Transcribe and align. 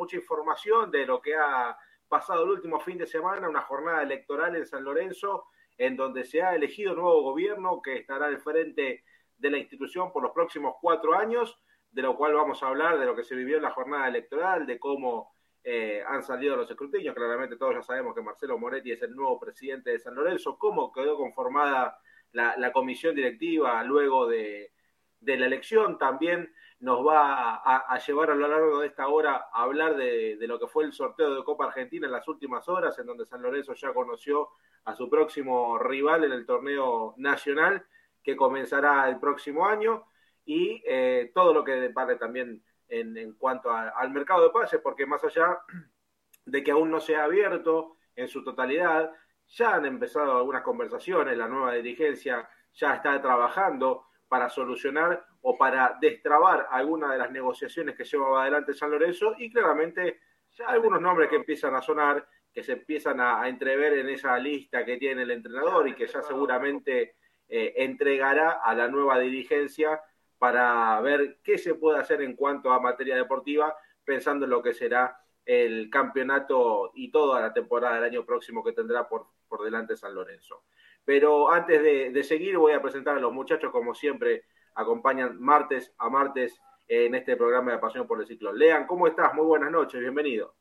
mucha 0.00 0.16
información 0.16 0.90
de 0.90 1.04
lo 1.04 1.20
que 1.20 1.34
ha 1.36 1.76
pasado 2.08 2.44
el 2.44 2.50
último 2.50 2.80
fin 2.80 2.96
de 2.96 3.06
semana, 3.06 3.50
una 3.50 3.60
jornada 3.60 4.02
electoral 4.02 4.56
en 4.56 4.66
San 4.66 4.82
Lorenzo, 4.82 5.44
en 5.76 5.94
donde 5.94 6.24
se 6.24 6.42
ha 6.42 6.54
elegido 6.54 6.94
nuevo 6.94 7.20
gobierno 7.22 7.82
que 7.82 7.96
estará 7.96 8.26
al 8.26 8.40
frente 8.40 9.04
de 9.36 9.50
la 9.50 9.58
institución 9.58 10.10
por 10.10 10.22
los 10.22 10.32
próximos 10.32 10.76
cuatro 10.80 11.14
años, 11.14 11.54
de 11.90 12.00
lo 12.00 12.16
cual 12.16 12.32
vamos 12.32 12.62
a 12.62 12.68
hablar 12.68 12.98
de 12.98 13.04
lo 13.04 13.14
que 13.14 13.24
se 13.24 13.34
vivió 13.34 13.58
en 13.58 13.62
la 13.62 13.72
jornada 13.72 14.08
electoral, 14.08 14.66
de 14.66 14.78
cómo 14.78 15.34
eh, 15.62 16.02
han 16.06 16.22
salido 16.22 16.56
los 16.56 16.70
escrutinios. 16.70 17.14
Claramente 17.14 17.56
todos 17.56 17.74
ya 17.74 17.82
sabemos 17.82 18.14
que 18.14 18.22
Marcelo 18.22 18.58
Moretti 18.58 18.92
es 18.92 19.02
el 19.02 19.14
nuevo 19.14 19.38
presidente 19.38 19.90
de 19.90 19.98
San 19.98 20.14
Lorenzo, 20.14 20.56
cómo 20.58 20.90
quedó 20.92 21.18
conformada 21.18 21.98
la, 22.32 22.72
comisión 22.72 23.14
directiva 23.14 23.84
luego 23.84 24.26
de, 24.26 24.72
la 25.20 25.46
elección. 25.46 25.98
También 25.98 26.52
nos 26.80 27.06
va 27.06 27.56
a, 27.56 27.98
llevar 27.98 28.30
a 28.30 28.34
lo 28.34 28.48
largo 28.48 28.80
de 28.80 28.86
esta 28.86 29.08
hora 29.08 29.48
a 29.52 29.62
hablar 29.62 29.96
de, 29.96 30.36
de, 30.36 30.46
lo 30.46 30.58
que 30.58 30.66
fue 30.66 30.84
el 30.84 30.92
sorteo 30.92 31.34
de 31.34 31.44
Copa 31.44 31.66
Argentina 31.66 32.06
en 32.06 32.12
las 32.12 32.26
últimas 32.26 32.68
horas, 32.68 32.98
en 32.98 33.06
donde 33.06 33.26
San 33.26 33.42
Lorenzo 33.42 33.74
ya 33.74 33.92
conoció 33.92 34.48
a 34.84 34.94
su 34.94 35.08
próximo 35.10 35.78
rival 35.78 36.24
en 36.24 36.32
el 36.32 36.46
torneo 36.46 37.14
nacional 37.18 37.84
que 38.22 38.36
comenzará 38.36 39.08
el 39.08 39.18
próximo 39.18 39.66
año 39.66 40.04
y 40.44 40.82
eh, 40.86 41.30
todo 41.34 41.52
lo 41.52 41.64
que 41.64 41.72
depare 41.72 42.16
también 42.16 42.62
en, 42.88 43.34
cuanto 43.34 43.70
al 43.70 44.10
mercado 44.10 44.42
de 44.42 44.50
pases, 44.50 44.80
porque 44.82 45.06
más 45.06 45.22
allá 45.22 45.60
de 46.44 46.62
que 46.64 46.72
aún 46.72 46.90
no 46.90 47.00
se 47.00 47.16
ha 47.16 47.24
abierto 47.24 47.96
en 48.16 48.28
su 48.28 48.42
totalidad, 48.42 49.12
ya 49.46 49.74
han 49.74 49.86
empezado 49.86 50.36
algunas 50.36 50.62
conversaciones, 50.62 51.36
la 51.36 51.46
nueva 51.46 51.74
dirigencia 51.74 52.48
ya 52.72 52.94
está 52.94 53.20
trabajando 53.20 54.06
para 54.30 54.48
solucionar 54.48 55.26
o 55.42 55.58
para 55.58 55.98
destrabar 56.00 56.68
alguna 56.70 57.10
de 57.10 57.18
las 57.18 57.32
negociaciones 57.32 57.96
que 57.96 58.04
llevaba 58.04 58.42
adelante 58.42 58.72
San 58.72 58.92
Lorenzo 58.92 59.34
y 59.36 59.50
claramente 59.50 60.20
ya 60.56 60.68
algunos 60.68 61.00
nombres 61.00 61.28
que 61.28 61.34
empiezan 61.34 61.74
a 61.74 61.82
sonar, 61.82 62.24
que 62.54 62.62
se 62.62 62.74
empiezan 62.74 63.20
a, 63.20 63.48
entrever 63.48 63.98
en 63.98 64.08
esa 64.08 64.38
lista 64.38 64.84
que 64.84 64.98
tiene 64.98 65.22
el 65.22 65.32
entrenador 65.32 65.88
y 65.88 65.94
que 65.94 66.06
ya 66.06 66.22
seguramente 66.22 67.16
eh, 67.48 67.74
entregará 67.78 68.60
a 68.62 68.72
la 68.72 68.86
nueva 68.86 69.18
dirigencia 69.18 70.00
para 70.38 71.00
ver 71.00 71.40
qué 71.42 71.58
se 71.58 71.74
puede 71.74 71.98
hacer 71.98 72.22
en 72.22 72.36
cuanto 72.36 72.70
a 72.70 72.78
materia 72.78 73.16
deportiva, 73.16 73.76
pensando 74.04 74.44
en 74.44 74.52
lo 74.52 74.62
que 74.62 74.74
será 74.74 75.20
el 75.44 75.90
campeonato 75.90 76.92
y 76.94 77.10
toda 77.10 77.40
la 77.40 77.52
temporada 77.52 77.96
del 77.96 78.04
año 78.04 78.24
próximo 78.24 78.62
que 78.62 78.74
tendrá 78.74 79.08
por, 79.08 79.26
por 79.48 79.64
delante 79.64 79.96
San 79.96 80.14
Lorenzo. 80.14 80.62
Pero 81.04 81.50
antes 81.50 81.82
de, 81.82 82.22
seguir, 82.22 82.56
voy 82.56 82.72
a 82.72 82.82
presentar 82.82 83.16
a 83.16 83.20
los 83.20 83.32
muchachos, 83.32 83.72
como 83.72 83.94
siempre, 83.94 84.44
acompañan 84.74 85.40
martes 85.40 85.92
a 85.98 86.08
martes 86.08 86.60
en 86.88 87.14
este 87.14 87.36
programa 87.36 87.72
de 87.72 87.78
Pasión 87.78 88.06
por 88.06 88.20
el 88.20 88.26
Ciclo. 88.26 88.52
Lean, 88.52 88.86
¿cómo 88.86 89.06
estás? 89.06 89.32
Muy 89.34 89.46
buenas 89.46 89.70
noches, 89.70 90.00
bienvenido. 90.00 90.54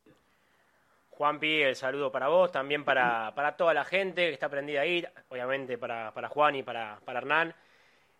Juanpi, 1.09 1.63
el 1.63 1.75
saludo 1.75 2.11
para 2.11 2.29
vos, 2.29 2.51
también 2.51 2.85
para, 2.85 3.33
para 3.35 3.57
toda 3.57 3.73
la 3.73 3.83
gente 3.83 4.27
que 4.27 4.33
está 4.33 4.47
prendida 4.47 4.81
ahí, 4.81 5.05
obviamente 5.27 5.77
para, 5.77 6.13
para 6.13 6.29
Juan 6.29 6.55
y 6.55 6.63
para, 6.63 6.99
para 7.03 7.19
Hernán. 7.19 7.53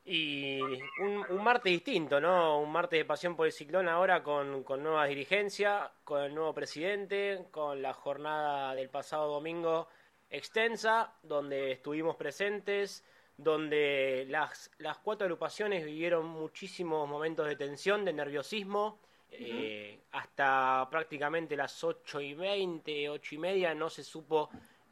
Y 0.04 0.59
un, 1.00 1.44
martes 1.44 1.72
distinto, 1.72 2.20
¿no? 2.20 2.59
Un 2.59 2.72
martes 2.72 3.00
de 3.00 3.06
pasión 3.06 3.36
por 3.36 3.45
el 3.45 3.54
ciclón 3.54 3.88
ahora 3.88 4.23
con, 4.23 4.64
con 4.64 4.83
nueva 4.83 5.06
dirigencia, 5.06 5.92
con 6.04 6.23
el 6.23 6.36
nuevo 6.36 6.54
presidente, 6.54 7.45
con 7.52 7.81
la 7.81 7.94
jornada 7.94 8.76
del 8.76 8.89
pasado 8.89 9.31
domingo 9.31 9.88
extensa, 10.30 11.14
donde 11.24 11.72
estuvimos 11.72 12.16
presentes, 12.16 13.04
donde 13.38 14.26
las, 14.30 14.70
las 14.80 14.98
cuatro 14.98 15.26
agrupaciones 15.26 15.86
vivieron 15.86 16.26
muchísimos 16.26 17.08
momentos 17.08 17.48
de 17.48 17.56
tensión, 17.56 18.04
de 18.04 18.14
nerviosismo, 18.14 19.00
eh, 19.32 20.02
hasta 20.12 20.88
prácticamente 20.90 21.56
las 21.56 21.84
ocho 21.84 22.20
y 22.20 22.34
veinte, 22.34 23.10
ocho 23.10 23.36
y 23.36 23.38
media, 23.38 23.74
no 23.74 23.90
se 23.90 24.04
supo 24.04 24.50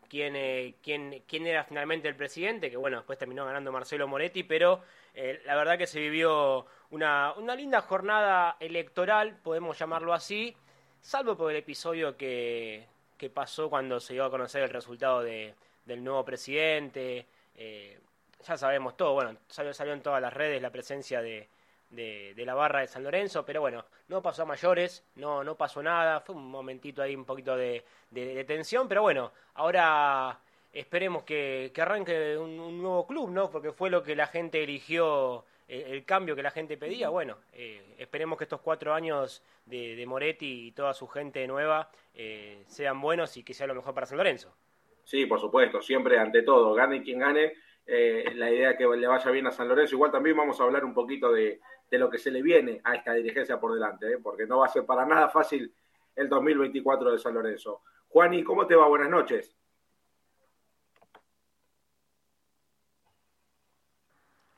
quién, 0.07 0.35
eh, 0.35 0.75
quién, 0.81 1.23
quién 1.27 1.45
era 1.45 1.63
finalmente 1.63 2.07
el 2.07 2.15
presidente, 2.15 2.69
que 2.69 2.77
bueno, 2.77 2.97
después 2.97 3.17
terminó 3.17 3.45
ganando 3.45 3.71
Marcelo 3.71 4.07
Moretti, 4.07 4.43
pero 4.43 4.81
eh, 5.13 5.41
la 5.45 5.55
verdad 5.55 5.77
que 5.77 5.87
se 5.87 5.99
vivió 5.99 6.67
una, 6.91 7.33
una 7.33 7.55
linda 7.55 7.81
jornada 7.81 8.55
electoral, 8.59 9.37
podemos 9.43 9.77
llamarlo 9.77 10.13
así, 10.13 10.55
salvo 11.01 11.35
por 11.35 11.51
el 11.51 11.57
episodio 11.57 12.15
que, 12.15 12.87
que 13.17 13.29
pasó 13.29 13.69
cuando 13.69 13.99
se 13.99 14.13
dio 14.13 14.25
a 14.25 14.29
conocer 14.29 14.63
el 14.63 14.69
resultado 14.69 15.21
de, 15.21 15.53
del 15.85 16.03
nuevo 16.03 16.23
presidente. 16.23 17.25
Eh, 17.55 17.99
ya 18.45 18.57
sabemos 18.57 18.95
todo, 18.95 19.13
bueno, 19.13 19.37
salió, 19.47 19.73
salió 19.73 19.93
en 19.93 20.01
todas 20.01 20.21
las 20.21 20.33
redes 20.33 20.61
la 20.61 20.69
presencia 20.69 21.21
de, 21.21 21.47
de, 21.89 22.43
la 22.45 22.53
barra 22.53 22.81
de 22.81 22.87
San 22.87 23.03
Lorenzo, 23.03 23.45
pero 23.45 23.61
bueno, 23.61 23.83
no 24.07 24.21
pasó 24.21 24.43
a 24.43 24.45
mayores, 24.45 25.03
no, 25.15 25.43
no 25.43 25.55
pasó 25.55 25.81
nada, 25.81 26.19
fue 26.21 26.35
un 26.35 26.49
momentito 26.49 27.01
ahí 27.01 27.15
un 27.15 27.25
poquito 27.25 27.55
de, 27.57 27.83
de 28.11 28.43
tensión, 28.43 28.87
pero 28.87 29.01
bueno, 29.01 29.31
ahora 29.55 30.39
esperemos 30.79 31.23
que, 31.23 31.71
arranque 31.77 32.37
un, 32.37 32.81
nuevo 32.81 33.07
club, 33.07 33.29
¿no? 33.29 33.49
Porque 33.49 33.71
fue 33.71 33.89
lo 33.89 34.03
que 34.03 34.15
la 34.15 34.27
gente 34.27 34.63
eligió, 34.63 35.45
el, 35.67 36.05
cambio 36.05 36.35
que 36.35 36.43
la 36.43 36.51
gente 36.51 36.77
pedía. 36.77 37.09
Bueno, 37.09 37.37
eh, 37.53 37.95
esperemos 37.97 38.37
que 38.37 38.45
estos 38.45 38.61
cuatro 38.61 38.93
años 38.93 39.43
de, 39.65 40.03
Moretti 40.07 40.67
y 40.67 40.71
toda 40.71 40.93
su 40.93 41.07
gente 41.07 41.45
nueva 41.47 41.89
eh, 42.13 42.63
sean 42.67 43.01
buenos 43.01 43.35
y 43.37 43.43
que 43.43 43.53
sea 43.53 43.67
lo 43.67 43.75
mejor 43.75 43.93
para 43.93 44.07
San 44.07 44.17
Lorenzo. 44.17 44.55
Sí, 45.03 45.25
por 45.25 45.39
supuesto, 45.39 45.81
siempre 45.81 46.19
ante 46.19 46.41
todo, 46.41 46.73
gane 46.73 47.01
quien 47.01 47.19
gane, 47.19 47.53
eh, 47.85 48.25
la 48.35 48.51
idea 48.51 48.75
que 48.75 48.85
le 48.85 49.07
vaya 49.07 49.31
bien 49.31 49.47
a 49.47 49.51
San 49.51 49.67
Lorenzo. 49.67 49.95
Igual 49.95 50.11
también 50.11 50.35
vamos 50.35 50.59
a 50.59 50.63
hablar 50.63 50.83
un 50.83 50.93
poquito 50.93 51.31
de, 51.31 51.59
de 51.89 51.97
lo 51.97 52.09
que 52.09 52.17
se 52.17 52.31
le 52.31 52.41
viene 52.41 52.81
a 52.83 52.95
esta 52.95 53.13
dirigencia 53.13 53.59
por 53.59 53.73
delante, 53.73 54.17
porque 54.17 54.45
no 54.45 54.59
va 54.59 54.65
a 54.65 54.69
ser 54.69 54.85
para 54.85 55.05
nada 55.05 55.29
fácil 55.29 55.73
el 56.15 56.29
2024 56.29 57.11
de 57.11 57.19
San 57.19 57.33
Lorenzo. 57.33 57.81
Juani, 58.09 58.43
¿cómo 58.43 58.65
te 58.65 58.75
va? 58.75 58.87
Buenas 58.87 59.09
noches. 59.09 59.55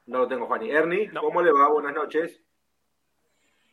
No 0.09 0.17
lo 0.17 0.27
tengo, 0.27 0.47
Juan. 0.47 0.63
Ernie, 0.63 1.11
¿cómo 1.13 1.39
le 1.39 1.51
va? 1.51 1.67
Buenas 1.67 1.93
noches. 1.93 2.41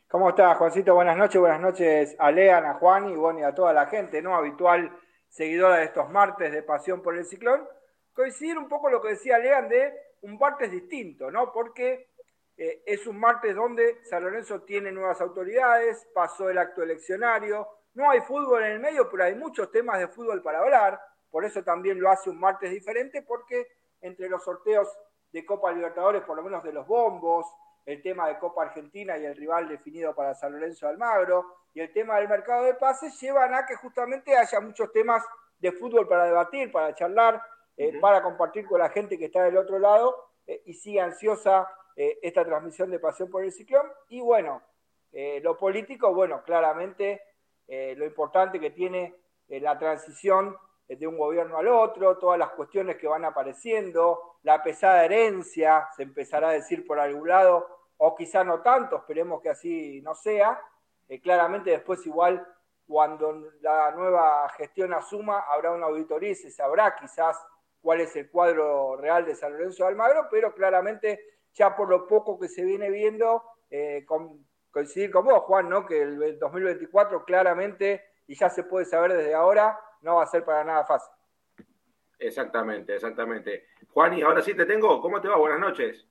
¿Cómo 0.07 0.29
estás, 0.29 0.55
Juancito? 0.55 0.93
Buenas 0.93 1.17
noches. 1.17 1.41
Buenas 1.41 1.59
noches 1.59 2.15
a 2.19 2.29
Lean, 2.29 2.63
a 2.63 2.75
Juan 2.75 3.09
y, 3.09 3.15
bueno, 3.15 3.39
y 3.39 3.41
a 3.41 3.55
toda 3.55 3.73
la 3.73 3.87
gente, 3.87 4.21
¿no? 4.21 4.35
Habitual 4.35 4.95
seguidora 5.29 5.77
de 5.77 5.85
estos 5.85 6.07
martes 6.11 6.51
de 6.51 6.61
Pasión 6.61 7.01
por 7.01 7.17
el 7.17 7.25
Ciclón. 7.25 7.67
Coincidir 8.13 8.55
un 8.59 8.69
poco 8.69 8.91
lo 8.91 9.01
que 9.01 9.09
decía 9.09 9.39
Lean 9.39 9.67
de 9.67 9.91
un 10.21 10.37
martes 10.37 10.69
distinto, 10.69 11.31
¿no? 11.31 11.51
Porque 11.51 12.11
eh, 12.55 12.83
es 12.85 13.07
un 13.07 13.19
martes 13.19 13.55
donde 13.55 14.05
San 14.05 14.23
Lorenzo 14.23 14.61
tiene 14.61 14.91
nuevas 14.91 15.19
autoridades, 15.21 16.07
pasó 16.13 16.51
el 16.51 16.59
acto 16.59 16.83
eleccionario, 16.83 17.67
no 17.95 18.11
hay 18.11 18.21
fútbol 18.21 18.63
en 18.63 18.73
el 18.73 18.79
medio, 18.79 19.09
pero 19.09 19.23
hay 19.23 19.33
muchos 19.33 19.71
temas 19.71 19.97
de 19.97 20.07
fútbol 20.07 20.43
para 20.43 20.59
hablar, 20.59 21.01
por 21.31 21.45
eso 21.45 21.63
también 21.63 21.99
lo 21.99 22.11
hace 22.11 22.29
un 22.29 22.39
martes 22.39 22.69
diferente, 22.69 23.23
porque 23.23 23.69
entre 24.01 24.29
los 24.29 24.43
sorteos 24.43 24.87
de 25.31 25.45
Copa 25.45 25.71
Libertadores, 25.71 26.23
por 26.23 26.37
lo 26.37 26.43
menos 26.43 26.63
de 26.63 26.73
los 26.73 26.87
bombos, 26.87 27.45
el 27.85 28.01
tema 28.01 28.27
de 28.27 28.37
Copa 28.37 28.63
Argentina 28.63 29.17
y 29.17 29.25
el 29.25 29.35
rival 29.35 29.69
definido 29.69 30.13
para 30.13 30.35
San 30.35 30.51
Lorenzo 30.51 30.85
de 30.85 30.93
Almagro, 30.93 31.45
y 31.73 31.79
el 31.79 31.93
tema 31.93 32.17
del 32.17 32.27
mercado 32.27 32.65
de 32.65 32.73
pases, 32.73 33.19
llevan 33.21 33.53
a 33.53 33.65
que 33.65 33.75
justamente 33.75 34.35
haya 34.35 34.59
muchos 34.59 34.91
temas 34.91 35.23
de 35.59 35.71
fútbol 35.71 36.07
para 36.07 36.25
debatir, 36.25 36.71
para 36.71 36.93
charlar, 36.93 37.41
eh, 37.77 37.99
para 37.99 38.23
compartir 38.23 38.65
con 38.65 38.79
la 38.79 38.89
gente 38.89 39.17
que 39.17 39.25
está 39.25 39.43
del 39.43 39.57
otro 39.57 39.77
lado 39.77 40.31
eh, 40.47 40.63
y 40.65 40.73
sigue 40.73 40.99
ansiosa 40.99 41.69
eh, 41.95 42.17
esta 42.23 42.43
transmisión 42.43 42.89
de 42.89 42.99
Pasión 42.99 43.29
por 43.29 43.43
el 43.43 43.51
Ciclón. 43.51 43.85
Y 44.09 44.21
bueno, 44.21 44.61
lo 45.41 45.57
político, 45.57 46.13
bueno, 46.13 46.43
claramente 46.43 47.21
lo 47.67 48.05
importante 48.05 48.59
que 48.59 48.69
tiene 48.69 49.15
la 49.47 49.79
transición 49.79 50.55
de 50.95 51.07
un 51.07 51.17
gobierno 51.17 51.57
al 51.57 51.67
otro, 51.67 52.17
todas 52.17 52.39
las 52.39 52.51
cuestiones 52.51 52.95
que 52.97 53.07
van 53.07 53.25
apareciendo, 53.25 54.37
la 54.43 54.63
pesada 54.63 55.03
herencia, 55.03 55.87
se 55.95 56.03
empezará 56.03 56.49
a 56.49 56.53
decir 56.53 56.85
por 56.87 56.99
algún 56.99 57.27
lado, 57.27 57.67
o 57.97 58.15
quizá 58.15 58.43
no 58.43 58.61
tanto, 58.61 58.97
esperemos 58.97 59.41
que 59.41 59.49
así 59.49 60.01
no 60.01 60.15
sea. 60.15 60.61
Eh, 61.09 61.21
claramente 61.21 61.71
después 61.71 62.05
igual 62.05 62.45
cuando 62.85 63.51
la 63.61 63.91
nueva 63.91 64.47
gestión 64.49 64.93
asuma 64.93 65.39
habrá 65.39 65.71
una 65.71 65.87
auditoría 65.87 66.31
y 66.31 66.35
se 66.35 66.51
sabrá 66.51 66.95
quizás 66.95 67.37
cuál 67.81 68.01
es 68.01 68.15
el 68.15 68.29
cuadro 68.29 68.95
real 68.97 69.25
de 69.25 69.35
San 69.35 69.53
Lorenzo 69.53 69.83
de 69.83 69.89
Almagro, 69.89 70.27
pero 70.31 70.53
claramente 70.53 71.19
ya 71.53 71.75
por 71.75 71.89
lo 71.89 72.07
poco 72.07 72.39
que 72.39 72.47
se 72.47 72.63
viene 72.63 72.89
viendo, 72.89 73.43
eh, 73.69 74.05
coincidir 74.71 75.11
con 75.11 75.25
vos, 75.25 75.43
Juan, 75.43 75.69
¿no? 75.69 75.85
que 75.85 76.01
el 76.01 76.39
2024 76.39 77.25
claramente, 77.25 78.03
y 78.27 78.35
ya 78.35 78.49
se 78.49 78.63
puede 78.63 78.85
saber 78.85 79.13
desde 79.13 79.33
ahora, 79.33 79.79
no 80.07 80.15
va 80.15 80.23
a 80.23 80.27
ser 80.27 80.45
para 80.45 80.63
nada 80.63 80.85
fácil. 80.85 81.11
Exactamente, 82.17 82.95
exactamente. 82.95 83.67
Juan, 83.89 84.13
y 84.13 84.21
ahora 84.21 84.41
sí 84.41 84.53
te 84.53 84.65
tengo. 84.65 85.01
¿Cómo 85.01 85.19
te 85.19 85.27
va? 85.27 85.35
Buenas 85.35 85.59
noches. 85.59 86.07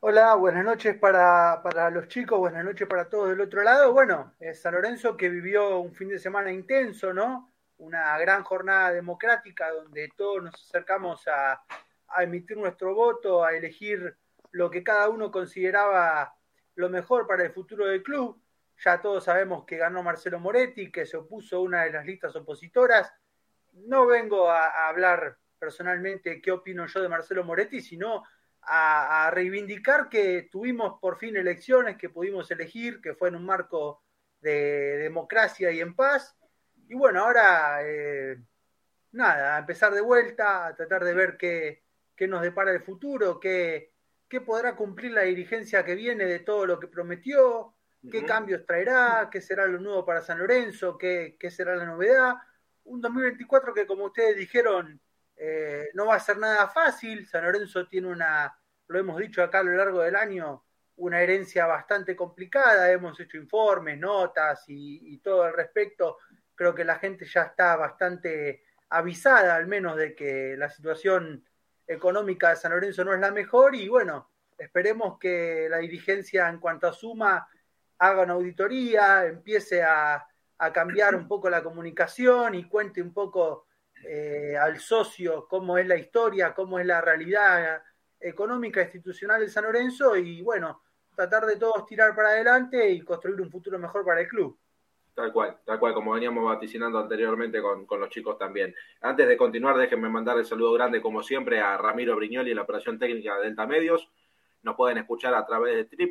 Hola, 0.00 0.34
buenas 0.34 0.62
noches 0.62 0.98
para, 0.98 1.62
para 1.62 1.88
los 1.88 2.06
chicos, 2.08 2.38
buenas 2.38 2.62
noches 2.62 2.86
para 2.86 3.08
todos 3.08 3.30
del 3.30 3.40
otro 3.40 3.62
lado. 3.62 3.94
Bueno, 3.94 4.34
San 4.52 4.74
Lorenzo 4.74 5.16
que 5.16 5.30
vivió 5.30 5.78
un 5.78 5.94
fin 5.94 6.10
de 6.10 6.18
semana 6.18 6.52
intenso, 6.52 7.14
¿no? 7.14 7.54
Una 7.78 8.18
gran 8.18 8.44
jornada 8.44 8.92
democrática 8.92 9.70
donde 9.70 10.10
todos 10.14 10.42
nos 10.42 10.54
acercamos 10.54 11.26
a, 11.28 11.62
a 12.08 12.22
emitir 12.22 12.58
nuestro 12.58 12.94
voto, 12.94 13.42
a 13.42 13.54
elegir 13.54 14.18
lo 14.50 14.68
que 14.68 14.84
cada 14.84 15.08
uno 15.08 15.30
consideraba 15.30 16.34
lo 16.74 16.90
mejor 16.90 17.26
para 17.26 17.44
el 17.44 17.52
futuro 17.52 17.86
del 17.86 18.02
club. 18.02 18.41
Ya 18.84 19.00
todos 19.00 19.24
sabemos 19.24 19.64
que 19.64 19.76
ganó 19.76 20.02
Marcelo 20.02 20.40
Moretti, 20.40 20.90
que 20.90 21.06
se 21.06 21.16
opuso 21.16 21.56
a 21.56 21.60
una 21.60 21.84
de 21.84 21.92
las 21.92 22.04
listas 22.04 22.34
opositoras. 22.34 23.12
No 23.72 24.06
vengo 24.06 24.50
a, 24.50 24.88
hablar 24.88 25.38
personalmente 25.58 26.40
qué 26.42 26.50
opino 26.50 26.86
yo 26.86 27.00
de 27.00 27.08
Marcelo 27.08 27.44
Moretti, 27.44 27.80
sino 27.80 28.24
a, 28.62 29.30
reivindicar 29.32 30.08
que 30.08 30.48
tuvimos 30.50 30.98
por 31.00 31.18
fin 31.18 31.36
elecciones, 31.36 31.96
que 31.96 32.10
pudimos 32.10 32.50
elegir, 32.50 33.00
que 33.00 33.14
fue 33.14 33.28
en 33.28 33.36
un 33.36 33.46
marco 33.46 34.02
de 34.40 34.98
democracia 34.98 35.70
y 35.70 35.80
en 35.80 35.94
paz. 35.94 36.36
Y 36.88 36.94
bueno, 36.94 37.20
ahora 37.20 37.78
eh, 37.84 38.36
nada, 39.12 39.56
a 39.56 39.58
empezar 39.60 39.92
de 39.94 40.00
vuelta, 40.00 40.66
a 40.66 40.74
tratar 40.74 41.04
de 41.04 41.14
ver 41.14 41.36
qué, 41.36 41.84
qué 42.16 42.26
nos 42.26 42.42
depara 42.42 42.72
el 42.72 42.82
futuro, 42.82 43.38
qué, 43.38 43.92
qué 44.28 44.40
podrá 44.40 44.74
cumplir 44.74 45.12
la 45.12 45.22
dirigencia 45.22 45.84
que 45.84 45.94
viene 45.94 46.24
de 46.24 46.40
todo 46.40 46.66
lo 46.66 46.80
que 46.80 46.88
prometió, 46.88 47.76
qué 48.10 48.24
cambios 48.24 48.64
traerá, 48.66 49.28
qué 49.30 49.40
será 49.40 49.66
lo 49.66 49.78
nuevo 49.78 50.04
para 50.04 50.22
San 50.22 50.38
Lorenzo, 50.38 50.98
qué, 50.98 51.36
qué 51.38 51.50
será 51.50 51.76
la 51.76 51.86
novedad. 51.86 52.34
Un 52.84 53.00
2024 53.00 53.72
que, 53.74 53.86
como 53.86 54.06
ustedes 54.06 54.36
dijeron, 54.36 55.00
eh, 55.36 55.88
no 55.94 56.06
va 56.06 56.16
a 56.16 56.20
ser 56.20 56.38
nada 56.38 56.68
fácil. 56.68 57.26
San 57.26 57.44
Lorenzo 57.44 57.86
tiene 57.86 58.08
una, 58.08 58.56
lo 58.88 58.98
hemos 58.98 59.18
dicho 59.18 59.42
acá 59.42 59.60
a 59.60 59.62
lo 59.62 59.72
largo 59.72 60.00
del 60.00 60.16
año, 60.16 60.64
una 60.96 61.22
herencia 61.22 61.66
bastante 61.66 62.16
complicada. 62.16 62.90
Hemos 62.90 63.18
hecho 63.20 63.36
informes, 63.36 63.98
notas 63.98 64.64
y, 64.68 65.14
y 65.14 65.18
todo 65.18 65.44
al 65.44 65.54
respecto. 65.54 66.18
Creo 66.54 66.74
que 66.74 66.84
la 66.84 66.98
gente 66.98 67.24
ya 67.24 67.42
está 67.42 67.76
bastante 67.76 68.64
avisada, 68.88 69.54
al 69.54 69.66
menos, 69.66 69.96
de 69.96 70.14
que 70.14 70.56
la 70.56 70.68
situación 70.68 71.44
económica 71.86 72.50
de 72.50 72.56
San 72.56 72.72
Lorenzo 72.72 73.04
no 73.04 73.14
es 73.14 73.20
la 73.20 73.30
mejor. 73.30 73.74
Y 73.74 73.88
bueno, 73.88 74.30
esperemos 74.58 75.18
que 75.18 75.68
la 75.70 75.78
dirigencia, 75.78 76.48
en 76.48 76.58
cuanto 76.58 76.88
a 76.88 76.92
suma, 76.92 77.48
haga 78.02 78.24
una 78.24 78.32
auditoría, 78.32 79.26
empiece 79.26 79.82
a, 79.82 80.26
cambiar 80.72 81.16
un 81.16 81.26
poco 81.26 81.50
la 81.50 81.60
comunicación 81.60 82.54
y 82.54 82.68
cuente 82.68 83.02
un 83.02 83.12
poco 83.12 83.66
eh, 84.08 84.56
al 84.56 84.78
socio 84.78 85.48
cómo 85.48 85.76
es 85.76 85.88
la 85.88 85.96
historia, 85.96 86.54
cómo 86.54 86.78
es 86.78 86.86
la 86.86 87.00
realidad 87.00 87.82
económica 88.20 88.80
institucional 88.80 89.40
de 89.40 89.48
San 89.48 89.64
Lorenzo 89.64 90.16
y 90.16 90.40
bueno, 90.40 90.82
tratar 91.16 91.46
de 91.46 91.56
todos 91.56 91.84
tirar 91.84 92.14
para 92.14 92.28
adelante 92.28 92.88
y 92.90 93.00
construir 93.00 93.40
un 93.40 93.50
futuro 93.50 93.76
mejor 93.76 94.04
para 94.04 94.20
el 94.20 94.28
club. 94.28 94.56
Tal 95.14 95.32
cual, 95.32 95.58
tal 95.64 95.80
cual, 95.80 95.94
como 95.94 96.12
veníamos 96.12 96.44
vaticinando 96.44 97.00
anteriormente 97.00 97.60
con, 97.60 97.84
con, 97.84 97.98
los 97.98 98.10
chicos 98.10 98.38
también. 98.38 98.72
Antes 99.00 99.26
de 99.26 99.36
continuar, 99.36 99.76
déjenme 99.76 100.08
mandar 100.08 100.38
el 100.38 100.44
saludo 100.44 100.72
grande, 100.74 101.02
como 101.02 101.24
siempre, 101.24 101.60
a 101.60 101.76
Ramiro 101.76 102.14
Brignoli 102.14 102.54
la 102.54 102.62
operación 102.62 103.00
técnica 103.00 103.36
de 103.36 103.46
Delta 103.46 103.66
Medios, 103.66 104.08
nos 104.62 104.76
pueden 104.76 104.98
escuchar 104.98 105.34
a 105.34 105.44
través 105.46 105.88
de 105.88 106.06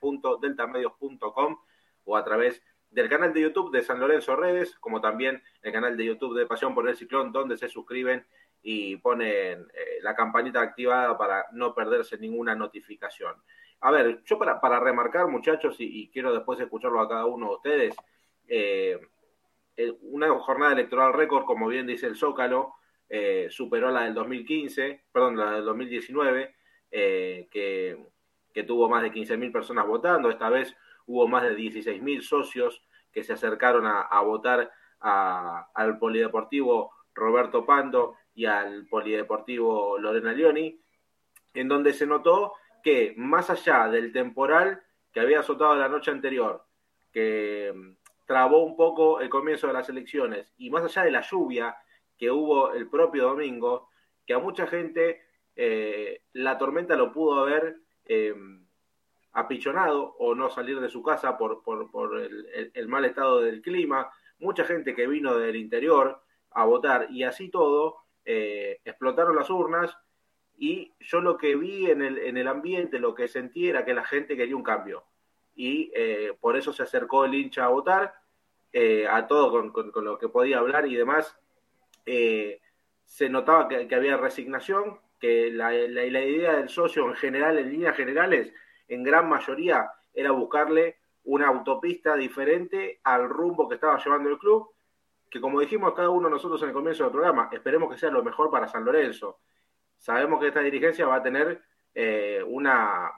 www.deltamedios.com 0.00 1.58
o 2.04 2.16
a 2.16 2.24
través 2.24 2.62
del 2.90 3.08
canal 3.08 3.32
de 3.34 3.42
YouTube 3.42 3.70
de 3.70 3.82
San 3.82 4.00
Lorenzo 4.00 4.34
Redes, 4.36 4.76
como 4.78 5.00
también 5.00 5.42
el 5.62 5.72
canal 5.72 5.96
de 5.96 6.04
YouTube 6.04 6.38
de 6.38 6.46
Pasión 6.46 6.74
por 6.74 6.88
el 6.88 6.96
Ciclón, 6.96 7.32
donde 7.32 7.56
se 7.56 7.68
suscriben 7.68 8.26
y 8.62 8.96
ponen 8.96 9.68
eh, 9.74 9.98
la 10.02 10.14
campanita 10.14 10.60
activada 10.60 11.16
para 11.18 11.46
no 11.52 11.74
perderse 11.74 12.18
ninguna 12.18 12.54
notificación. 12.54 13.34
A 13.80 13.90
ver, 13.90 14.22
yo 14.24 14.38
para, 14.38 14.60
para 14.60 14.80
remarcar, 14.80 15.28
muchachos, 15.28 15.76
y, 15.78 16.10
quiero 16.10 16.32
después 16.32 16.58
escucharlo 16.58 17.00
a 17.00 17.08
cada 17.08 17.26
uno 17.26 17.48
de 17.48 17.54
ustedes, 17.54 17.96
eh, 18.48 18.98
una 20.02 20.30
jornada 20.40 20.72
electoral 20.72 21.12
récord, 21.12 21.44
como 21.44 21.68
bien 21.68 21.86
dice 21.86 22.06
el 22.06 22.16
Zócalo, 22.16 22.74
eh, 23.08 23.46
superó 23.50 23.90
la 23.90 24.04
del 24.04 24.14
2015, 24.14 25.04
perdón, 25.12 25.36
la 25.36 25.52
del 25.52 25.64
2019, 25.64 26.54
eh, 26.90 27.48
que, 27.50 28.06
tuvo 28.66 28.88
más 28.88 29.02
de 29.02 29.12
15.000 29.12 29.52
personas 29.52 29.86
votando. 29.86 30.30
Esta 30.30 30.48
vez 30.48 30.74
hubo 31.06 31.28
más 31.28 31.44
de 31.44 31.56
16.000 31.56 32.22
socios 32.22 32.82
que 33.12 33.22
se 33.22 33.32
acercaron 33.32 33.86
a, 33.86 34.20
votar 34.22 34.72
al 34.98 35.98
Polideportivo 35.98 36.90
Roberto 37.14 37.64
Pando 37.64 38.16
y 38.34 38.46
al 38.46 38.86
Polideportivo 38.88 39.96
Lorena 39.98 40.32
Leoni, 40.32 40.76
en 41.54 41.68
donde 41.68 41.92
se 41.92 42.04
notó 42.04 42.54
que 42.82 43.14
más 43.16 43.48
allá 43.48 43.88
del 43.88 44.12
temporal 44.12 44.82
que 45.12 45.20
había 45.20 45.40
azotado 45.40 45.76
la 45.76 45.88
noche 45.88 46.10
anterior, 46.10 46.64
que 47.12 47.72
mm, 47.74 47.96
trabó 48.26 48.64
un 48.64 48.76
poco 48.76 49.20
el 49.20 49.28
comienzo 49.28 49.66
de 49.66 49.72
las 49.72 49.88
elecciones, 49.88 50.52
y 50.56 50.70
más 50.70 50.84
allá 50.84 51.04
de 51.04 51.10
la 51.10 51.22
lluvia 51.22 51.76
que 52.16 52.30
hubo 52.30 52.72
el 52.72 52.88
propio 52.88 53.24
domingo, 53.24 53.88
que 54.26 54.34
a 54.34 54.38
mucha 54.38 54.66
gente 54.66 55.22
eh, 55.60 56.22
la 56.34 56.56
tormenta 56.56 56.94
lo 56.94 57.12
pudo 57.12 57.40
haber 57.40 57.78
eh, 58.04 58.32
apichonado 59.32 60.14
o 60.20 60.36
no 60.36 60.50
salir 60.50 60.78
de 60.78 60.88
su 60.88 61.02
casa 61.02 61.36
por, 61.36 61.60
el, 62.72 62.88
mal 62.88 63.04
estado 63.04 63.40
del 63.40 63.60
clima. 63.60 64.08
Mucha 64.38 64.62
gente 64.62 64.94
que 64.94 65.08
vino 65.08 65.36
del 65.36 65.56
interior 65.56 66.22
a 66.52 66.64
votar 66.64 67.08
y 67.10 67.24
así 67.24 67.48
todo, 67.48 67.96
eh, 68.24 68.78
explotaron 68.84 69.34
las 69.34 69.50
urnas 69.50 69.98
y 70.56 70.94
yo 71.00 71.20
lo 71.20 71.36
que 71.36 71.56
vi 71.56 71.90
en 71.90 72.02
el, 72.02 72.18
en 72.18 72.36
el 72.36 72.46
ambiente, 72.46 73.00
lo 73.00 73.12
que 73.12 73.26
sentí 73.26 73.68
era 73.68 73.84
que 73.84 73.94
la 73.94 74.04
gente 74.04 74.36
quería 74.36 74.54
un 74.54 74.62
cambio 74.62 75.06
y 75.56 75.90
por 76.40 76.56
eso 76.56 76.72
se 76.72 76.84
acercó 76.84 77.24
el 77.24 77.34
hincha 77.34 77.64
a 77.64 77.68
votar, 77.68 78.14
a 79.10 79.26
todo 79.26 79.50
con, 79.72 80.04
lo 80.04 80.16
que 80.16 80.28
podía 80.28 80.58
hablar 80.58 80.86
y 80.86 80.94
demás. 80.94 81.36
se 82.04 83.28
notaba 83.28 83.66
que 83.66 83.92
había 83.92 84.16
resignación, 84.16 85.00
que 85.18 85.50
la, 85.50 85.74
idea 85.74 86.56
del 86.56 86.68
socio 86.68 87.06
en 87.08 87.14
general, 87.14 87.58
en 87.58 87.70
líneas 87.70 87.96
generales, 87.96 88.52
en 88.86 89.02
gran 89.02 89.28
mayoría, 89.28 89.90
era 90.12 90.30
buscarle 90.30 90.98
una 91.24 91.48
autopista 91.48 92.16
diferente 92.16 93.00
al 93.04 93.28
rumbo 93.28 93.68
que 93.68 93.74
estaba 93.74 94.02
llevando 94.02 94.30
el 94.30 94.38
club, 94.38 94.70
que 95.30 95.40
como 95.40 95.60
dijimos 95.60 95.94
cada 95.94 96.10
uno 96.10 96.28
de 96.28 96.34
nosotros 96.34 96.62
en 96.62 96.68
el 96.68 96.74
comienzo 96.74 97.04
del 97.04 97.12
programa, 97.12 97.48
esperemos 97.52 97.90
que 97.90 97.98
sea 97.98 98.10
lo 98.10 98.22
mejor 98.22 98.50
para 98.50 98.68
San 98.68 98.84
Lorenzo. 98.84 99.40
Sabemos 99.98 100.40
que 100.40 100.48
esta 100.48 100.60
dirigencia 100.60 101.06
va 101.06 101.16
a 101.16 101.22
tener 101.22 101.62
eh, 101.94 102.42
una, 102.46 103.10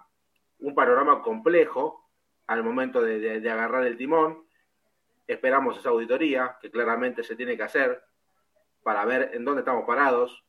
un 0.58 0.74
panorama 0.74 1.22
complejo 1.22 2.10
al 2.46 2.64
momento 2.64 3.00
de 3.00 3.50
agarrar 3.50 3.86
el 3.86 3.96
timón. 3.96 4.44
Esperamos 5.26 5.78
esa 5.78 5.90
auditoría, 5.90 6.56
que 6.60 6.70
claramente 6.70 7.22
se 7.22 7.36
tiene 7.36 7.56
que 7.56 7.62
hacer, 7.62 8.02
para 8.82 9.04
ver 9.04 9.30
en 9.34 9.44
dónde 9.44 9.60
estamos 9.60 9.84
parados, 9.86 10.44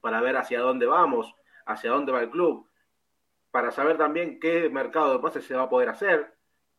para 0.00 0.20
ver 0.20 0.36
hacia 0.36 0.60
dónde 0.60 0.86
vamos, 0.86 1.34
hacia 1.66 1.90
dónde 1.90 2.12
va 2.12 2.22
el 2.22 2.30
club, 2.30 2.68
para 3.50 3.70
saber 3.70 3.96
también 3.96 4.38
qué 4.40 4.68
mercado 4.68 5.12
de 5.12 5.18
pases 5.20 5.44
se 5.44 5.54
va 5.54 5.64
a 5.64 5.68
poder 5.68 5.88
hacer, 5.88 6.34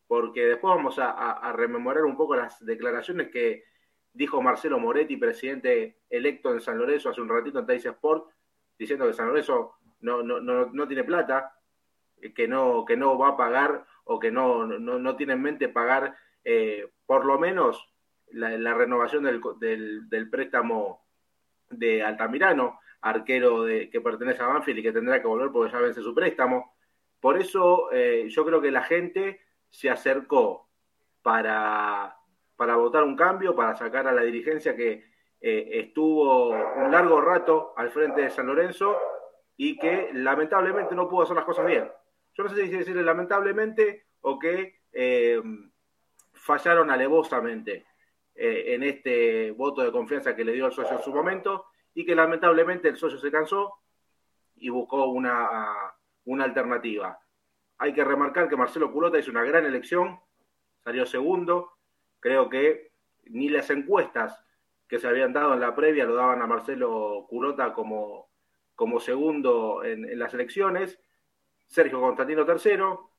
porque 0.08 0.46
después 0.46 0.76
vamos 0.76 0.98
a, 1.00 1.52
rememorar 1.54 2.04
un 2.04 2.18
poco 2.18 2.36
las 2.36 2.64
declaraciones 2.66 3.30
que 3.30 3.64
dijo 4.14 4.42
Marcelo 4.42 4.80
Moretti, 4.80 5.18
presidente 5.18 6.00
electo 6.10 6.52
en 6.52 6.62
San 6.62 6.78
Lorenzo 6.78 7.10
hace 7.10 7.22
un 7.22 7.30
ratito 7.30 7.60
en 7.60 7.66
Teis 7.66 7.86
Sport, 7.86 8.30
diciendo 8.78 9.06
que 9.06 9.14
San 9.14 9.28
Lorenzo 9.28 9.76
no, 10.02 10.24
no, 10.24 10.40
no, 10.42 10.88
tiene 10.88 11.04
plata, 11.04 11.54
que 12.36 12.48
no, 12.48 12.86
que 12.86 12.98
no 12.98 13.18
va 13.18 13.30
a 13.30 13.38
pagar 13.38 13.86
o 14.06 14.20
que 14.20 14.32
no, 14.32 14.66
no, 14.66 15.16
tiene 15.16 15.34
en 15.34 15.42
mente 15.42 15.70
pagar 15.70 16.16
eh, 16.44 16.92
por 17.06 17.26
lo 17.26 17.38
menos 17.38 17.88
la, 18.32 18.74
renovación 18.74 19.24
del, 19.24 19.42
del, 19.60 20.10
del, 20.10 20.30
préstamo 20.30 21.06
de 21.70 22.04
Altamirano 22.04 22.80
arquero 23.02 23.64
de, 23.64 23.90
que 23.90 24.02
pertenece 24.02 24.42
a 24.42 24.48
Banfield 24.48 24.80
y 24.80 24.84
que 24.84 24.92
tendrá 24.92 25.22
que 25.22 25.28
volver 25.28 25.52
porque 25.52 25.72
ya 25.72 25.80
vence 25.80 26.02
su 26.02 26.14
préstamo. 26.14 26.76
Por 27.20 27.38
eso 27.38 27.92
eh, 27.92 28.28
yo 28.30 28.46
creo 28.46 28.62
que 28.62 28.72
la 28.72 28.84
gente 28.84 29.42
se 29.70 29.90
acercó 29.90 30.70
para, 31.22 32.18
para 32.56 32.76
votar 32.76 33.04
un 33.04 33.16
cambio, 33.16 33.56
para 33.56 33.76
sacar 33.76 34.08
a 34.08 34.12
la 34.12 34.22
dirigencia 34.22 34.76
que 34.76 35.06
eh, 35.42 35.70
estuvo 35.74 36.50
un 36.50 36.92
largo 36.92 37.22
rato 37.22 37.74
al 37.78 37.90
frente 37.92 38.22
de 38.22 38.30
San 38.30 38.48
Lorenzo 38.48 38.98
y 39.56 39.78
que 39.78 40.10
lamentablemente 40.14 40.96
no 40.96 41.10
pudo 41.10 41.24
hacer 41.24 41.36
las 41.36 41.46
cosas 41.46 41.66
bien. 41.66 41.90
Yo 42.34 42.44
no 42.44 42.50
sé 42.50 42.68
si 42.68 42.70
decirle 42.70 43.04
lamentablemente 43.04 44.08
o 44.22 44.40
que 44.40 44.80
eh, 44.92 45.42
fallaron 46.34 46.90
alevosamente 46.90 47.86
en 48.42 48.84
este 48.84 49.52
voto 49.52 49.82
de 49.82 49.92
confianza 49.92 50.34
que 50.34 50.46
le 50.46 50.54
dio 50.54 50.68
el 50.68 50.72
socio 50.72 50.96
en 50.96 51.04
su 51.04 51.14
momento 51.14 51.66
y 52.00 52.06
que 52.06 52.16
lamentablemente 52.16 52.88
el 52.88 52.96
socio 52.96 53.18
se 53.20 53.30
cansó 53.30 53.74
y 54.56 54.70
buscó 54.70 55.08
una, 55.08 55.70
una 56.24 56.46
alternativa. 56.46 57.20
Hay 57.78 57.92
que 57.92 58.06
remarcar 58.06 58.48
que 58.48 58.56
Marcelo 58.56 58.94
Culota 58.94 59.20
hizo 59.20 59.32
una 59.32 59.44
gran 59.44 59.66
elección, 59.66 60.18
salió 60.82 61.06
segundo, 61.06 61.74
creo 62.22 62.48
que 62.48 62.94
ni 63.26 63.50
las 63.50 63.70
encuestas 63.70 64.42
que 64.88 64.98
se 64.98 65.10
habían 65.10 65.34
dado 65.34 65.54
en 65.54 65.60
la 65.60 65.76
previa 65.76 66.06
lo 66.06 66.16
daban 66.16 66.42
a 66.42 66.48
Marcelo 66.48 67.26
Culota 67.28 67.74
como, 67.74 68.30
como 68.76 69.02
segundo 69.02 69.84
en, 69.84 70.18
las 70.18 70.34
elecciones, 70.34 71.02
Sergio 71.68 72.00
Constantino 72.00 72.46
tercero 72.46 73.12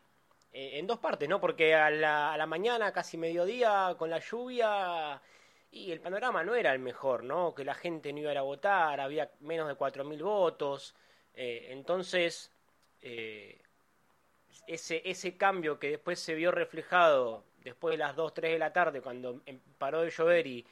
eh, 0.54 0.80
en 0.80 0.88
dos 0.88 1.00
partes, 1.00 1.28
¿no? 1.28 1.42
Porque 1.42 1.76
a 1.76 1.90
la, 1.90 2.32
a 2.32 2.38
la 2.38 2.46
mañana, 2.46 2.94
casi 2.94 3.18
mediodía, 3.18 3.96
con 3.98 4.10
la 4.10 4.20
lluvia 4.20 5.22
y 5.72 5.92
el 5.92 6.00
panorama 6.00 6.44
no 6.44 6.56
era 6.56 6.74
el 6.74 6.80
mejor, 6.80 7.24
¿no? 7.24 7.54
Que 7.54 7.66
la 7.66 7.74
gente 7.74 8.12
no 8.14 8.20
iba 8.20 8.30
a 8.30 8.34
ir 8.34 8.38
a 8.40 8.44
votar, 8.44 9.00
había 9.00 9.32
menos 9.42 9.68
de 9.68 9.76
4.000 9.76 10.24
votos, 10.24 10.96
entonces 11.34 12.52
ese, 14.68 15.02
ese 15.06 15.38
cambio 15.38 15.80
que 15.80 15.92
después 15.92 16.20
se 16.20 16.36
vio 16.36 16.52
reflejado 16.52 17.44
después 17.64 17.94
de 17.94 17.98
las 17.98 18.16
2, 18.16 18.34
3 18.34 18.52
de 18.54 18.60
la 18.60 18.74
tarde, 18.74 19.02
cuando 19.02 19.42
em, 19.46 19.60
paró 19.78 20.02
de 20.02 20.10
llover 20.10 20.48
y, 20.48 20.66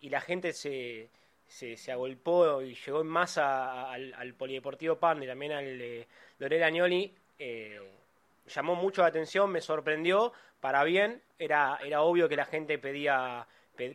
y 0.00 0.08
la 0.08 0.20
gente 0.20 0.52
se, 0.52 1.10
se, 1.46 1.92
agolpó 1.92 2.62
y 2.62 2.74
llegó 2.74 3.00
en 3.00 3.06
masa 3.08 3.90
al, 3.90 4.34
Polideportivo 4.34 4.96
Pan 4.96 5.22
y 5.22 5.26
también 5.26 5.52
al 5.52 5.78
de 5.78 6.08
Lorela 6.38 6.66
Agnoli, 6.66 7.14
eh, 7.38 7.80
llamó 8.46 8.74
mucho 8.74 9.02
la 9.02 9.08
atención, 9.08 9.50
me 9.50 9.60
sorprendió, 9.60 10.32
para 10.60 10.84
bien, 10.84 11.22
era, 11.38 11.78
era 11.84 12.02
obvio 12.02 12.28
que 12.28 12.36
la 12.36 12.44
gente 12.44 12.78
pedía, 12.78 13.46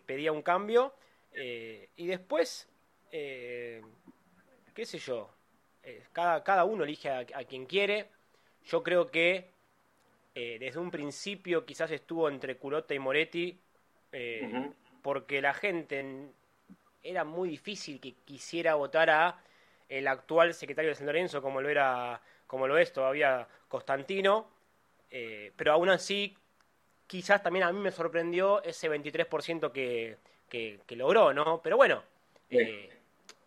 pedía 0.06 0.32
un 0.32 0.42
cambio, 0.42 0.94
eh, 1.34 1.89
y 1.96 2.08
después, 2.08 2.68
eh, 3.12 3.82
qué 4.74 4.86
sé 4.86 4.98
yo, 5.00 5.30
cada, 6.12 6.44
cada 6.44 6.65
uno 6.65 6.84
elige 6.84 7.10
a 7.10 7.44
quien 7.48 7.65
quiere, 7.65 8.10
yo 8.65 8.82
creo 8.82 9.12
que 9.12 9.56
eh, 10.38 10.58
desde 10.60 10.80
un 10.80 10.92
principio 10.92 11.65
quizás 11.65 11.92
estuvo 11.92 12.27
entre 12.27 12.58
Culota 12.58 12.94
y 12.94 13.00
Moretti, 13.00 13.58
eh, 14.12 14.70
porque 15.01 15.42
la 15.42 15.54
gente 15.54 16.30
era 17.01 17.24
muy 17.24 17.48
difícil 17.48 18.01
que 18.01 18.15
quisiera 18.25 18.75
votar 18.75 19.10
a 19.10 19.39
el 19.88 20.08
actual 20.10 20.54
secretario 20.54 20.89
de 20.89 20.96
San 20.96 21.06
Lorenzo, 21.06 21.42
como 21.42 21.62
lo 21.62 21.70
era, 21.70 22.22
como 22.48 22.68
lo 22.68 22.77
es 22.77 22.92
todavía 22.92 23.48
Constantino, 23.70 24.50
eh, 25.10 25.54
pero 25.56 25.72
aún 25.72 25.88
así 25.88 26.36
quizás 27.08 27.42
también 27.42 27.66
a 27.66 27.72
mí 27.72 27.80
me 27.80 27.92
sorprendió 27.92 28.64
ese 28.64 28.90
23% 28.90 29.72
que, 29.72 30.18
que, 30.50 30.80
que, 30.86 30.96
logró, 30.96 31.34
¿no? 31.34 31.62
Pero 31.62 31.78
bueno, 31.78 32.04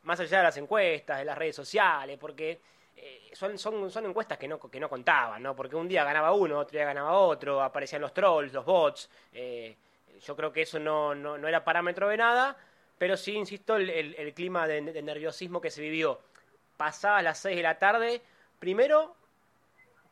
más 0.02 0.20
allá 0.20 0.38
de 0.38 0.44
las 0.44 0.56
encuestas, 0.56 1.18
de 1.18 1.24
las 1.24 1.36
redes 1.36 1.56
sociales, 1.56 2.18
porque 2.18 2.60
eh, 2.96 3.30
son, 3.32 3.58
son, 3.58 3.90
son 3.90 4.06
encuestas 4.06 4.38
que 4.38 4.48
no, 4.48 4.58
que 4.58 4.80
no 4.80 4.88
contaban, 4.88 5.42
¿no? 5.42 5.54
Porque 5.54 5.76
un 5.76 5.88
día 5.88 6.04
ganaba 6.04 6.32
uno, 6.32 6.58
otro 6.58 6.76
día 6.76 6.84
ganaba 6.84 7.12
otro, 7.12 7.62
aparecían 7.62 8.02
los 8.02 8.12
trolls, 8.12 8.52
los 8.52 8.64
bots. 8.64 9.10
Eh, 9.32 9.76
yo 10.24 10.34
creo 10.34 10.52
que 10.52 10.62
eso 10.62 10.78
no, 10.78 11.14
no, 11.14 11.36
era 11.46 11.64
parámetro 11.64 12.08
de 12.08 12.16
nada, 12.16 12.56
pero 12.98 13.16
sí, 13.16 13.34
insisto, 13.36 13.76
el, 13.76 13.90
el, 13.90 14.34
clima 14.34 14.66
de, 14.66 14.80
nerviosismo 14.80 15.60
que 15.60 15.70
se 15.70 15.80
vivió. 15.80 16.20
Pasaba 16.76 17.22
las 17.22 17.38
6 17.38 17.56
de 17.56 17.62
la 17.62 17.78
tarde, 17.78 18.20
primero 18.58 19.14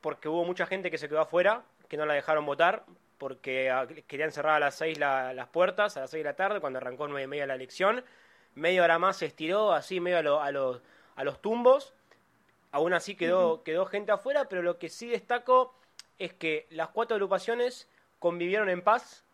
porque 0.00 0.28
hubo 0.28 0.44
mucha 0.44 0.66
gente 0.66 0.90
que 0.90 0.98
se 0.98 1.08
quedó 1.08 1.20
afuera, 1.20 1.64
que 1.88 1.96
no 1.96 2.06
la 2.06 2.14
dejaron 2.14 2.46
votar, 2.46 2.84
porque 3.18 3.70
ah, 3.70 3.86
querían 4.06 4.32
cerrar 4.32 4.56
a 4.56 4.60
las 4.60 4.74
6 4.76 4.98
las 4.98 5.48
puertas, 5.48 5.96
a 5.96 6.00
las 6.00 6.10
6 6.10 6.22
de 6.22 6.30
la 6.30 6.36
tarde, 6.36 6.60
cuando 6.60 6.78
arrancó 6.78 7.08
9 7.08 7.24
y 7.24 7.26
media 7.26 7.46
la 7.46 7.54
elección. 7.54 8.04
Media 8.54 8.82
hora 8.82 8.98
más 8.98 9.18
se 9.18 9.26
estiró, 9.26 9.72
así 9.72 10.00
medio 10.00 10.40
a, 10.40 10.46
a, 10.46 10.50
los, 10.50 10.80
a 11.14 11.24
los 11.24 11.42
tumbos 11.42 11.94
Aún 12.76 12.92
así 12.92 13.14
quedó, 13.14 13.62
quedó 13.62 13.86
gente 13.86 14.12
afuera, 14.12 14.50
pero 14.50 14.60
lo 14.60 14.78
que 14.78 14.90
sí 14.90 15.06
destaco 15.06 15.74
es 16.18 16.34
que 16.34 16.66
las 16.68 16.88
cuatro 16.88 17.14
agrupaciones 17.14 17.88
convivieron 18.18 18.68
en 18.68 18.82
paz. 18.82 19.24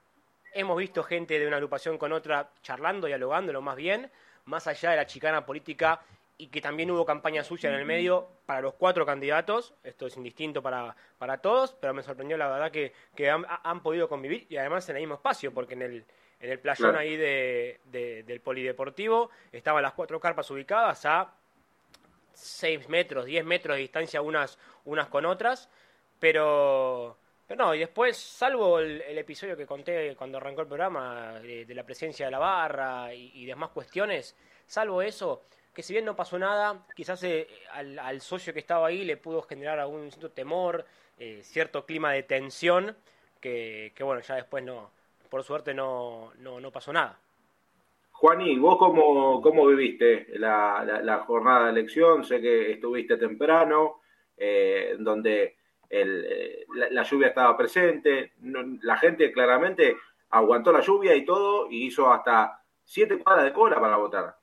Hemos 0.55 0.77
visto 0.79 1.03
gente 1.03 1.41
de 1.41 1.49
una 1.49 1.57
agrupación 1.57 1.99
con 1.99 2.13
otra 2.13 2.51
charlando, 2.63 3.09
dialogando, 3.09 3.53
lo 3.53 3.61
más 3.61 3.75
bien, 3.75 4.13
más 4.45 4.69
allá 4.69 4.91
de 4.91 4.97
la 4.97 5.07
chicana 5.07 5.45
política 5.45 6.03
y 6.43 6.49
que 6.49 6.61
también 6.61 6.91
hubo 6.91 7.07
campaña 7.07 7.45
suya 7.45 7.69
en 7.69 7.77
el 7.77 7.85
medio 7.85 8.29
para 8.47 8.61
los 8.61 8.75
cuatro 8.75 9.07
candidatos. 9.07 9.75
Esto 9.85 10.09
es 10.09 10.17
indistinto 10.17 10.61
para, 10.61 10.97
para 11.17 11.39
todos, 11.39 11.73
pero 11.81 11.95
me 11.95 12.03
sorprendió 12.03 12.37
la 12.37 12.49
verdad 12.49 12.73
que, 12.73 12.93
que 13.15 13.31
han, 13.31 13.81
podido 13.81 14.09
convivir 14.09 14.49
y 14.49 14.57
además 14.57 14.89
en 14.89 14.97
el 14.97 15.03
mismo 15.03 15.15
espacio, 15.15 15.55
porque 15.55 15.75
en 15.75 15.83
el, 15.83 16.05
en 16.41 16.51
el 16.51 16.59
playón 16.59 16.97
ahí 16.97 17.17
de, 17.17 17.79
del 18.27 18.41
polideportivo 18.41 19.31
estaban 19.53 19.85
las 19.85 19.93
cuatro 19.93 20.19
carpas 20.19 20.51
ubicadas 20.51 21.07
a 21.07 21.33
6 22.33 22.89
metros, 22.89 23.25
10 23.25 23.45
metros 23.45 23.77
de 23.77 23.83
distancia 23.83 24.21
unas, 24.21 24.59
unas 24.85 25.07
con 25.07 25.27
otras, 25.27 25.71
pero, 26.19 27.19
pero 27.47 27.65
no, 27.65 27.75
y 27.75 27.81
después, 27.81 28.17
salvo 28.17 28.79
el, 28.79 29.01
episodio 29.19 29.57
que 29.57 29.67
conté 29.67 30.15
cuando 30.17 30.39
arrancó 30.39 30.63
el 30.63 30.69
programa 30.69 31.41
de, 31.41 31.67
la 31.75 31.85
presencia 31.85 32.27
de 32.27 32.33
la 32.33 32.39
barra 32.39 33.15
y, 33.15 33.45
demás 33.45 33.71
cuestiones, 33.71 34.37
salvo 34.67 35.03
eso, 35.03 35.43
que 35.75 35.83
si 35.83 35.93
bien 35.93 36.05
no 36.05 36.17
pasó 36.17 36.39
nada, 36.39 36.87
quizás 36.95 37.23
eh, 37.25 37.49
al, 37.73 38.21
socio 38.21 38.53
que 38.53 38.61
estaba 38.61 38.87
ahí 38.87 39.05
le 39.05 39.17
pudo 39.17 39.43
generar 39.43 39.79
algún 39.79 40.11
cierto 40.11 40.31
temor, 40.31 40.85
eh, 41.19 41.41
cierto 41.43 41.85
clima 41.85 42.13
de 42.13 42.23
tensión, 42.23 42.97
que, 43.41 43.93
bueno, 44.01 44.21
ya 44.21 44.37
después 44.37 44.65
no, 44.65 44.91
por 45.29 45.43
suerte 45.43 45.75
no, 45.75 46.33
no, 46.39 46.61
no 46.61 46.71
pasó 46.71 46.93
nada. 46.93 47.19
Juaní, 48.23 48.57
¿vos 48.57 48.79
cómo, 48.79 49.43
cómo 49.43 49.67
viviste 49.67 50.29
la, 50.39 51.25
jornada 51.27 51.65
de 51.65 51.71
elección? 51.73 52.23
Sé 52.23 52.41
que 52.41 52.71
estuviste 52.71 53.17
temprano, 53.17 54.01
eh, 54.37 54.95
donde 54.97 55.57
eh, 55.95 56.65
la, 56.91 57.03
lluvia 57.03 57.29
estaba 57.29 57.57
presente, 57.57 58.33
la 58.41 58.97
gente 58.97 59.31
claramente 59.31 59.97
aguantó 60.31 60.73
la 60.73 60.81
lluvia 60.81 61.15
y 61.15 61.25
todo 61.25 61.71
y 61.71 61.87
hizo 61.87 62.11
hasta 62.11 62.63
siete 62.83 63.19
cuadras 63.19 63.45
de 63.45 63.53
cola 63.53 63.79
para 63.79 63.97
votar. 63.97 64.37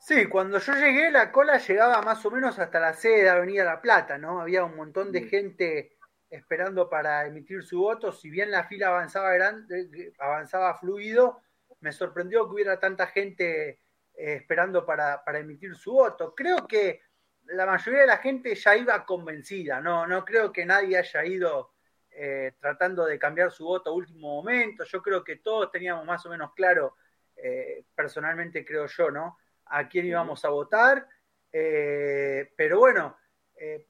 Sí, 0.00 0.26
cuando 0.26 0.58
yo 0.58 0.72
llegué 0.74 1.10
la 1.10 1.30
cola 1.30 1.58
llegaba 1.58 2.02
más 2.02 2.24
o 2.26 2.30
menos 2.30 2.58
hasta 2.58 2.80
la 2.80 2.94
sede 2.94 3.22
de 3.22 3.28
Avenida 3.28 3.64
La 3.64 3.80
Plata, 3.80 4.18
¿no? 4.18 4.40
Había 4.40 4.64
un 4.64 4.76
montón 4.76 5.12
de 5.12 5.22
mm. 5.22 5.28
gente 5.28 5.96
esperando 6.30 6.88
para 6.90 7.26
emitir 7.26 7.62
su 7.62 7.80
voto, 7.80 8.12
si 8.12 8.28
bien 8.28 8.50
la 8.50 8.64
fila 8.64 8.88
avanzaba, 8.88 9.32
grande, 9.32 10.12
avanzaba 10.18 10.74
fluido, 10.78 11.40
me 11.80 11.92
sorprendió 11.92 12.46
que 12.46 12.54
hubiera 12.54 12.78
tanta 12.78 13.06
gente 13.06 13.68
eh, 14.14 14.34
esperando 14.34 14.84
para, 14.84 15.22
emitir 15.34 15.76
su 15.76 15.92
voto. 15.92 16.34
Creo 16.34 16.66
que 16.66 17.02
la 17.48 17.66
mayoría 17.66 18.00
de 18.02 18.06
la 18.06 18.18
gente 18.18 18.54
ya 18.54 18.76
iba 18.76 19.04
convencida, 19.04 19.80
no, 19.80 20.06
no 20.06 20.24
creo 20.24 20.52
que 20.52 20.64
nadie 20.64 20.98
haya 20.98 21.24
ido 21.24 21.72
eh, 22.10 22.52
tratando 22.60 23.04
de 23.04 23.18
cambiar 23.18 23.50
su 23.50 23.64
voto 23.64 23.90
a 23.90 23.94
último 23.94 24.36
momento. 24.36 24.84
Yo 24.84 25.02
creo 25.02 25.22
que 25.22 25.36
todos 25.36 25.70
teníamos 25.70 26.04
más 26.04 26.24
o 26.26 26.30
menos 26.30 26.52
claro, 26.54 26.96
eh, 27.36 27.84
personalmente 27.94 28.64
creo 28.64 28.86
yo, 28.86 29.10
¿no? 29.10 29.38
A 29.66 29.88
quién 29.88 30.06
íbamos 30.06 30.44
a 30.44 30.50
votar. 30.50 31.06
pero 31.50 32.78
bueno, 32.78 33.16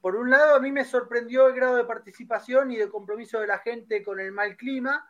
por 0.00 0.17
un 0.17 0.31
lado 0.31 0.57
a 0.57 0.61
mí 0.61 0.73
me 0.73 0.85
sorprendió 0.85 1.49
el 1.49 1.55
grado 1.55 1.77
de 1.77 1.85
participación 1.85 2.71
y 2.71 2.77
de 2.77 2.88
compromiso 2.88 3.41
de 3.41 3.47
la 3.47 3.59
gente 3.59 4.03
con 4.03 4.21
el 4.21 4.33
mal 4.33 4.57
clima. 4.57 5.09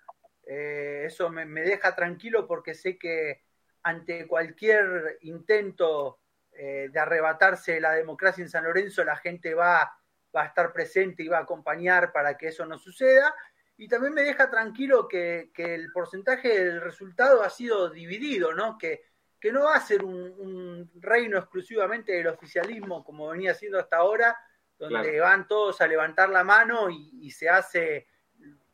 Eh, 0.48 1.04
eso 1.04 1.28
me, 1.28 1.44
deja 1.46 1.94
tranquilo 1.94 2.46
porque 2.46 2.74
sé 2.74 2.96
que 2.96 3.42
ante 3.82 4.26
cualquier 4.26 5.18
intento 5.20 6.20
eh, 6.60 6.88
de 6.90 6.98
arrebatarse 6.98 7.80
la 7.80 7.92
democracia 7.92 8.42
en 8.42 8.48
San 8.48 8.64
Lorenzo, 8.64 9.04
la 9.04 9.16
gente 9.16 9.54
va, 9.54 9.96
va, 10.34 10.42
a 10.42 10.46
estar 10.46 10.72
presente 10.72 11.22
y 11.22 11.28
va 11.28 11.38
a 11.38 11.42
acompañar 11.42 12.10
para 12.12 12.36
que 12.36 12.48
eso 12.48 12.66
no 12.66 12.76
suceda. 12.78 13.32
Y 13.76 13.86
también 13.86 14.12
me 14.12 14.22
deja 14.22 14.50
tranquilo 14.50 15.06
que, 15.06 15.52
el 15.56 15.92
porcentaje 15.92 16.64
del 16.64 16.80
resultado 16.80 17.44
ha 17.44 17.50
sido 17.50 17.90
dividido, 17.90 18.52
¿no? 18.52 18.76
Que, 18.76 19.04
que 19.38 19.52
no 19.52 19.66
va 19.66 19.76
a 19.76 19.80
ser 19.80 20.04
un, 20.04 20.90
reino 20.96 21.38
exclusivamente 21.38 22.12
del 22.12 22.26
oficialismo 22.26 23.04
como 23.04 23.28
venía 23.28 23.54
siendo 23.54 23.78
hasta 23.78 23.98
ahora, 23.98 24.36
donde 24.76 25.20
van 25.20 25.46
todos 25.46 25.80
a 25.80 25.86
levantar 25.86 26.28
la 26.28 26.42
mano 26.42 26.88
y 26.90 27.30
se 27.30 27.48
hace 27.48 28.08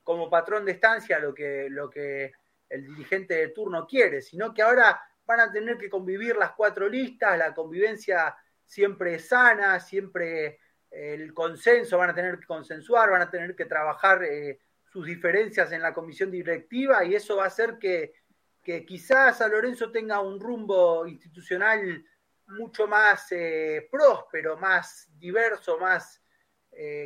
como 0.02 0.30
patrón 0.30 0.64
de 0.64 0.72
estancia 0.72 1.18
lo 1.18 1.34
que, 1.34 1.66
lo 1.70 1.90
que 1.90 2.32
el 2.68 2.86
dirigente 2.86 3.34
de 3.34 3.48
turno 3.48 3.86
quiere, 3.86 4.20
sino 4.20 4.54
que 4.54 4.62
ahora 4.62 5.02
van 5.26 5.40
a 5.40 5.52
tener 5.52 5.78
que 5.78 5.88
convivir 5.88 6.36
las 6.36 6.52
cuatro 6.52 6.88
listas, 6.88 7.38
la 7.38 7.54
convivencia 7.54 8.36
siempre 8.64 9.18
sana, 9.18 9.80
siempre 9.80 10.60
eh, 10.90 11.14
el 11.14 11.32
consenso, 11.34 11.98
van 11.98 12.10
a 12.10 12.14
tener 12.14 12.38
que 12.38 12.46
consensuar, 12.46 13.10
van 13.10 13.22
a 13.22 13.30
tener 13.30 13.54
que 13.54 13.66
trabajar 13.66 14.24
eh, 14.24 14.60
sus 14.90 15.06
diferencias 15.06 15.72
en 15.72 15.82
la 15.82 15.94
comisión 15.94 16.30
directiva 16.30 17.04
y 17.04 17.14
eso 17.14 17.36
va 17.36 17.44
a 17.44 17.48
hacer 17.48 17.78
que, 17.78 18.14
que 18.62 18.84
quizás 18.84 19.38
San 19.38 19.50
Lorenzo 19.50 19.90
tenga 19.90 20.20
un 20.20 20.40
rumbo 20.40 21.06
institucional 21.06 22.04
mucho 22.46 22.86
más 22.86 23.32
eh, 23.32 23.88
próspero, 23.90 24.56
más 24.56 25.08
diverso, 25.18 25.78
más, 25.78 26.20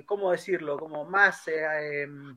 ¿cómo 0.06 0.32
decirlo? 0.32 0.78
Como 0.78 1.04
más, 1.04 1.46
em, 1.46 2.36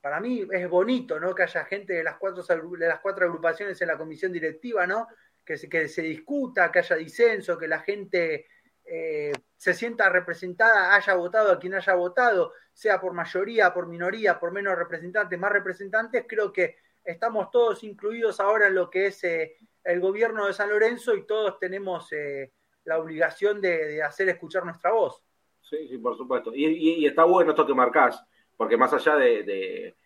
para 0.00 0.20
mí 0.20 0.46
es 0.50 0.68
bonito, 0.68 1.20
¿no? 1.20 1.34
Que 1.34 1.42
haya 1.42 1.64
gente 1.64 1.92
de 1.94 2.04
las 2.04 2.16
cuatro, 2.16 2.42
de 2.42 2.88
las 2.88 3.00
cuatro 3.00 3.26
agrupaciones 3.26 3.80
en 3.80 3.88
la 3.88 3.98
comisión 3.98 4.32
directiva, 4.32 4.86
¿no? 4.86 5.08
Que 5.44 5.56
se, 5.56 5.68
que 5.68 5.88
se 5.88 6.02
discuta, 6.02 6.70
que 6.70 6.78
haya 6.80 6.96
disenso, 6.96 7.58
que 7.58 7.68
la 7.68 7.80
gente 7.80 8.46
eh, 8.92 9.32
se 9.56 9.72
sienta 9.72 10.08
representada, 10.08 10.94
haya 10.94 11.14
votado 11.14 11.52
a 11.52 11.58
quien 11.60 11.74
haya 11.74 11.94
votado, 11.94 12.54
sea 12.72 13.00
por 13.00 13.12
mayoría, 13.12 13.72
por 13.72 13.86
minoría, 13.86 14.40
por 14.40 14.52
menos 14.52 14.76
representantes, 14.76 15.38
más 15.38 15.52
representantes, 15.52 16.24
creo 16.26 16.52
que 16.52 16.76
estamos 17.04 17.50
todos 17.50 17.84
incluidos 17.84 18.40
ahora 18.40 18.66
en 18.66 18.74
lo 18.74 18.90
que 18.90 19.06
es 19.06 19.22
eh, 19.22 19.56
el 19.84 20.00
gobierno 20.00 20.46
de 20.46 20.54
San 20.54 20.70
Lorenzo 20.70 21.14
y 21.14 21.24
todos 21.24 21.58
tenemos 21.58 22.12
eh, 22.12 22.52
la 22.84 22.98
obligación 22.98 23.60
de, 23.60 24.02
hacer 24.02 24.28
escuchar 24.28 24.64
nuestra 24.64 24.92
voz. 24.92 25.22
Sí, 25.60 25.86
sí, 25.88 25.98
por 25.98 26.16
supuesto. 26.16 26.52
Y, 26.52 27.06
está 27.06 27.24
bueno 27.24 27.50
esto 27.50 27.66
que 27.66 27.74
marcás, 27.74 28.20
porque 28.60 28.76
más 28.76 28.92
allá 28.92 29.16
de, 29.16 29.96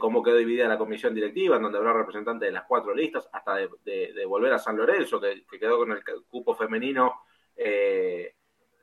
cómo 0.00 0.20
quedó 0.20 0.38
dividida 0.38 0.66
la 0.66 0.76
comisión 0.76 1.14
directiva, 1.14 1.54
en 1.54 1.62
donde 1.62 1.78
habrá 1.78 1.92
representantes 1.92 2.48
de 2.48 2.52
las 2.52 2.64
cuatro 2.64 2.92
listas, 2.92 3.28
hasta 3.32 3.54
de, 3.54 4.24
volver 4.26 4.52
a 4.52 4.58
San 4.58 4.76
Lorenzo, 4.76 5.20
que, 5.20 5.46
que, 5.48 5.60
quedó 5.60 5.78
con 5.78 5.92
el 5.92 6.02
cupo 6.28 6.56
femenino 6.56 7.20
eh, 7.54 8.34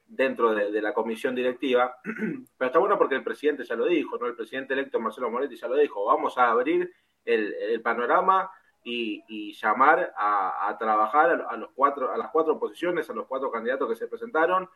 dentro 0.06 0.56
de, 0.56 0.82
la 0.82 0.94
comisión 0.94 1.36
directiva, 1.36 1.98
pero 2.58 2.68
está 2.68 2.80
bueno 2.80 2.98
porque 2.98 3.16
el 3.16 3.26
presidente 3.26 3.66
ya 3.66 3.76
lo 3.76 3.88
dijo, 3.88 4.18
¿no? 4.18 4.26
El 4.26 4.38
presidente 4.38 4.74
electo 4.74 5.02
Marcelo 5.02 5.30
Moretti 5.30 5.58
ya 5.58 5.68
lo 5.68 5.76
dijo, 5.76 6.06
vamos 6.06 6.38
a 6.38 6.52
abrir 6.52 6.90
el, 7.26 7.82
panorama 7.82 8.50
y, 8.86 9.52
llamar 9.52 10.14
a, 10.16 10.78
trabajar 10.80 11.46
a, 11.50 11.58
los 11.58 11.72
cuatro, 11.76 12.10
a 12.10 12.18
las 12.18 12.32
cuatro 12.32 12.58
posiciones, 12.58 13.10
a 13.10 13.14
los 13.14 13.28
cuatro 13.28 13.52
candidatos 13.52 13.90
que 13.90 13.98
se 13.98 14.08
presentaron 14.08 14.70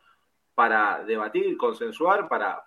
para 0.53 1.05
debatir, 1.05 1.55
consensuar, 1.55 2.27
para, 2.27 2.65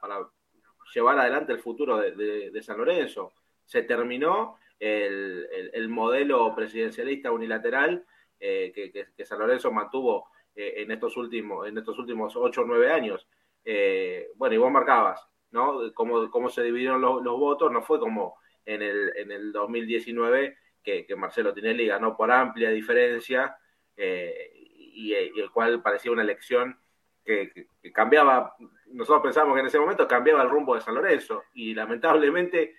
llevar 0.94 1.18
adelante 1.18 1.52
el 1.52 1.60
futuro 1.60 1.98
de, 1.98 2.62
San 2.62 2.78
Lorenzo. 2.78 3.32
Se 3.64 3.82
terminó 3.82 4.58
el, 4.78 5.88
modelo 5.88 6.54
presidencialista 6.54 7.30
unilateral 7.30 8.04
eh, 8.38 8.72
que 9.16 9.24
San 9.24 9.38
Lorenzo 9.38 9.70
mantuvo 9.70 10.30
eh, 10.54 10.82
en 10.82 10.90
estos 10.90 11.16
últimos 11.16 11.68
en 11.68 11.78
estos 11.78 11.98
últimos 11.98 12.34
ocho 12.36 12.62
o 12.62 12.64
nueve 12.64 12.90
años. 12.90 13.26
Eh, 13.64 14.28
bueno, 14.36 14.54
y 14.54 14.58
vos 14.58 14.70
marcabas, 14.70 15.26
¿no? 15.50 15.92
Cómo, 15.94 16.30
cómo 16.30 16.48
se 16.48 16.62
dividieron 16.62 17.00
los, 17.00 17.22
votos, 17.22 17.70
no 17.70 17.82
fue 17.82 18.00
como 18.00 18.36
en 18.64 18.82
el, 18.82 19.12
en 19.16 19.30
el 19.30 19.52
2019 19.52 20.56
que, 20.82 21.06
que 21.06 21.16
Marcelo 21.16 21.52
Tinelli 21.54 21.86
ganó 21.86 22.16
por 22.16 22.30
amplia 22.30 22.70
diferencia 22.70 23.56
y, 23.96 25.12
el 25.12 25.50
cual 25.50 25.82
parecía 25.82 26.10
una 26.10 26.22
elección 26.22 26.78
que, 27.24 27.66
cambiaba, 27.92 28.54
nosotros 28.86 29.22
pensamos 29.22 29.54
que 29.54 29.60
en 29.60 29.66
ese 29.66 29.78
momento 29.78 30.08
cambiaba 30.08 30.42
el 30.42 30.50
rumbo 30.50 30.74
de 30.74 30.80
San 30.80 30.94
Lorenzo 30.94 31.44
y 31.54 31.74
lamentablemente 31.74 32.76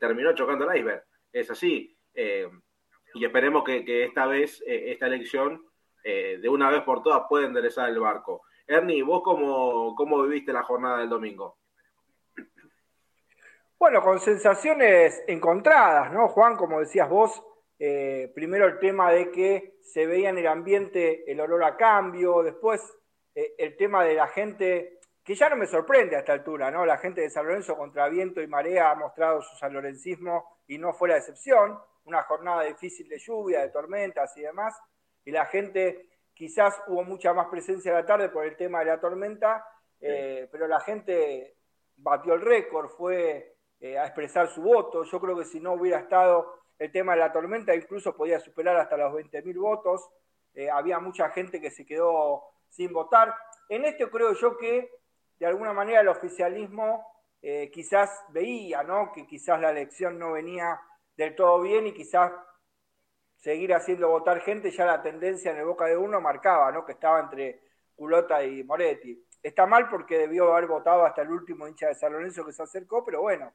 terminó 0.00 0.34
chocando 0.34 0.70
el 0.70 0.78
iceberg. 0.78 1.04
Es 1.32 1.50
así. 1.50 1.96
y 3.14 3.24
esperemos 3.24 3.64
que, 3.64 3.84
que 3.84 4.04
esta 4.04 4.26
vez 4.26 4.62
esta 4.66 5.06
elección 5.06 5.62
eh, 6.04 6.38
de 6.40 6.48
una 6.48 6.68
vez 6.70 6.82
por 6.82 7.02
todas 7.02 7.22
puede 7.28 7.46
enderezar 7.46 7.88
el 7.88 8.00
barco. 8.00 8.42
Ernie, 8.66 9.02
¿vos 9.02 9.22
cómo, 9.22 9.94
cómo 9.94 10.22
viviste 10.22 10.52
la 10.52 10.62
jornada 10.62 10.98
del 10.98 11.08
domingo? 11.08 11.58
Bueno, 13.78 14.00
con 14.02 14.18
sensaciones 14.20 15.22
encontradas, 15.26 16.12
¿no, 16.12 16.28
Juan? 16.28 16.56
Como 16.56 16.80
decías 16.80 17.08
vos, 17.08 17.42
eh, 17.78 18.30
primero 18.34 18.66
el 18.66 18.78
tema 18.78 19.10
de 19.10 19.30
que 19.30 19.74
se 19.82 20.06
veía 20.06 20.30
en 20.30 20.38
el 20.38 20.46
ambiente 20.46 21.30
el 21.30 21.40
olor 21.40 21.64
a 21.64 21.76
cambio, 21.76 22.42
después 22.42 22.80
eh, 23.34 23.54
el 23.58 23.76
tema 23.76 24.04
de 24.04 24.14
la 24.14 24.28
gente, 24.28 25.00
que 25.24 25.34
ya 25.34 25.48
no 25.48 25.56
me 25.56 25.66
sorprende 25.66 26.16
a 26.16 26.20
esta 26.20 26.32
altura, 26.32 26.70
¿no? 26.70 26.84
La 26.84 26.98
gente 26.98 27.20
de 27.20 27.30
San 27.30 27.46
Lorenzo 27.46 27.76
contra 27.76 28.08
viento 28.08 28.40
y 28.40 28.46
marea 28.46 28.90
ha 28.90 28.94
mostrado 28.94 29.42
su 29.42 29.56
sanlorencismo 29.56 30.58
y 30.66 30.78
no 30.78 30.92
fue 30.92 31.08
la 31.08 31.18
excepción. 31.18 31.78
Una 32.04 32.22
jornada 32.22 32.62
difícil 32.64 33.08
de 33.08 33.18
lluvia, 33.18 33.60
de 33.60 33.68
tormentas 33.68 34.36
y 34.36 34.42
demás 34.42 34.74
y 35.24 35.30
la 35.30 35.46
gente, 35.46 36.08
quizás 36.34 36.80
hubo 36.88 37.04
mucha 37.04 37.32
más 37.32 37.48
presencia 37.48 37.92
a 37.92 38.00
la 38.00 38.06
tarde 38.06 38.28
por 38.28 38.44
el 38.44 38.56
tema 38.56 38.80
de 38.80 38.86
la 38.86 39.00
tormenta, 39.00 39.64
eh, 40.00 40.48
pero 40.50 40.66
la 40.66 40.80
gente 40.80 41.56
batió 41.96 42.34
el 42.34 42.40
récord, 42.40 42.88
fue 42.88 43.56
eh, 43.80 43.98
a 43.98 44.04
expresar 44.06 44.48
su 44.48 44.62
voto. 44.62 45.04
Yo 45.04 45.20
creo 45.20 45.36
que 45.36 45.44
si 45.44 45.60
no 45.60 45.74
hubiera 45.74 46.00
estado 46.00 46.54
el 46.78 46.90
tema 46.90 47.12
de 47.12 47.20
la 47.20 47.32
tormenta, 47.32 47.74
incluso 47.74 48.16
podía 48.16 48.40
superar 48.40 48.76
hasta 48.76 48.96
los 48.96 49.12
20.000 49.12 49.60
votos. 49.60 50.08
Eh, 50.54 50.68
había 50.68 50.98
mucha 50.98 51.30
gente 51.30 51.60
que 51.60 51.70
se 51.70 51.86
quedó 51.86 52.42
sin 52.72 52.92
votar. 52.92 53.34
En 53.68 53.84
esto 53.84 54.10
creo 54.10 54.32
yo 54.32 54.56
que 54.56 54.90
de 55.38 55.46
alguna 55.46 55.72
manera 55.72 56.00
el 56.00 56.08
oficialismo 56.08 57.06
quizás 57.72 58.24
veía, 58.28 58.84
¿no? 58.84 59.10
Que 59.12 59.26
quizás 59.26 59.60
la 59.60 59.72
elección 59.72 60.16
no 60.16 60.32
venía 60.32 60.80
del 61.16 61.34
todo 61.34 61.60
bien 61.60 61.88
y 61.88 61.92
quizás 61.92 62.32
seguir 63.42 63.74
haciendo 63.74 64.08
votar 64.08 64.40
gente, 64.40 64.70
ya 64.70 64.86
la 64.86 65.02
tendencia 65.02 65.50
en 65.50 65.58
el 65.58 65.64
boca 65.64 65.86
de 65.86 65.96
uno 65.96 66.20
marcaba, 66.20 66.70
¿no? 66.70 66.84
Que 66.84 66.92
estaba 66.92 67.18
entre 67.18 67.60
Culota 67.96 68.44
y 68.44 68.62
Moretti. 68.62 69.20
Está 69.42 69.66
mal 69.66 69.88
porque 69.88 70.16
debió 70.16 70.52
haber 70.52 70.68
votado 70.68 71.04
hasta 71.04 71.22
el 71.22 71.30
último 71.30 71.66
hincha 71.66 71.88
de 71.88 71.96
San 71.96 72.12
Lorenzo 72.12 72.46
que 72.46 72.52
se 72.52 72.62
acercó, 72.62 73.04
pero 73.04 73.20
bueno, 73.20 73.52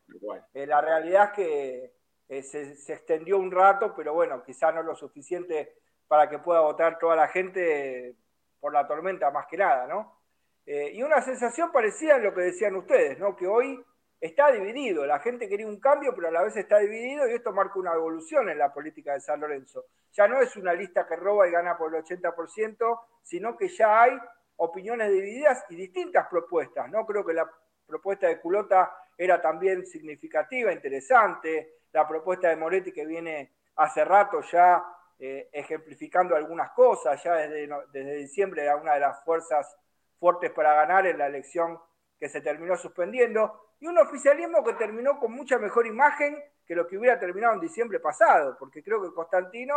eh, 0.53 0.67
la 0.67 0.81
realidad 0.81 1.29
es 1.29 1.31
que 1.31 1.93
eh, 2.27 2.43
se, 2.43 2.93
extendió 2.93 3.37
un 3.37 3.49
rato, 3.49 3.93
pero 3.95 4.13
bueno, 4.13 4.43
quizá 4.43 4.73
no 4.73 4.83
lo 4.83 4.93
suficiente 4.93 5.75
para 6.05 6.29
que 6.29 6.39
pueda 6.39 6.59
votar 6.59 6.99
toda 6.99 7.15
la 7.15 7.29
gente 7.29 8.17
por 8.59 8.73
la 8.73 8.87
tormenta 8.87 9.31
más 9.31 9.47
que 9.47 9.57
nada, 9.57 9.87
¿no? 9.87 10.19
Eh, 10.65 10.91
y 10.93 11.03
una 11.03 11.21
sensación 11.21 11.71
parecida 11.71 12.15
a 12.15 12.19
lo 12.19 12.33
que 12.33 12.41
decían 12.41 12.75
ustedes, 12.75 13.17
¿no? 13.19 13.35
Que 13.35 13.47
hoy 13.47 13.83
está 14.19 14.51
dividido. 14.51 15.05
La 15.05 15.19
gente 15.19 15.47
quería 15.47 15.67
un 15.67 15.79
cambio, 15.79 16.13
pero 16.15 16.27
a 16.27 16.31
la 16.31 16.43
vez 16.43 16.57
está 16.57 16.79
dividido 16.79 17.27
y 17.27 17.33
esto 17.33 17.51
marca 17.51 17.79
una 17.79 17.93
evolución 17.93 18.49
en 18.49 18.57
la 18.57 18.73
política 18.73 19.13
de 19.13 19.21
San 19.21 19.39
Lorenzo. 19.39 19.85
Ya 20.11 20.27
no 20.27 20.41
es 20.41 20.55
una 20.57 20.73
lista 20.73 21.07
que 21.07 21.15
roba 21.15 21.47
y 21.47 21.51
gana 21.51 21.77
por 21.77 21.95
el 21.95 22.03
80%, 22.03 22.99
sino 23.21 23.55
que 23.55 23.69
ya 23.69 24.01
hay 24.01 24.17
opiniones 24.57 25.11
divididas 25.11 25.63
y 25.69 25.75
distintas 25.75 26.27
propuestas. 26.27 26.89
No 26.89 27.05
creo 27.05 27.25
que 27.25 27.33
la 27.33 27.49
propuesta 27.85 28.27
de 28.27 28.39
Culota 28.39 28.91
era 29.17 29.41
también 29.41 29.85
significativa, 29.85 30.71
interesante. 30.71 31.75
La 31.93 32.07
propuesta 32.07 32.49
de 32.49 32.55
Moretti 32.55 32.91
que 32.91 33.05
viene 33.05 33.53
hace 33.75 34.03
rato 34.03 34.41
ya 34.41 34.83
eh, 35.19 35.49
ejemplificando 35.51 36.35
algunas 36.35 36.71
cosas, 36.71 37.21
ya 37.23 37.33
desde, 37.35 37.67
desde 37.91 38.15
diciembre 38.15 38.63
era 38.63 38.75
una 38.75 38.93
de 38.93 38.99
las 38.99 39.23
fuerzas 39.23 39.75
fuertes 40.19 40.51
para 40.51 40.73
ganar 40.73 41.07
en 41.07 41.17
la 41.17 41.27
elección 41.27 41.79
que 42.19 42.29
se 42.29 42.41
terminó 42.41 42.77
suspendiendo 42.77 43.67
y 43.79 43.87
un 43.87 43.97
oficialismo 43.97 44.63
que 44.63 44.73
terminó 44.73 45.19
con 45.19 45.31
mucha 45.31 45.57
mejor 45.57 45.85
imagen 45.85 46.37
que 46.65 46.75
lo 46.75 46.87
que 46.87 46.97
hubiera 46.97 47.19
terminado 47.19 47.53
en 47.53 47.61
diciembre 47.61 47.99
pasado, 47.99 48.57
porque 48.59 48.83
creo 48.83 49.01
que 49.01 49.13
Constantino 49.13 49.75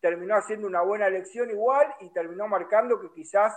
terminó 0.00 0.36
haciendo 0.36 0.66
una 0.66 0.80
buena 0.80 1.06
elección 1.06 1.50
igual 1.50 1.94
y 2.00 2.10
terminó 2.10 2.48
marcando 2.48 3.00
que 3.00 3.12
quizás 3.12 3.54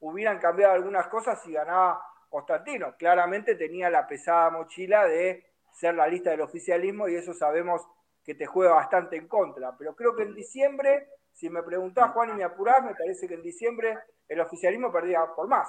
hubieran 0.00 0.38
cambiado 0.38 0.74
algunas 0.74 1.08
cosas 1.08 1.42
si 1.42 1.52
ganaba 1.52 2.02
Constantino. 2.28 2.94
Claramente 2.98 3.54
tenía 3.54 3.88
la 3.88 4.06
pesada 4.06 4.50
mochila 4.50 5.06
de 5.06 5.46
ser 5.72 5.94
la 5.94 6.06
lista 6.06 6.30
del 6.30 6.42
oficialismo 6.42 7.08
y 7.08 7.16
eso 7.16 7.32
sabemos 7.32 7.86
que 8.24 8.34
te 8.34 8.46
juega 8.46 8.74
bastante 8.74 9.16
en 9.16 9.28
contra. 9.28 9.76
Pero 9.76 9.94
creo 9.94 10.14
que 10.14 10.22
en 10.22 10.34
diciembre, 10.34 11.08
si 11.32 11.48
me 11.48 11.62
preguntás, 11.62 12.12
Juan, 12.12 12.30
y 12.30 12.34
me 12.34 12.44
apurás, 12.44 12.82
me 12.84 12.94
parece 12.94 13.26
que 13.26 13.34
en 13.34 13.42
diciembre 13.42 13.98
el 14.28 14.40
oficialismo 14.40 14.92
perdía 14.92 15.20
por 15.34 15.48
más. 15.48 15.68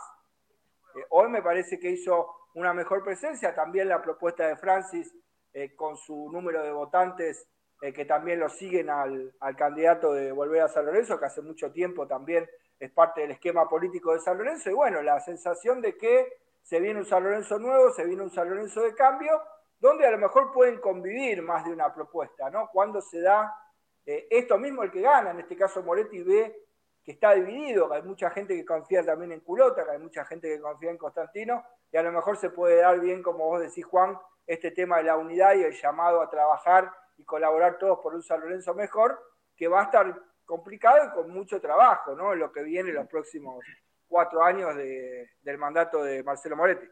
Eh, 0.96 1.06
hoy 1.10 1.30
me 1.30 1.42
parece 1.42 1.80
que 1.80 1.90
hizo 1.90 2.50
una 2.56 2.74
mejor 2.74 3.04
presencia. 3.04 3.56
También 3.56 3.88
la 3.88 4.02
propuesta 4.02 4.48
de 4.48 4.58
Francis 4.58 5.14
eh, 5.54 5.76
con 5.76 5.98
su 5.98 6.30
número 6.32 6.64
de 6.64 6.72
votantes 6.72 7.48
eh, 7.82 7.94
que 7.94 8.06
también 8.06 8.40
lo 8.40 8.48
siguen 8.48 8.92
al, 8.92 9.34
candidato 9.58 10.14
de 10.14 10.32
Volver 10.32 10.62
a 10.62 10.68
San 10.68 10.86
Lorenzo, 10.86 11.20
que 11.20 11.26
hace 11.26 11.42
mucho 11.42 11.72
tiempo 11.72 12.08
también 12.08 12.48
es 12.80 12.92
parte 12.92 13.22
del 13.22 13.32
esquema 13.32 13.68
político 13.68 14.14
de 14.14 14.20
San 14.20 14.38
Lorenzo. 14.38 14.70
Y 14.70 14.74
bueno, 14.74 15.02
la 15.02 15.20
sensación 15.20 15.82
de 15.82 15.98
que 15.98 16.28
se 16.62 16.80
viene 16.80 17.00
un 17.00 17.08
San 17.08 17.24
Lorenzo 17.24 17.58
nuevo, 17.58 17.92
se 17.92 18.06
viene 18.06 18.22
un 18.22 18.30
San 18.30 18.48
Lorenzo 18.50 18.84
de 18.84 18.94
cambio, 18.94 19.32
donde 19.82 20.06
a 20.06 20.12
lo 20.12 20.20
mejor 20.20 20.52
pueden 20.54 20.80
convivir 20.80 21.42
más 21.42 21.66
de 21.66 21.72
una 21.72 21.92
propuesta, 21.92 22.52
¿no? 22.52 22.70
Cuando 22.72 23.02
se 23.02 23.20
da 23.20 23.54
eh, 24.06 24.28
esto 24.30 24.60
mismo 24.60 24.84
el 24.84 24.92
que 24.92 25.02
gana, 25.02 25.32
en 25.32 25.40
este 25.40 25.58
caso 25.58 25.82
Moretti 25.82 26.22
ve 26.22 26.56
que 27.04 27.14
está 27.14 27.34
dividido, 27.34 27.90
que 27.90 27.96
hay 27.96 28.04
mucha 28.04 28.30
gente 28.30 28.56
que 28.56 28.64
confía 28.64 29.04
también 29.04 29.32
en 29.32 29.40
Culota, 29.40 29.84
que 29.84 29.92
hay 29.92 29.98
mucha 29.98 30.24
gente 30.24 30.48
que 30.48 30.62
confía 30.62 30.92
en 30.92 31.00
Constantino, 31.00 31.66
y 31.92 31.98
a 31.98 32.04
lo 32.04 32.12
mejor 32.12 32.38
se 32.38 32.52
puede 32.52 32.82
dar 32.82 33.00
bien, 33.00 33.24
como 33.24 33.48
vos 33.48 33.60
decís, 33.60 33.84
Juan, 33.84 34.16
este 34.46 34.70
tema 34.70 34.98
de 34.98 35.04
la 35.04 35.18
unidad 35.18 35.56
y 35.56 35.64
el 35.64 35.74
llamado 35.74 36.22
a 36.22 36.30
trabajar 36.30 36.94
y 37.18 37.24
colaborar 37.24 37.80
todos 37.80 38.00
por 38.02 38.14
un 38.14 38.22
San 38.22 38.40
Lorenzo 38.40 38.76
mejor, 38.76 39.20
que 39.56 39.68
va 39.68 39.82
a 39.82 39.86
estar 39.86 40.16
complicado 40.46 41.08
y 41.08 41.12
con 41.16 41.32
mucho 41.32 41.60
trabajo, 41.60 42.16
¿no? 42.16 42.34
En 42.34 42.40
lo 42.40 42.52
que 42.52 42.62
viene 42.62 42.92
los 42.92 43.08
próximos 43.08 43.66
cuatro 44.08 44.44
años 44.44 44.76
del 44.76 45.58
mandato 45.58 46.04
de 46.04 46.22
Marcelo 46.22 46.56
Moretti. 46.56 46.88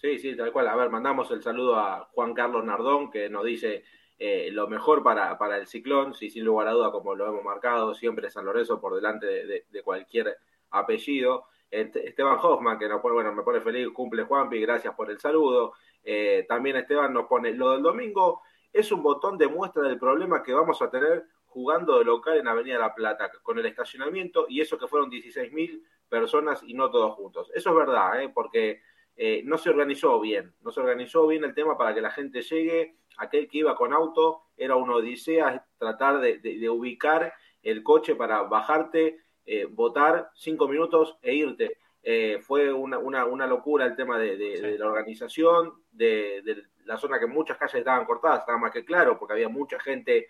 Sí, 0.00 0.16
sí, 0.18 0.36
tal 0.36 0.52
cual. 0.52 0.68
A 0.68 0.76
ver, 0.76 0.90
mandamos 0.90 1.28
el 1.32 1.42
saludo 1.42 1.76
a 1.76 2.08
Juan 2.12 2.32
Carlos 2.32 2.64
Nardón, 2.64 3.10
que 3.10 3.28
nos 3.28 3.44
dice 3.44 3.82
eh, 4.16 4.48
lo 4.52 4.68
mejor 4.68 5.02
para, 5.02 5.36
para 5.38 5.56
el 5.56 5.66
ciclón, 5.66 6.14
sí, 6.14 6.30
sin 6.30 6.44
lugar 6.44 6.68
a 6.68 6.72
duda, 6.72 6.92
como 6.92 7.16
lo 7.16 7.26
hemos 7.26 7.42
marcado, 7.42 7.94
siempre 7.94 8.30
San 8.30 8.44
Lorenzo 8.44 8.80
por 8.80 8.94
delante 8.94 9.26
de, 9.26 9.82
cualquier 9.82 10.36
apellido. 10.70 11.46
Esteban 11.68 12.38
Hoffman, 12.40 12.78
que 12.78 12.88
bueno, 12.94 13.32
me 13.32 13.42
pone 13.42 13.60
feliz, 13.60 13.88
cumple 13.92 14.22
Juanpi, 14.22 14.60
gracias 14.60 14.94
por 14.94 15.10
el 15.10 15.18
saludo. 15.18 15.74
Eh, 16.04 16.46
también 16.48 16.76
Esteban 16.76 17.12
nos 17.12 17.26
pone, 17.26 17.52
lo 17.52 17.72
del 17.72 17.82
domingo 17.82 18.42
es 18.72 18.92
un 18.92 19.02
botón 19.02 19.36
de 19.36 19.48
muestra 19.48 19.82
del 19.82 19.98
problema 19.98 20.44
que 20.44 20.52
vamos 20.52 20.80
a 20.80 20.90
tener 20.90 21.26
jugando 21.46 21.98
de 21.98 22.04
local 22.04 22.36
en 22.36 22.46
Avenida 22.46 22.78
La 22.78 22.94
Plata, 22.94 23.30
con 23.42 23.58
el 23.58 23.66
estacionamiento 23.66 24.46
y 24.48 24.60
eso 24.60 24.78
que 24.78 24.86
fueron 24.86 25.10
16.000 25.10 25.82
personas 26.08 26.62
y 26.62 26.74
no 26.74 26.88
todos 26.88 27.14
juntos. 27.14 27.50
Eso 27.52 27.70
es 27.70 27.76
verdad, 27.76 28.22
¿eh? 28.22 28.30
porque 28.32 28.80
eh, 29.20 29.42
no 29.44 29.58
se 29.58 29.68
organizó 29.68 30.20
bien, 30.20 30.54
no 30.62 30.70
se 30.70 30.78
organizó 30.78 31.26
bien 31.26 31.42
el 31.42 31.52
tema 31.52 31.76
para 31.76 31.92
que 31.92 32.00
la 32.00 32.12
gente 32.12 32.40
llegue, 32.40 32.94
aquel 33.16 33.48
que 33.48 33.58
iba 33.58 33.74
con 33.74 33.92
auto 33.92 34.42
era 34.56 34.76
una 34.76 34.94
odisea 34.94 35.66
tratar 35.76 36.20
de, 36.20 36.70
ubicar 36.70 37.32
el 37.64 37.82
coche 37.82 38.14
para 38.14 38.42
bajarte, 38.42 39.18
eh, 39.44 39.66
votar 39.68 40.30
cinco 40.36 40.68
minutos 40.68 41.18
e 41.20 41.34
irte. 41.34 41.78
Eh, 42.00 42.38
fue 42.40 42.72
una, 42.72 42.98
una, 42.98 43.46
locura 43.48 43.86
el 43.86 43.96
tema 43.96 44.20
de, 44.20 44.76
la 44.78 44.86
organización, 44.86 45.82
de, 45.90 46.66
la 46.84 46.96
zona 46.96 47.18
que 47.18 47.26
muchas 47.26 47.58
calles 47.58 47.74
estaban 47.74 48.06
cortadas, 48.06 48.40
estaba 48.40 48.56
más 48.56 48.70
que 48.70 48.84
claro, 48.84 49.18
porque 49.18 49.32
había 49.32 49.48
mucha 49.48 49.80
gente 49.80 50.28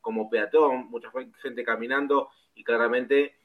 como 0.00 0.28
peatón, 0.28 0.90
mucha 0.90 1.12
gente 1.40 1.62
caminando 1.62 2.30
y 2.54 2.64
claramente 2.64 3.36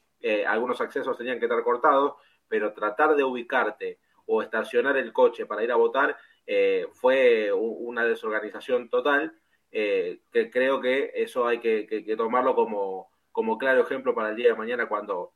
algunos 0.47 0.81
accesos 0.81 1.17
tenían 1.19 1.37
que 1.37 1.45
estar 1.45 1.63
cortados, 1.63 2.15
pero 2.47 2.73
tratar 2.73 3.15
de 3.15 3.23
ubicarte 3.23 3.99
o 4.31 4.43
estacionar 4.43 4.95
el 4.95 5.11
coche 5.11 5.47
para 5.47 5.63
ir 5.63 5.71
a 5.71 5.75
votar 5.75 6.15
eh, 6.45 6.85
fue 6.93 7.51
una 7.51 8.05
desorganización 8.05 8.87
total, 8.87 9.33
eh, 9.71 10.19
que 10.31 10.51
creo 10.51 10.79
que 10.79 11.11
eso 11.15 11.47
hay 11.47 11.59
que, 11.59 12.15
tomarlo 12.15 12.53
como, 12.53 13.09
como, 13.31 13.57
claro 13.57 13.81
ejemplo 13.81 14.13
para 14.13 14.29
el 14.29 14.35
día 14.35 14.49
de 14.49 14.55
mañana 14.55 14.87
cuando, 14.87 15.33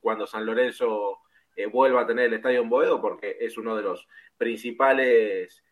cuando 0.00 0.26
San 0.26 0.44
Lorenzo 0.44 1.20
eh, 1.56 1.66
vuelva 1.66 2.02
a 2.02 2.06
tener 2.06 2.26
el 2.26 2.34
estadio 2.34 2.60
en 2.60 2.68
Boedo, 2.68 3.00
porque 3.00 3.38
es 3.40 3.56
uno 3.56 3.74
de 3.74 3.82
los 3.82 4.06
principales 4.36 5.64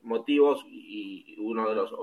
motivos 0.00 0.64
y 0.66 1.36
uno 1.38 1.68
de 1.68 1.74
los 1.76 1.94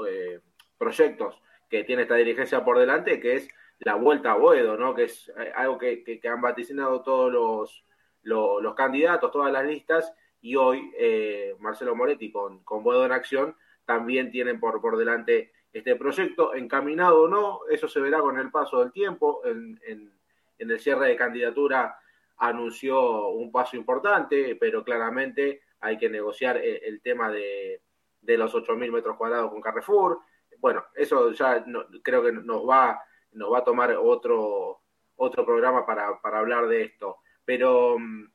proyectos 0.78 1.42
que 1.70 1.84
tiene 1.84 2.04
esta 2.04 2.16
dirigencia 2.16 2.64
por 2.64 2.80
delante, 2.80 3.20
que 3.20 3.36
es 3.36 3.50
la 3.80 3.96
vuelta 3.96 4.32
a 4.32 4.38
Boedo, 4.38 4.78
¿no? 4.78 4.96
que 4.96 5.04
es 5.04 5.30
algo 5.56 5.78
que 5.78 6.22
han 6.24 6.40
vaticinado 6.40 7.02
todos 7.02 7.34
los 7.34 7.86
los 8.26 8.76
candidatos, 8.76 9.32
todas 9.32 9.52
las 9.52 9.66
listas, 9.66 10.14
y 10.42 10.56
hoy 10.56 10.92
eh, 10.98 11.56
Marcelo 11.60 11.96
Moretti 11.96 12.32
con, 12.32 12.64
con 12.64 12.84
Boedo 12.84 13.06
en 13.06 13.12
Acción 13.12 13.56
también 13.86 14.32
tienen 14.32 14.60
por, 14.60 14.82
por 14.82 14.98
delante 14.98 15.54
este 15.72 15.96
proyecto, 15.96 16.54
encaminado 16.54 17.24
o 17.24 17.28
no, 17.28 17.62
eso 17.70 17.88
se 17.88 18.00
verá 18.00 18.20
con 18.20 18.38
el 18.38 18.52
paso 18.52 18.80
del 18.80 18.92
tiempo, 18.92 19.42
en, 19.46 19.80
en, 19.86 20.12
el 20.58 20.80
cierre 20.80 21.10
de 21.10 21.16
candidatura 21.18 22.00
anunció 22.38 23.28
un 23.28 23.52
paso 23.52 23.76
importante, 23.76 24.56
pero 24.56 24.84
claramente 24.84 25.62
hay 25.82 25.98
que 25.98 26.10
negociar 26.10 26.58
el, 26.58 26.82
el 26.84 27.02
tema 27.02 27.30
de, 27.30 27.82
de 28.26 28.38
los 28.38 28.54
8.000 28.54 28.92
metros 28.92 29.18
cuadrados 29.18 29.52
con 29.52 29.62
Carrefour. 29.62 30.20
Bueno, 30.60 30.86
eso 30.96 31.32
ya 31.32 31.64
no, 31.68 31.86
creo 32.02 32.24
que 32.24 32.32
nos 32.32 32.68
va, 32.68 33.02
nos 33.34 33.54
va 33.54 33.60
a 33.60 33.64
tomar 33.64 33.92
otro, 33.96 34.82
otro 35.16 35.46
programa 35.46 35.86
para, 35.86 36.20
para 36.22 36.40
hablar 36.40 36.68
de 36.68 36.84
esto. 36.84 37.18
Pero 37.46 37.98
mm, 38.00 38.26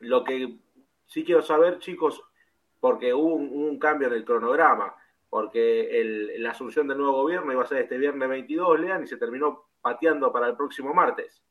lo 0.00 0.24
que 0.24 0.56
sí 1.06 1.24
quiero 1.24 1.42
saber, 1.42 1.78
chicos, 1.78 2.22
porque 2.80 3.14
hubo 3.14 3.34
un, 3.34 3.78
cambio 3.78 4.08
en 4.08 4.14
el 4.14 4.24
cronograma, 4.24 4.94
porque 5.30 6.34
la 6.38 6.50
asunción 6.50 6.86
del 6.88 6.98
nuevo 6.98 7.22
gobierno 7.22 7.52
iba 7.52 7.62
a 7.62 7.66
ser 7.66 7.78
este 7.78 7.96
viernes 7.96 8.28
22, 8.28 8.80
Lean, 8.80 9.04
y 9.04 9.06
se 9.06 9.16
terminó 9.16 9.68
pateando 9.80 10.32
para 10.32 10.48
el 10.48 10.56
próximo 10.56 10.92
martes. 10.92 11.42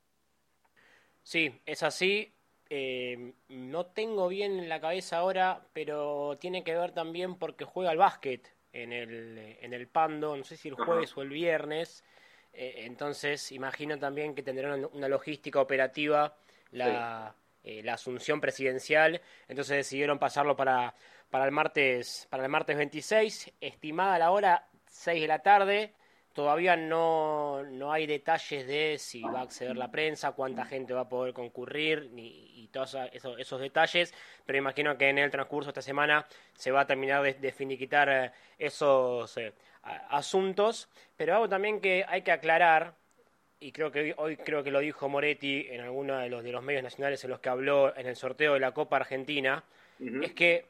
Sí, 1.24 1.62
es 1.66 1.84
así. 1.84 2.34
Eh, 2.70 3.34
no 3.50 3.88
tengo 3.88 4.28
bien 4.28 4.60
en 4.60 4.70
la 4.70 4.80
cabeza 4.80 5.18
ahora, 5.18 5.68
pero 5.74 6.38
tiene 6.40 6.64
que 6.64 6.76
ver 6.76 6.92
también 6.92 7.36
porque 7.36 7.66
juega 7.66 7.92
al 7.92 7.98
básquet 7.98 8.54
en 8.72 8.94
el, 8.94 9.38
en 9.60 9.74
el 9.74 9.88
Pando, 9.88 10.36
no 10.36 10.44
sé 10.44 10.56
si 10.56 10.70
el 10.70 10.76
jueves 10.76 11.16
o 11.18 11.22
el 11.22 11.30
viernes. 11.30 12.04
Eh, 12.54 12.86
entonces, 12.86 13.52
imagino 13.52 13.98
también 14.00 14.36
que 14.36 14.44
tendrán 14.44 14.88
una 14.94 15.08
logística 15.08 15.60
operativa 15.60 16.36
la, 16.72 17.36
eh, 17.64 17.82
la 17.84 17.94
asunción 17.94 18.42
presidencial, 18.42 19.22
entonces 19.48 19.78
decidieron 19.78 20.18
pasarlo 20.18 20.56
para, 20.56 20.96
para, 21.30 21.46
el 21.46 21.52
martes, 21.52 22.28
para 22.30 22.44
el 22.44 22.50
martes 22.50 22.76
26, 22.76 23.54
estimada 23.62 24.18
la 24.18 24.32
hora 24.32 24.68
6 24.88 25.22
de 25.22 25.28
la 25.28 25.40
tarde. 25.40 25.94
Todavía 26.34 26.78
no, 26.78 27.62
no 27.64 27.92
hay 27.92 28.08
detalles 28.08 28.66
de 28.66 28.98
si 28.98 29.22
va 29.22 29.42
a 29.42 29.44
acceder 29.44 29.76
la 29.76 29.92
prensa, 29.92 30.32
cuánta 30.32 30.66
gente 30.66 30.94
va 30.94 31.02
a 31.02 31.10
poder 31.10 31.34
concurrir 31.34 32.10
ni, 32.14 32.64
y 32.64 32.68
todos 32.70 32.96
esos, 33.12 33.38
esos, 33.38 33.60
detalles, 33.60 34.14
pero 34.46 34.58
imagino 34.58 34.98
que 34.98 35.10
en 35.10 35.18
el 35.18 35.30
transcurso 35.30 35.68
de 35.68 35.72
esta 35.72 35.82
semana 35.82 36.26
se 36.54 36.72
va 36.72 36.82
a 36.82 36.88
terminar 36.88 37.22
de, 37.22 37.52
finiquitar 37.52 38.10
eh, 38.10 38.32
esos 38.58 39.36
eh, 39.38 39.54
asuntos. 40.10 40.90
Pero 41.18 41.36
algo 41.36 41.50
también 41.50 41.82
que 41.82 42.06
hay 42.08 42.22
que 42.22 42.32
aclarar, 42.32 42.96
y 43.62 43.72
creo 43.72 43.92
que 43.92 44.14
hoy, 44.18 44.38
creo 44.38 44.64
que 44.64 44.72
lo 44.72 44.80
dijo 44.80 45.08
Moretti 45.08 45.68
en 45.70 45.82
alguno 45.82 46.18
de 46.18 46.30
los, 46.30 46.44
de 46.44 46.52
los 46.52 46.64
medios 46.64 46.84
nacionales 46.84 47.24
en 47.24 47.30
los 47.30 47.40
que 47.40 47.50
habló 47.50 47.96
en 47.96 48.08
el 48.08 48.16
sorteo 48.16 48.56
de 48.56 48.60
la 48.60 48.74
Copa 48.74 48.98
Argentina, 48.98 49.64
es 50.00 50.34
que 50.34 50.66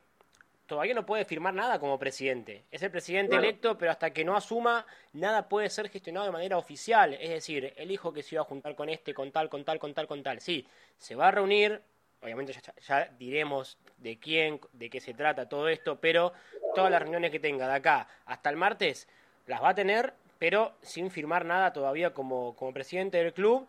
todavía 0.68 0.94
no 0.94 1.06
puede 1.06 1.24
firmar 1.24 1.54
nada 1.54 1.80
como 1.80 1.98
presidente. 1.98 2.66
Es 2.70 2.84
el 2.84 2.92
presidente 2.92 3.38
electo, 3.38 3.78
pero 3.78 3.92
hasta 3.92 4.12
que 4.12 4.26
no 4.26 4.36
asuma, 4.36 4.86
nada 5.14 5.48
puede 5.48 5.70
ser 5.70 5.88
gestionado 5.88 6.26
de 6.26 6.34
manera 6.34 6.58
oficial. 6.58 7.14
Es 7.14 7.30
decir, 7.30 7.74
el 7.78 7.92
hijo 7.92 8.12
que 8.12 8.24
se 8.24 8.36
iba 8.36 8.42
a 8.42 8.46
juntar 8.46 8.76
con 8.76 8.90
este, 8.90 9.14
con 9.14 9.32
tal, 9.32 9.48
con 9.48 9.64
tal, 9.64 9.80
con 9.80 9.94
tal, 9.94 10.06
con 10.06 10.22
tal. 10.22 10.42
Sí, 10.42 10.68
se 10.98 11.16
va 11.16 11.30
a 11.30 11.32
reunir, 11.32 11.82
obviamente 12.22 12.52
ya, 12.52 12.74
ya, 12.76 13.06
diremos 13.18 13.78
de 14.00 14.20
quién, 14.20 14.60
de 14.74 14.90
qué 14.90 15.00
se 15.00 15.14
trata 15.14 15.48
todo 15.48 15.70
esto, 15.70 15.98
pero 15.98 16.34
todas 16.76 16.92
las 16.92 17.02
reuniones 17.02 17.32
que 17.32 17.40
tenga 17.40 17.70
de 17.70 17.76
acá 17.76 18.10
hasta 18.26 18.50
el 18.50 18.58
martes 18.58 19.08
las 19.48 19.64
va 19.64 19.70
a 19.70 19.76
tener 19.76 20.14
pero 20.42 20.72
sin 20.82 21.12
firmar 21.12 21.46
nada 21.46 21.72
todavía 21.72 22.16
como, 22.16 22.56
como 22.56 22.74
presidente 22.74 23.20
del 23.20 23.32
club. 23.32 23.68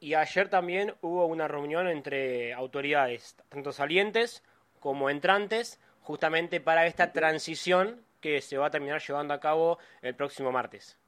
Y 0.00 0.14
ayer 0.14 0.48
también 0.48 0.94
hubo 1.00 1.26
una 1.26 1.46
reunión 1.46 1.86
entre 1.86 2.52
autoridades, 2.54 3.36
tanto 3.48 3.70
salientes 3.70 4.42
como 4.80 5.10
entrantes, 5.10 5.80
justamente 6.00 6.60
para 6.60 6.86
esta 6.86 7.12
transición 7.12 8.00
que 8.20 8.40
se 8.40 8.58
va 8.58 8.66
a 8.66 8.70
terminar 8.72 9.00
llevando 9.00 9.32
a 9.32 9.38
cabo 9.38 9.78
el 10.02 10.16
próximo 10.16 10.50
martes. 10.50 10.98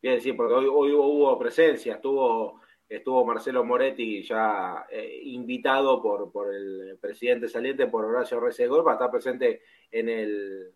Bien, 0.00 0.18
sí, 0.18 0.32
porque 0.32 0.54
hoy, 0.54 0.92
hubo, 0.92 1.38
presencia, 1.38 1.96
estuvo, 1.96 2.58
estuvo 2.88 3.26
Marcelo 3.26 3.64
Moretti 3.64 4.22
ya 4.22 4.86
eh, 4.90 5.20
invitado 5.24 6.00
por, 6.00 6.32
por 6.32 6.54
el 6.54 6.96
presidente 6.98 7.50
saliente, 7.50 7.86
por 7.86 8.06
Horacio 8.06 8.40
Resegor, 8.40 8.82
para 8.82 8.94
estar 8.94 9.10
presente 9.10 9.60
en 9.90 10.08
el, 10.08 10.72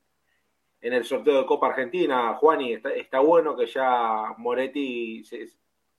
en 0.81 0.93
el 0.93 1.05
sorteo 1.05 1.39
de 1.39 1.47
Copa 1.47 1.69
Argentina, 1.69 2.35
Juani, 2.35 2.75
está, 2.75 2.91
está 2.91 3.21
bueno 3.21 3.57
que 3.57 3.67
ya 3.67 4.35
Moretti, 4.39 5.23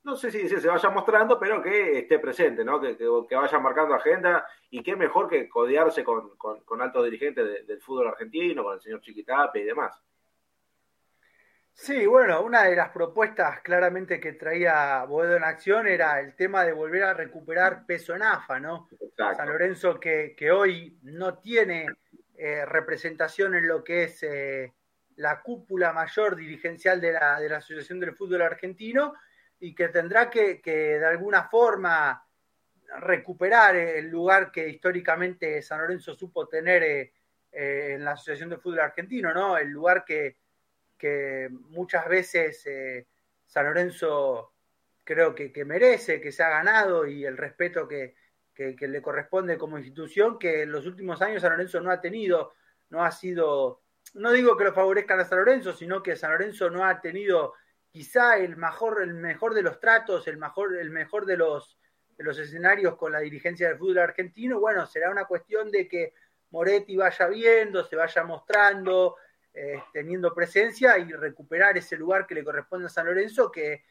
no 0.04 0.16
sé 0.16 0.32
si, 0.32 0.48
se 0.48 0.68
vaya 0.68 0.90
mostrando, 0.90 1.38
pero 1.38 1.62
que 1.62 2.00
esté 2.00 2.20
presente, 2.20 2.64
¿no? 2.64 2.80
Que, 2.80 2.96
que, 2.96 3.36
vaya 3.36 3.60
marcando 3.60 3.94
agenda 3.94 4.48
y 4.70 4.82
qué 4.82 4.96
mejor 4.96 5.28
que 5.28 5.50
codearse 5.50 6.04
con, 6.04 6.38
con, 6.38 6.82
altos 6.82 7.04
dirigentes 7.04 7.68
del 7.68 7.82
fútbol 7.82 8.08
argentino, 8.08 8.64
con 8.64 8.76
el 8.76 8.82
señor 8.82 9.02
Chiquitape 9.02 9.60
y 9.60 9.66
demás. 9.66 10.02
Sí, 11.74 12.08
bueno, 12.08 12.42
una 12.42 12.64
de 12.64 12.76
las 12.76 12.90
propuestas 12.90 13.62
claramente 13.62 14.20
que 14.20 14.34
traía 14.34 15.04
Boedo 15.04 15.36
en 15.36 15.44
acción 15.44 15.88
era 15.88 16.20
el 16.22 16.36
tema 16.36 16.64
de 16.64 16.74
volver 16.74 17.04
a 17.04 17.14
recuperar 17.14 17.86
peso 17.86 18.16
en 18.16 18.24
AFA, 18.24 18.60
¿no? 18.60 18.88
San 19.16 19.48
Lorenzo 19.48 20.00
que, 20.00 20.34
que 20.36 20.52
hoy 20.52 20.98
no 21.04 21.38
tiene 21.38 21.86
eh, 22.40 22.66
representación 22.68 23.56
en 23.56 23.68
lo 23.68 23.84
que 23.84 24.04
es 24.04 24.22
eh, 24.22 24.72
la 25.16 25.42
cúpula 25.42 25.92
mayor 25.92 26.36
dirigencial 26.36 27.02
de 27.02 27.14
la, 27.14 27.40
de 27.40 27.50
la, 27.50 27.58
Asociación 27.58 28.00
del 28.00 28.16
Fútbol 28.16 28.44
Argentino 28.44 29.16
y 29.60 29.74
que 29.74 29.88
tendrá 29.88 30.30
que, 30.30 30.62
de 30.64 31.04
alguna 31.04 31.46
forma 31.50 32.24
recuperar 33.00 33.76
el 33.76 34.08
lugar 34.10 34.52
que 34.52 34.70
históricamente 34.70 35.64
San 35.64 35.80
Lorenzo 35.80 36.14
supo 36.14 36.48
tener 36.48 36.84
eh, 36.84 37.12
en 37.52 38.06
la 38.06 38.12
Asociación 38.12 38.50
del 38.50 38.60
Fútbol 38.60 38.82
Argentino, 38.82 39.34
¿no? 39.34 39.58
El 39.58 39.70
lugar 39.70 40.06
que, 40.06 40.38
que 40.96 41.50
muchas 41.52 42.08
veces 42.08 42.64
San 43.48 43.66
Lorenzo 43.66 44.54
creo 45.04 45.34
que, 45.34 45.52
que 45.52 45.66
merece, 45.66 46.22
que 46.22 46.32
se 46.32 46.44
ha 46.44 46.50
ganado 46.50 47.08
y 47.08 47.26
el 47.26 47.36
respeto 47.36 47.88
que, 47.88 48.14
que, 48.58 48.88
le 48.88 49.02
corresponde 49.02 49.58
como 49.58 49.78
institución, 49.78 50.40
que 50.40 50.64
en 50.64 50.72
los 50.72 50.88
últimos 50.88 51.22
años 51.22 51.44
San 51.44 51.52
Lorenzo 51.52 51.80
no 51.80 51.92
ha 51.92 52.02
tenido, 52.02 52.54
no 52.90 53.04
ha 53.04 53.12
sido, 53.12 53.84
no 54.16 54.32
digo 54.32 54.58
que 54.58 54.64
lo 54.64 54.74
favorezcan 54.74 55.20
a 55.20 55.26
San 55.26 55.40
Lorenzo, 55.40 55.74
sino 55.74 56.02
que 56.02 56.16
San 56.16 56.32
Lorenzo 56.32 56.70
no 56.72 56.84
ha 56.84 57.00
tenido 57.00 57.54
quizá 57.92 58.38
el 58.38 58.58
mejor, 58.58 59.04
el 59.04 59.14
mejor 59.14 59.54
de 59.54 59.62
los 59.62 59.80
tratos, 59.80 60.28
el 60.28 60.38
mejor, 60.38 60.76
el 60.76 60.90
mejor 60.90 61.28
de 61.28 61.38
los, 61.38 61.78
de 62.18 62.24
los 62.24 62.40
escenarios 62.40 62.96
con 62.96 63.12
la 63.12 63.20
dirigencia 63.20 63.68
del 63.68 63.78
fútbol 63.78 64.00
argentino. 64.00 64.60
Bueno, 64.60 64.88
será 64.88 65.12
una 65.12 65.26
cuestión 65.26 65.70
de 65.70 65.88
que 65.88 66.14
Moretti 66.50 66.98
vaya 66.98 67.28
viendo, 67.28 67.84
se 67.84 67.96
vaya 67.96 68.24
mostrando, 68.24 69.18
eh, 69.54 69.84
teniendo 69.94 70.34
presencia 70.34 70.98
y 70.98 71.12
recuperar 71.12 71.78
ese 71.78 71.96
lugar 71.96 72.26
que 72.26 72.34
le 72.34 72.44
corresponde 72.44 72.88
a 72.88 72.90
San 72.90 73.06
Lorenzo, 73.06 73.52
que, 73.52 73.84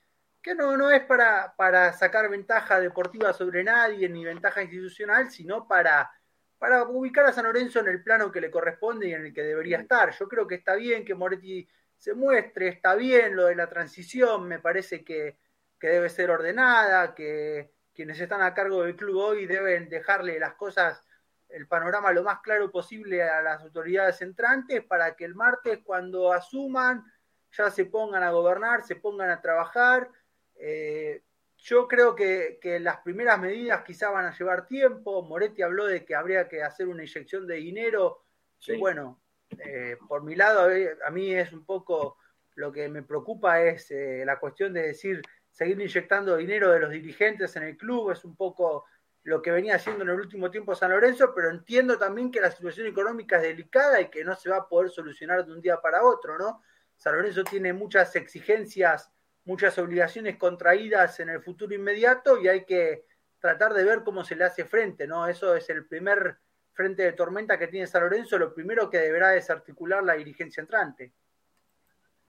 que 0.47 0.55
no, 0.55 0.77
no 0.77 0.93
es 0.93 1.03
para, 1.03 1.57
para 1.57 1.93
sacar 1.93 2.31
ventaja 2.31 2.79
deportiva 2.79 3.33
sobre 3.33 3.65
nadie 3.65 4.09
ni 4.09 4.25
ventaja 4.25 4.63
institucional, 4.63 5.29
sino 5.29 5.67
para, 5.67 6.09
para 6.57 6.85
ubicar 6.85 7.27
a 7.27 7.33
San 7.33 7.47
Lorenzo 7.47 7.81
en 7.81 7.89
el 7.89 8.01
plano 8.01 8.31
que 8.31 8.41
le 8.41 8.49
corresponde 8.49 9.09
y 9.09 9.13
en 9.13 9.27
el 9.27 9.35
que 9.35 9.43
debería 9.43 9.79
estar. 9.79 10.13
Yo 10.17 10.29
creo 10.29 10.47
que 10.47 10.55
está 10.55 10.77
bien 10.77 11.05
que 11.05 11.17
Moretti 11.17 11.69
se 11.99 12.15
muestre, 12.15 12.69
está 12.69 12.95
bien 12.95 13.35
lo 13.35 13.47
de 13.47 13.57
la 13.57 13.69
transición, 13.69 14.47
me 14.47 14.61
parece 14.61 15.03
que, 15.03 15.37
que 15.81 15.89
debe 15.89 16.09
ser 16.09 16.31
ordenada, 16.31 17.13
que 17.13 17.73
quienes 17.93 18.21
están 18.21 18.43
a 18.43 18.55
cargo 18.55 18.85
del 18.85 18.95
club 18.95 19.17
hoy 19.17 19.47
deben 19.47 19.89
dejarle 19.89 20.39
las 20.39 20.55
cosas, 20.55 21.05
el 21.49 21.67
panorama 21.67 22.13
lo 22.13 22.23
más 22.23 22.39
claro 22.39 22.71
posible 22.71 23.21
a 23.21 23.43
las 23.43 23.63
autoridades 23.63 24.23
entrantes 24.23 24.85
para 24.85 25.17
que 25.17 25.25
el 25.25 25.35
martes 25.35 25.81
cuando 25.83 26.33
asuman 26.33 27.05
ya 27.51 27.69
se 27.69 27.87
pongan 27.87 28.23
a 28.23 28.31
gobernar, 28.31 28.85
se 28.85 28.95
pongan 28.95 29.31
a 29.31 29.41
trabajar. 29.41 30.09
Eh, 30.59 31.23
yo 31.59 31.89
creo 31.89 32.15
que, 32.15 32.59
que, 32.61 32.79
las 32.79 32.99
primeras 32.99 33.41
medidas 33.41 33.85
quizá 33.85 34.11
van 34.11 34.27
a 34.27 34.37
llevar 34.37 34.67
tiempo. 34.67 35.23
Moretti 35.23 35.63
habló 35.63 35.87
de 35.87 36.05
que 36.05 36.15
habría 36.15 36.49
que 36.49 36.63
hacer 36.63 36.89
una 36.89 37.03
inyección 37.03 37.47
de 37.47 37.57
dinero. 37.57 38.23
Sí. 38.59 38.77
bueno, 38.77 39.21
eh, 39.59 39.97
por 40.09 40.23
mi 40.23 40.35
lado, 40.35 40.71
a 41.05 41.11
mí 41.11 41.33
es 41.33 41.53
un 41.53 41.65
poco 41.65 42.19
lo 42.55 42.73
que 42.73 42.89
me 42.89 43.03
preocupa 43.03 43.63
es 43.63 43.91
eh, 43.91 44.23
la 44.25 44.39
cuestión 44.39 44.73
de 44.73 44.83
decir 44.83 45.23
seguir 45.51 45.81
inyectando 45.81 46.37
dinero 46.37 46.71
de 46.71 46.81
los 46.81 46.91
dirigentes 46.91 47.57
en 47.57 47.63
el 47.63 47.77
club, 47.77 48.11
es 48.11 48.25
un 48.25 48.37
poco 48.37 48.85
lo 49.23 49.43
que 49.43 49.51
venía 49.51 49.77
haciendo 49.77 50.05
en 50.05 50.11
el 50.11 50.21
último 50.21 50.51
tiempo 50.51 50.75
San 50.75 50.91
Lorenzo, 50.91 51.33
pero 51.35 51.51
entiendo 51.51 51.99
también 51.99 52.31
que 52.31 52.41
la 52.41 52.51
situación 52.51 52.87
económica 52.87 53.37
es 53.37 53.43
delicada 53.43 54.01
y 54.01 54.09
que 54.09 54.25
no 54.25 54.35
se 54.37 54.51
va 54.51 54.59
a 54.59 54.69
poder 54.69 54.91
solucionar 54.91 55.45
de 55.45 55.53
un 55.53 55.61
día 55.61 55.81
para 55.81 56.05
otro, 56.05 56.39
¿no? 56.39 56.63
San 56.97 57.15
Lorenzo 57.15 57.43
tiene 57.45 57.73
muchas 57.73 58.15
exigencias, 58.17 59.11
muchas 59.47 59.79
obligaciones 59.79 60.37
contraídas 60.37 61.19
en 61.21 61.31
el 61.31 61.41
futuro 61.41 61.75
inmediato 61.75 62.39
y 62.39 62.49
hay 62.49 62.65
que 62.65 63.05
tratar 63.39 63.73
de 63.73 63.85
ver 63.85 64.03
cómo 64.05 64.25
se 64.25 64.37
le 64.37 64.45
hace 64.45 64.65
frente, 64.65 65.07
¿no? 65.07 65.27
Eso 65.27 65.55
es 65.55 65.71
el 65.71 65.87
primer 65.87 66.37
frente 66.73 67.05
de 67.05 67.13
tormenta 67.13 67.59
que 67.59 67.69
tiene 67.69 67.87
San 67.87 68.03
Lorenzo, 68.03 68.39
lo 68.39 68.53
primero 68.53 68.91
que 68.91 68.99
deberá 68.99 69.31
desarticular 69.31 70.03
la 70.05 70.15
dirigencia 70.15 70.61
entrante. 70.61 71.13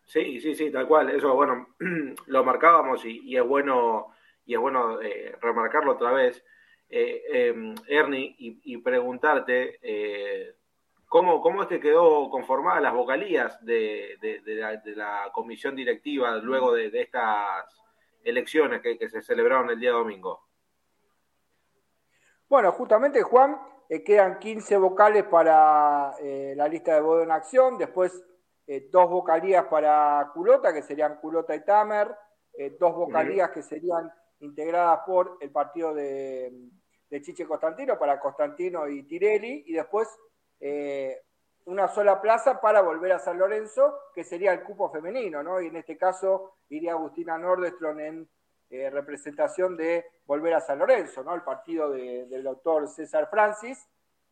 Sí, 0.06 0.40
sí, 0.40 0.56
sí, 0.56 0.72
tal 0.72 0.88
cual. 0.88 1.10
Eso, 1.10 1.34
bueno, 1.36 1.76
lo 2.28 2.44
marcábamos 2.46 3.04
y, 3.04 3.36
es 3.36 3.44
bueno 3.44 4.14
y 4.46 4.54
es 4.54 4.60
bueno 4.60 5.02
eh, 5.02 5.36
remarcarlo 5.42 5.94
otra 5.94 6.12
vez, 6.12 6.42
eh, 6.90 7.24
eh, 7.30 7.76
Ernie, 7.90 8.36
y, 8.40 8.62
y 8.64 8.78
preguntarte 8.78 9.80
eh, 9.82 10.56
cómo, 11.08 11.42
cómo 11.42 11.68
que 11.68 11.80
quedó 11.80 12.30
conformada 12.30 12.80
las 12.80 12.94
vocalías 12.94 13.64
de, 13.66 14.18
de, 14.22 14.42
de, 14.42 14.56
la, 14.56 14.78
de 14.78 14.96
la, 14.96 15.32
comisión 15.34 15.76
directiva 15.76 16.36
luego 16.38 16.74
de, 16.74 16.92
estas 16.94 17.66
elecciones 18.24 18.82
que, 18.82 18.98
que, 18.98 19.10
se 19.10 19.22
celebraron 19.22 19.70
el 19.70 19.80
día 19.80 19.92
domingo. 19.92 20.48
Bueno, 22.50 22.72
justamente 22.72 23.22
Juan, 23.24 23.60
quedan 24.06 24.40
15 24.40 24.78
vocales 24.78 25.24
para 25.26 26.14
la 26.22 26.68
lista 26.68 26.94
de 26.94 27.02
voto 27.02 27.24
en 27.24 27.32
acción, 27.32 27.78
después 27.78 28.24
eh, 28.70 28.90
dos 28.92 29.10
vocalías 29.10 29.66
para 29.68 30.30
Culota, 30.34 30.74
que 30.74 30.82
serían 30.82 31.16
Culota 31.22 31.56
y 31.56 31.64
Tamer, 31.64 32.14
eh, 32.54 32.76
dos 32.78 32.94
vocalías 32.94 33.50
que 33.52 33.62
serían 33.62 34.12
integradas 34.42 35.00
por 35.06 35.38
el 35.40 35.52
partido 35.52 35.94
de, 35.94 36.52
de, 37.10 37.22
Chiche 37.22 37.46
Constantino, 37.46 37.98
para 37.98 38.20
Constantino 38.20 38.90
y 38.90 39.04
Tirelli, 39.04 39.64
y 39.68 39.74
después 39.74 40.10
eh, 40.60 41.22
una 41.66 41.88
sola 41.88 42.22
plaza 42.22 42.62
para 42.62 42.82
volver 42.82 43.12
a 43.12 43.20
San 43.20 43.38
Lorenzo, 43.38 43.98
que 44.14 44.24
sería 44.24 44.54
el 44.54 44.64
cupo 44.64 44.90
femenino, 44.90 45.44
¿no? 45.44 45.62
Y 45.62 45.68
en 45.68 45.76
este 45.76 45.98
caso 45.98 46.54
iría 46.70 46.92
Agustina 46.92 47.38
Nordestron 47.38 48.00
en 48.00 48.30
representación 48.70 49.78
de 49.78 50.06
volver 50.26 50.54
a 50.54 50.62
San 50.62 50.80
Lorenzo, 50.80 51.24
¿no? 51.24 51.34
El 51.34 51.42
partido 51.42 51.90
de, 51.90 52.26
del 52.26 52.44
doctor 52.44 52.88
César 52.88 53.30
Francis. 53.30 53.88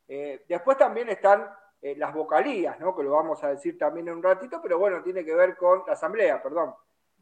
después 0.08 0.78
también 0.78 1.10
están 1.10 1.50
eh, 1.86 1.96
las 1.96 2.16
vocalías, 2.16 2.80
¿no? 2.80 2.96
que 2.96 3.04
lo 3.04 3.12
vamos 3.12 3.44
a 3.44 3.50
decir 3.50 3.78
también 3.78 4.08
en 4.08 4.16
un 4.16 4.24
ratito, 4.24 4.60
pero 4.60 4.80
bueno, 4.80 5.04
tiene 5.04 5.24
que 5.24 5.36
ver 5.36 5.56
con 5.56 5.84
la 5.86 5.94
asamblea, 5.94 6.42
perdón. 6.42 6.74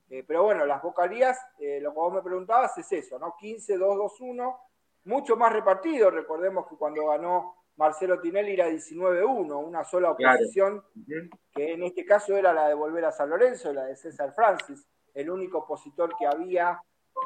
Eh, 0.09 0.23
pero 0.25 0.43
bueno, 0.43 0.65
las 0.65 0.81
vocalías, 0.81 1.37
eh, 1.59 1.81
lo 1.81 1.91
que 1.91 1.99
vos 1.99 2.13
me 2.13 2.21
preguntabas 2.21 2.77
es 2.77 2.89
eso, 2.93 3.19
¿no? 3.19 3.35
15, 3.37 3.77
2, 3.77 3.97
2, 3.97 4.21
1, 4.21 4.59
mucho 5.03 5.35
más 5.35 5.51
repartido. 5.51 6.09
Recordemos 6.09 6.65
que 6.67 6.77
cuando 6.77 7.07
ganó 7.07 7.62
Marcelo 7.75 8.19
Tinelli 8.19 8.53
era 8.53 8.69
19-1, 8.69 9.65
una 9.65 9.83
sola 9.83 10.11
oposición, 10.11 10.83
claro. 11.05 11.29
que 11.51 11.73
en 11.73 11.83
este 11.83 12.05
caso 12.05 12.37
era 12.37 12.53
la 12.53 12.67
de 12.67 12.75
volver 12.75 13.05
a 13.05 13.11
San 13.11 13.29
Lorenzo, 13.29 13.73
la 13.73 13.85
de 13.85 13.95
César 13.95 14.33
Francis, 14.33 14.85
el 15.13 15.29
único 15.29 15.59
opositor 15.59 16.15
que 16.17 16.27
había 16.27 16.79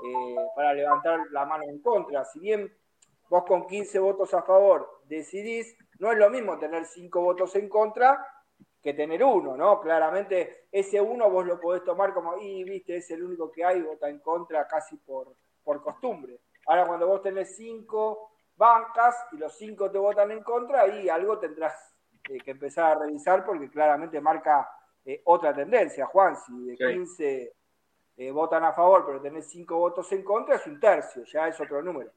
eh, 0.04 0.36
para 0.56 0.74
levantar 0.74 1.20
la 1.32 1.46
mano 1.46 1.64
en 1.68 1.82
contra. 1.82 2.24
Si 2.26 2.40
bien 2.40 2.74
vos 3.30 3.44
con 3.46 3.68
15 3.68 4.00
votos 4.00 4.34
a 4.34 4.44
favor 4.44 5.02
decidís, 5.06 5.76
no 6.00 6.12
es 6.12 6.18
lo 6.18 6.30
mismo 6.30 6.58
tener 6.58 6.86
5 6.86 7.22
votos 7.22 7.56
en 7.56 7.68
contra 7.68 8.26
que 8.82 8.94
tener 8.94 9.24
uno, 9.24 9.58
¿no? 9.58 9.82
Claramente 9.82 10.68
ese 10.72 11.02
uno 11.02 11.30
vos 11.30 11.46
lo 11.46 11.60
podés 11.60 11.84
tomar 11.84 12.14
como, 12.14 12.38
y 12.38 12.64
viste, 12.64 12.98
es 12.98 13.12
el 13.12 13.24
único 13.24 13.52
que 13.52 13.66
hay, 13.66 13.82
vota 13.82 14.08
en 14.08 14.20
contra 14.20 14.66
casi 14.68 14.96
por, 14.98 15.36
por 15.64 15.82
costumbre. 15.82 16.40
Ahora 16.68 16.86
cuando 16.86 17.08
vos 17.08 17.22
tenés 17.22 17.56
5 17.56 18.32
bancas 18.58 19.16
y 19.32 19.38
los 19.38 19.56
5 19.56 19.92
te 19.92 19.98
votan 19.98 20.32
en 20.32 20.44
contra, 20.44 20.82
ahí 20.82 21.08
algo 21.08 21.38
tendrás 21.38 21.96
eh, 22.30 22.40
que 22.40 22.52
empezar 22.52 22.98
a 22.98 23.00
revisar 23.00 23.46
porque 23.46 23.70
claramente 23.70 24.20
marca 24.20 24.68
eh, 25.06 25.22
otra 25.26 25.54
tendencia, 25.54 26.06
Juan, 26.08 26.36
si 26.36 26.66
de 26.66 26.76
15 26.76 27.54
eh, 28.18 28.32
votan 28.32 28.66
a 28.66 28.74
favor 28.74 29.06
pero 29.06 29.22
tenés 29.22 29.48
5 29.50 29.78
votos 29.78 30.12
en 30.12 30.24
contra, 30.24 30.56
es 30.56 30.66
un 30.66 30.80
tercio, 30.80 31.24
ya 31.24 31.48
es 31.48 31.60
otro 31.62 31.82
número. 31.82 32.12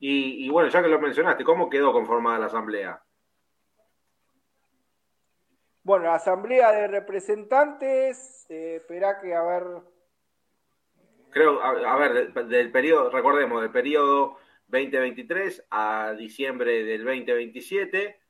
Y, 0.00 0.46
y, 0.46 0.48
bueno, 0.48 0.68
ya 0.68 0.80
que 0.80 0.88
lo 0.88 1.00
mencionaste, 1.00 1.42
¿cómo 1.42 1.68
quedó 1.68 1.92
conformada 1.92 2.38
la 2.38 2.46
asamblea? 2.46 3.02
Bueno, 5.82 6.04
la 6.04 6.14
asamblea 6.14 6.70
de 6.70 6.86
representantes, 6.86 8.46
eh, 8.48 8.76
espera 8.76 9.18
que 9.18 9.34
a 9.34 9.42
ver. 9.42 9.64
Creo, 11.30 11.60
a, 11.60 11.70
a 11.70 11.96
ver, 11.96 12.32
del, 12.32 12.48
del, 12.48 12.70
periodo, 12.70 13.10
recordemos, 13.10 13.60
del 13.60 13.72
periodo 13.72 14.36
2023 14.68 15.66
a 15.70 16.14
diciembre 16.16 16.84
del 16.84 17.04
2027, 17.04 18.20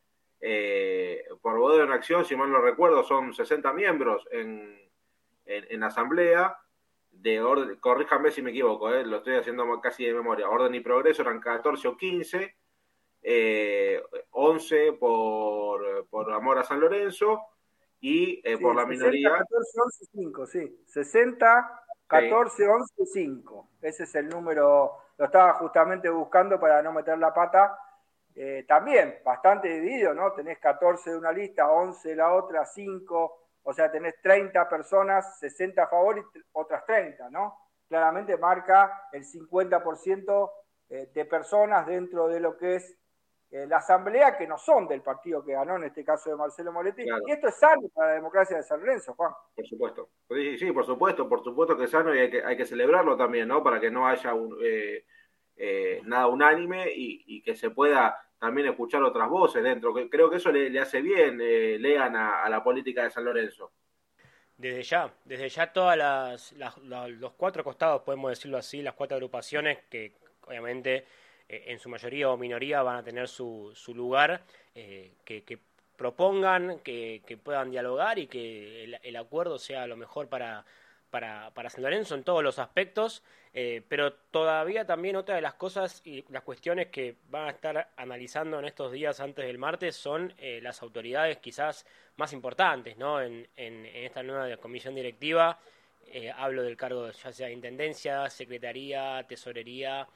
eh, 0.40 1.24
por 1.42 1.58
voto 1.58 1.82
en 1.82 1.92
acción, 1.92 2.24
si 2.24 2.36
mal 2.36 2.50
no 2.50 2.60
recuerdo, 2.60 3.02
son 3.04 3.34
60 3.34 3.72
miembros 3.72 4.26
en, 4.30 4.80
en, 5.44 5.66
en 5.68 5.82
asamblea 5.82 6.56
de 7.10 7.40
orden, 7.40 7.76
corríjame 7.76 8.30
si 8.30 8.42
me 8.42 8.50
equivoco, 8.50 8.92
eh, 8.92 9.04
lo 9.04 9.18
estoy 9.18 9.34
haciendo 9.34 9.80
casi 9.80 10.04
de 10.04 10.14
memoria, 10.14 10.48
orden 10.48 10.74
y 10.74 10.80
progreso 10.80 11.22
eran 11.22 11.40
14 11.40 11.88
o 11.88 11.96
15, 11.96 12.56
eh, 13.22 14.02
11 14.30 14.92
por, 14.92 16.06
por 16.08 16.32
amor 16.32 16.58
a 16.58 16.64
San 16.64 16.80
Lorenzo 16.80 17.40
y 18.00 18.40
eh, 18.44 18.56
sí, 18.56 18.62
por 18.62 18.76
la 18.76 18.82
60, 18.82 19.04
minoría. 19.04 19.30
14, 19.30 19.80
11, 19.80 20.04
5, 20.12 20.46
sí. 20.46 20.82
60, 20.86 21.82
14, 22.06 22.56
sí. 22.56 22.62
11, 22.62 23.06
5. 23.06 23.68
Ese 23.82 24.04
es 24.04 24.14
el 24.14 24.28
número, 24.28 24.92
lo 25.18 25.26
estaba 25.26 25.52
justamente 25.54 26.08
buscando 26.08 26.58
para 26.58 26.80
no 26.80 26.92
meter 26.92 27.18
la 27.18 27.34
pata. 27.34 27.78
Eh, 28.34 28.64
también, 28.66 29.18
bastante 29.24 29.68
dividido, 29.68 30.14
¿no? 30.14 30.32
Tenés 30.32 30.58
14 30.58 31.10
de 31.10 31.16
una 31.16 31.32
lista, 31.32 31.70
11 31.70 32.08
de 32.08 32.16
la 32.16 32.32
otra, 32.32 32.64
5 32.64 33.48
o 33.68 33.74
sea, 33.74 33.90
tenés 33.90 34.14
30 34.22 34.66
personas, 34.66 35.38
60 35.40 35.82
a 35.82 35.88
favor 35.88 36.16
y 36.18 36.40
otras 36.52 36.86
30, 36.86 37.28
¿no? 37.28 37.58
Claramente 37.86 38.38
marca 38.38 39.08
el 39.12 39.26
50% 39.26 40.50
eh, 40.88 41.10
de 41.12 41.24
personas 41.26 41.86
dentro 41.86 42.28
de 42.28 42.40
lo 42.40 42.56
que 42.56 42.76
es 42.76 42.96
eh, 43.50 43.66
la 43.66 43.78
asamblea 43.78 44.36
que 44.36 44.46
no 44.46 44.58
son 44.58 44.86
del 44.86 45.00
partido 45.00 45.42
que 45.44 45.52
ganó, 45.52 45.76
en 45.76 45.84
este 45.84 46.04
caso 46.04 46.28
de 46.28 46.36
Marcelo 46.36 46.72
Moletti. 46.72 47.04
Claro. 47.04 47.22
Y 47.26 47.32
esto 47.32 47.48
es 47.48 47.54
sano 47.54 47.88
para 47.94 48.08
la 48.08 48.14
democracia 48.14 48.56
de 48.58 48.62
San 48.62 48.80
Lorenzo, 48.80 49.14
Juan. 49.14 49.32
Por 49.54 49.66
supuesto. 49.66 50.10
Sí, 50.28 50.58
sí, 50.58 50.72
por 50.72 50.84
supuesto, 50.84 51.28
por 51.28 51.42
supuesto 51.42 51.76
que 51.76 51.84
es 51.84 51.90
sano 51.90 52.14
y 52.14 52.18
hay 52.18 52.30
que, 52.30 52.44
hay 52.44 52.56
que 52.56 52.66
celebrarlo 52.66 53.16
también, 53.16 53.48
¿no? 53.48 53.62
Para 53.62 53.80
que 53.80 53.90
no 53.90 54.06
haya 54.06 54.34
un, 54.34 54.58
eh, 54.62 55.04
eh, 55.56 56.02
nada 56.04 56.28
unánime 56.28 56.92
y, 56.94 57.24
y, 57.26 57.42
que 57.42 57.56
se 57.56 57.70
pueda 57.70 58.16
también 58.38 58.68
escuchar 58.68 59.02
otras 59.02 59.28
voces 59.28 59.62
dentro. 59.62 59.92
Creo 60.08 60.30
que 60.30 60.36
eso 60.36 60.52
le, 60.52 60.70
le 60.70 60.78
hace 60.78 61.02
bien, 61.02 61.40
eh, 61.42 61.78
lean 61.80 62.14
a, 62.14 62.44
a, 62.44 62.48
la 62.48 62.62
política 62.62 63.02
de 63.02 63.10
San 63.10 63.24
Lorenzo. 63.24 63.72
Desde 64.56 64.82
ya, 64.82 65.12
desde 65.24 65.48
ya 65.48 65.72
todas 65.72 65.96
las, 65.96 66.52
las, 66.52 66.78
las, 66.78 67.10
los 67.10 67.32
cuatro 67.32 67.64
costados, 67.64 68.02
podemos 68.02 68.30
decirlo 68.30 68.58
así, 68.58 68.82
las 68.82 68.94
cuatro 68.94 69.16
agrupaciones 69.16 69.78
que 69.88 70.14
obviamente 70.46 71.06
eh, 71.48 71.64
en 71.68 71.78
su 71.78 71.88
mayoría 71.88 72.30
o 72.30 72.36
minoría 72.36 72.82
van 72.82 72.96
a 72.96 73.02
tener 73.02 73.26
su, 73.28 73.72
su 73.74 73.94
lugar, 73.94 74.42
eh, 74.74 75.12
que, 75.24 75.58
propongan, 75.96 76.80
que, 76.80 77.40
puedan 77.42 77.70
dialogar 77.70 78.18
y 78.18 78.26
que 78.26 78.84
el, 79.02 79.16
acuerdo 79.16 79.58
sea 79.58 79.86
lo 79.86 79.96
mejor 79.96 80.28
para, 80.28 80.64
para, 81.10 81.50
para 81.54 81.70
San 81.70 81.82
Lorenzo 81.82 82.14
en 82.14 82.22
todos 82.22 82.44
los 82.44 82.58
aspectos, 82.58 83.24
eh, 83.54 83.82
pero 83.88 84.12
todavía 84.12 84.86
también 84.86 85.16
otra 85.16 85.34
de 85.34 85.40
las 85.40 85.54
cosas 85.54 86.02
y 86.04 86.24
las 86.28 86.42
cuestiones 86.42 86.88
que 86.88 87.16
van 87.30 87.46
a 87.46 87.50
estar 87.50 87.90
analizando 87.96 88.58
en 88.58 88.66
estos 88.66 88.92
días 88.92 89.18
antes 89.18 89.44
del 89.46 89.58
martes 89.58 89.96
son 89.96 90.34
las 90.62 90.82
autoridades 90.82 91.38
quizás 91.38 91.84
más 92.16 92.32
importantes 92.32 92.96
¿no? 92.96 93.20
en, 93.20 93.48
en, 93.56 93.86
esta 93.86 94.22
nueva 94.22 94.56
comisión 94.58 94.94
directiva. 94.94 95.58
Hablo 96.36 96.62
del 96.62 96.76
cargo 96.76 97.10
ya 97.10 97.32
sea 97.32 97.48
de 97.48 97.54
intendencia, 97.54 98.30
secretaría, 98.30 99.24
tesorería, 99.28 100.06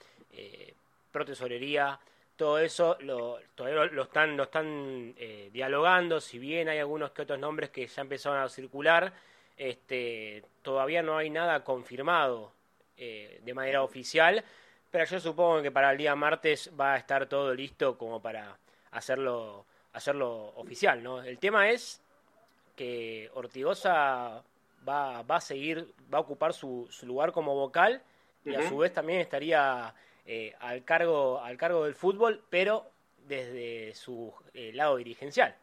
protesorería, 1.12 2.00
todo 2.36 2.58
eso 2.58 2.96
lo, 3.00 3.38
todavía 3.54 3.84
lo, 3.84 4.02
están, 4.02 4.36
lo 4.36 4.44
están 4.44 5.14
dialogando, 5.52 6.20
si 6.20 6.38
bien 6.38 6.68
hay 6.68 6.78
algunos 6.78 7.12
que 7.12 7.22
otros 7.22 7.38
nombres 7.38 7.70
que 7.70 7.86
ya 7.86 8.02
empezaron 8.02 8.38
a 8.38 8.48
circular, 8.48 9.12
este, 9.56 10.44
todavía 10.62 11.02
no 11.02 11.16
hay 11.16 11.30
nada 11.30 11.62
confirmado 11.62 12.52
eh, 12.96 13.40
de 13.42 13.54
manera 13.54 13.82
oficial, 13.82 14.44
pero 14.90 15.04
yo 15.04 15.20
supongo 15.20 15.62
que 15.62 15.70
para 15.70 15.92
el 15.92 15.98
día 15.98 16.14
martes 16.14 16.70
va 16.78 16.94
a 16.94 16.96
estar 16.96 17.26
todo 17.26 17.54
listo 17.54 17.96
como 17.96 18.20
para 18.20 18.58
hacerlo, 18.90 19.64
hacerlo 19.92 20.52
oficial, 20.56 21.02
¿no? 21.02 21.22
El 21.22 21.38
tema 21.38 21.70
es 21.70 22.02
que 22.76 23.30
Ortigosa 23.34 24.42
va, 24.88 25.22
va 25.22 25.36
a 25.36 25.40
seguir, 25.40 25.92
va 26.12 26.18
a 26.18 26.20
ocupar 26.20 26.52
su, 26.52 26.86
su 26.90 27.06
lugar 27.06 27.32
como 27.32 27.54
vocal 27.54 28.02
y 28.44 28.54
a 28.54 28.68
su 28.68 28.78
vez 28.78 28.92
también 28.92 29.20
estaría 29.20 29.94
eh, 30.24 30.54
al 30.60 30.84
cargo 30.84 31.40
al 31.40 31.56
cargo 31.56 31.84
del 31.84 31.94
fútbol, 31.94 32.42
pero 32.48 32.86
desde 33.26 33.94
su 33.94 34.32
eh, 34.54 34.72
lado 34.72 34.96
dirigencial. 34.96 35.54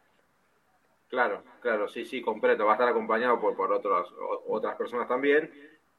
Claro, 1.08 1.42
claro, 1.60 1.88
sí, 1.88 2.04
sí, 2.04 2.22
completo. 2.22 2.64
Va 2.64 2.72
a 2.72 2.74
estar 2.74 2.88
acompañado 2.88 3.40
por, 3.40 3.56
por 3.56 3.72
otras 3.72 4.06
otras 4.46 4.76
personas 4.76 5.08
también, 5.08 5.50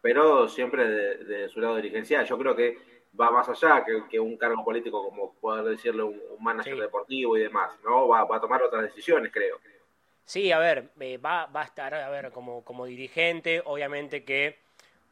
pero 0.01 0.47
siempre 0.47 0.87
de, 0.87 1.49
su 1.49 1.59
lado 1.59 1.75
dirigencial. 1.75 2.25
Yo 2.25 2.37
creo 2.37 2.55
que 2.55 2.77
va 3.19 3.29
más 3.29 3.49
allá 3.49 3.83
que, 4.09 4.19
un 4.19 4.37
cargo 4.37 4.63
político 4.63 5.03
como 5.03 5.33
poder 5.33 5.65
decirle 5.65 6.03
un, 6.03 6.21
manager 6.39 6.77
deportivo 6.77 7.37
y 7.37 7.41
demás, 7.41 7.77
¿no? 7.83 8.07
Va, 8.07 8.23
va, 8.23 8.37
a 8.37 8.41
tomar 8.41 8.63
otras 8.63 8.83
decisiones, 8.83 9.31
creo. 9.33 9.57
Sí, 10.23 10.51
a 10.51 10.59
ver, 10.59 10.91
eh, 10.99 11.17
va, 11.17 11.47
va 11.47 11.61
a 11.61 11.65
estar, 11.65 11.93
a 11.93 12.09
ver, 12.09 12.31
como, 12.31 12.63
como 12.63 12.85
dirigente, 12.85 13.61
obviamente 13.65 14.23
que 14.23 14.59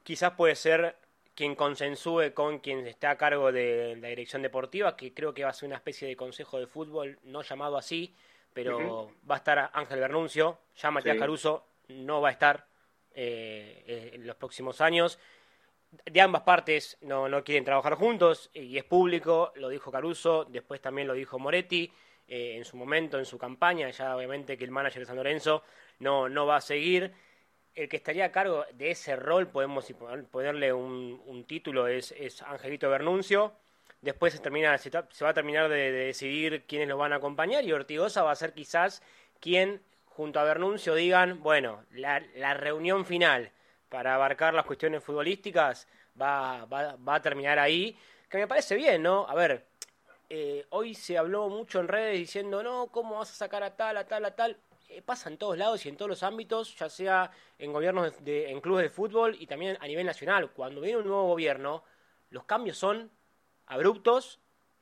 quizás 0.03 0.31
puede 0.31 0.55
ser 0.55 0.95
quien 1.39 1.55
consensúe 1.55 2.33
con 2.33 2.59
quien 2.59 2.85
está 2.85 3.11
a 3.11 3.17
cargo 3.17 3.53
de 3.53 3.95
la 4.01 4.09
dirección 4.09 4.41
deportiva, 4.41 4.97
que 4.97 5.13
creo 5.13 5.33
que 5.33 5.45
va 5.45 5.51
a 5.51 5.53
ser 5.53 5.67
una 5.67 5.77
especie 5.77 6.05
de 6.05 6.17
consejo 6.17 6.59
de 6.59 6.67
fútbol, 6.67 7.17
no 7.23 7.43
llamado 7.43 7.77
así, 7.77 8.13
pero 8.53 9.09
va 9.23 9.35
a 9.35 9.37
estar 9.37 9.71
Ángel 9.71 10.01
Bernuncio, 10.01 10.59
ya 10.75 10.91
Matías 10.91 11.17
Caruso 11.17 11.63
no 11.87 12.19
va 12.19 12.27
a 12.27 12.31
estar 12.33 12.67
eh, 13.15 13.85
eh, 13.87 14.11
en 14.15 14.27
los 14.27 14.35
próximos 14.35 14.81
años. 14.81 15.17
De 16.03 16.19
ambas 16.19 16.41
partes 16.41 16.97
no, 16.99 17.29
no 17.29 17.41
quieren 17.45 17.63
trabajar 17.63 17.93
juntos 17.93 18.49
y 18.53 18.77
es 18.77 18.83
público, 18.83 19.53
lo 19.55 19.69
dijo 19.69 19.93
Caruso, 19.93 20.43
después 20.43 20.81
también 20.81 21.07
lo 21.07 21.13
dijo 21.13 21.39
Moretti 21.39 21.89
eh, 22.27 22.57
en 22.57 22.65
su 22.65 22.75
momento, 22.75 23.17
en 23.17 23.23
su 23.23 23.37
campaña, 23.37 23.89
ya 23.91 24.13
obviamente 24.13 24.57
que 24.57 24.65
el 24.65 24.71
manager 24.71 25.03
de 25.03 25.05
San 25.05 25.15
Lorenzo 25.15 25.63
no, 25.99 26.27
no 26.27 26.45
va 26.45 26.57
a 26.57 26.61
seguir. 26.61 27.13
El 27.75 27.87
que 27.87 27.97
estaría 27.97 28.25
a 28.25 28.31
cargo 28.31 28.65
de 28.73 28.91
ese 28.91 29.15
rol, 29.15 29.47
podemos 29.47 29.85
ponerle 30.31 30.73
un, 30.73 31.45
título, 31.47 31.87
es, 31.87 32.13
Angelito 32.41 32.89
Bernuncio 32.89 33.53
después 34.01 34.33
se, 34.33 34.39
termina, 34.39 34.77
se, 34.77 34.89
va 34.89 35.29
a 35.29 35.33
terminar 35.33 35.69
de, 35.69 35.91
decidir 35.91 36.63
quiénes 36.67 36.87
lo 36.87 36.97
van 36.97 37.13
a 37.13 37.17
acompañar 37.17 37.63
y 37.65 37.73
Ortigosa 37.73 38.23
va 38.23 38.31
a 38.31 38.35
ser 38.35 38.53
quizás 38.53 39.01
quien, 39.39 39.81
junto 40.05 40.39
a 40.39 40.43
Bernuncio, 40.43 40.95
digan, 40.95 41.41
bueno, 41.41 41.83
la, 41.91 42.19
reunión 42.53 43.05
final 43.05 43.51
para 43.89 44.15
abarcar 44.15 44.53
las 44.53 44.65
cuestiones 44.65 45.03
futbolísticas 45.03 45.87
va, 46.19 46.67
a 47.05 47.21
terminar 47.21 47.59
ahí, 47.59 47.97
que 48.29 48.37
me 48.37 48.47
parece 48.47 48.75
bien, 48.75 49.01
¿no? 49.01 49.25
A 49.27 49.33
ver, 49.33 49.65
eh, 50.29 50.65
hoy 50.69 50.93
se 50.93 51.17
habló 51.17 51.49
mucho 51.49 51.79
en 51.79 51.87
redes 51.87 52.19
diciendo, 52.19 52.61
no, 52.61 52.87
¿cómo 52.87 53.17
vas 53.17 53.31
a 53.31 53.35
sacar 53.35 53.63
a 53.63 53.75
tal, 53.75 53.97
a 53.97 54.05
tal, 54.05 54.25
a 54.25 54.35
tal? 54.35 54.57
Eh, 54.89 55.03
pasa 55.03 55.29
en 55.29 55.37
todos 55.37 55.55
lados 55.55 55.85
y 55.85 55.89
en 55.89 55.95
todos 55.95 56.09
los 56.09 56.23
ámbitos, 56.23 56.75
ya 56.75 56.89
sea 56.89 57.29
en 57.59 57.71
gobiernos, 57.71 58.11
de, 58.23 58.49
en 58.49 58.59
clubes 58.59 58.83
de 58.83 58.89
fútbol 58.89 59.37
y 59.39 59.45
también 59.45 59.77
a 59.79 59.87
nivel 59.87 60.05
nacional. 60.05 60.49
Cuando 60.51 60.81
viene 60.81 60.97
un 60.97 61.05
nuevo 61.05 61.27
gobierno, 61.27 61.83
los 62.31 62.45
cambios 62.45 62.75
son 62.77 63.11
abruptos 63.67 64.39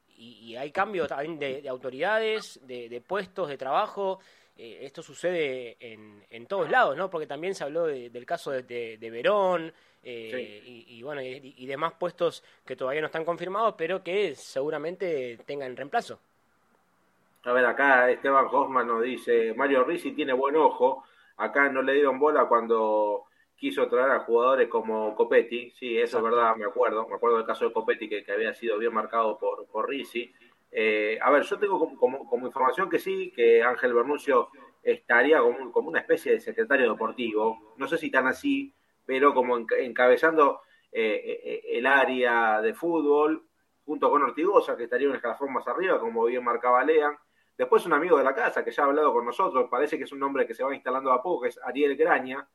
y, 0.08 0.56
hay 0.56 0.72
cambios 0.72 1.10
también 1.10 1.38
de, 1.38 1.70
autoridades, 1.70 2.60
de, 2.66 3.04
puestos 3.06 3.50
de 3.50 3.58
trabajo. 3.58 4.20
Eh, 4.56 4.80
esto 4.82 5.04
sucede 5.04 5.78
en, 5.80 6.26
en, 6.30 6.48
todos 6.48 6.70
lados, 6.72 6.96
¿no? 6.98 7.10
Porque 7.10 7.28
también 7.28 7.54
se 7.54 7.66
habló 7.66 7.86
del 7.86 8.26
caso 8.26 8.52
de, 8.52 8.98
Verón 9.00 9.72
eh, 10.04 10.62
y, 10.66 11.04
bueno, 11.04 11.22
y, 11.22 11.66
demás 11.66 11.94
puestos 12.00 12.44
que 12.66 12.78
todavía 12.78 13.02
no 13.02 13.08
están 13.08 13.26
confirmados, 13.26 13.76
pero 13.78 14.02
que 14.02 14.36
seguramente 14.36 15.38
tengan 15.46 15.76
reemplazo. 15.76 16.20
A 17.48 17.54
ver, 17.54 17.66
acá 17.66 18.12
Esteban 18.12 18.48
Hoffman 18.52 18.86
nos 18.86 19.02
dice, 19.02 19.54
Mario 19.54 19.86
Risi 19.86 20.12
tiene 20.12 20.34
buen 20.34 20.58
ojo, 20.58 21.06
acá 21.38 21.70
no 21.70 21.82
le 21.82 21.94
dieron 21.94 22.20
bola 22.20 22.46
cuando 22.50 23.24
quiso 23.56 23.88
traer 23.88 24.12
a 24.12 24.20
jugadores 24.20 24.68
como 24.68 25.16
Copetti, 25.16 25.72
sí, 25.72 25.98
eso 25.98 26.18
es 26.18 26.24
verdad, 26.26 26.58
me 26.58 26.66
acuerdo, 26.66 27.08
me 27.08 27.16
acuerdo 27.16 27.38
del 27.38 27.46
caso 27.46 27.64
de 27.64 27.72
Copetti 27.72 28.10
que, 28.10 28.30
había 28.30 28.54
sido 28.54 28.78
bien 28.78 28.94
marcado 28.94 29.38
por, 29.38 29.66
por 29.68 29.88
Risi. 29.88 30.30
Eh, 30.70 31.18
a 31.22 31.32
ver, 31.32 31.44
yo 31.44 31.58
tengo 31.58 31.80
como, 31.96 32.28
como, 32.28 32.48
información 32.48 32.90
que 32.90 33.00
sí, 33.00 33.32
que 33.34 33.64
Ángel 33.64 33.94
Bernuncio 33.94 34.50
estaría 34.84 35.40
como, 35.40 35.72
como, 35.72 35.88
una 35.88 36.02
especie 36.02 36.34
de 36.34 36.42
secretario 36.42 36.92
deportivo, 36.92 37.76
no 37.78 37.88
sé 37.88 37.98
si 37.98 38.12
tan 38.12 38.28
así, 38.28 38.74
pero 39.06 39.34
como 39.34 39.58
encabezando 39.58 40.60
eh, 40.92 41.40
eh, 41.46 41.62
el 41.78 41.86
área 41.86 42.60
de 42.60 42.74
fútbol, 42.74 43.48
junto 43.86 44.12
con 44.12 44.22
Ortigosa, 44.22 44.76
que 44.76 44.84
estaría 44.84 45.08
un 45.08 45.16
escalafón 45.16 45.54
más 45.54 45.66
arriba, 45.66 45.98
como 45.98 46.26
bien 46.26 46.44
marcaba 46.44 46.84
Lean. 46.84 47.18
Después 47.58 47.86
un 47.86 47.94
amigo 47.94 48.18
de 48.18 48.24
la 48.24 48.36
casa 48.36 48.64
que 48.64 48.72
ya 48.72 48.84
ha 48.84 48.86
hablado 48.86 49.12
con 49.12 49.26
nosotros, 49.26 49.68
parece 49.70 49.98
que 49.98 50.04
es 50.04 50.12
un 50.12 50.20
nombre 50.20 50.46
que 50.46 50.54
se 50.54 50.64
va 50.64 50.76
instalando 50.76 51.12
a 51.12 51.24
poco, 51.24 51.44
que 51.44 51.50
es 51.50 51.60
Ariel 51.64 51.96
Graña, 51.96 52.48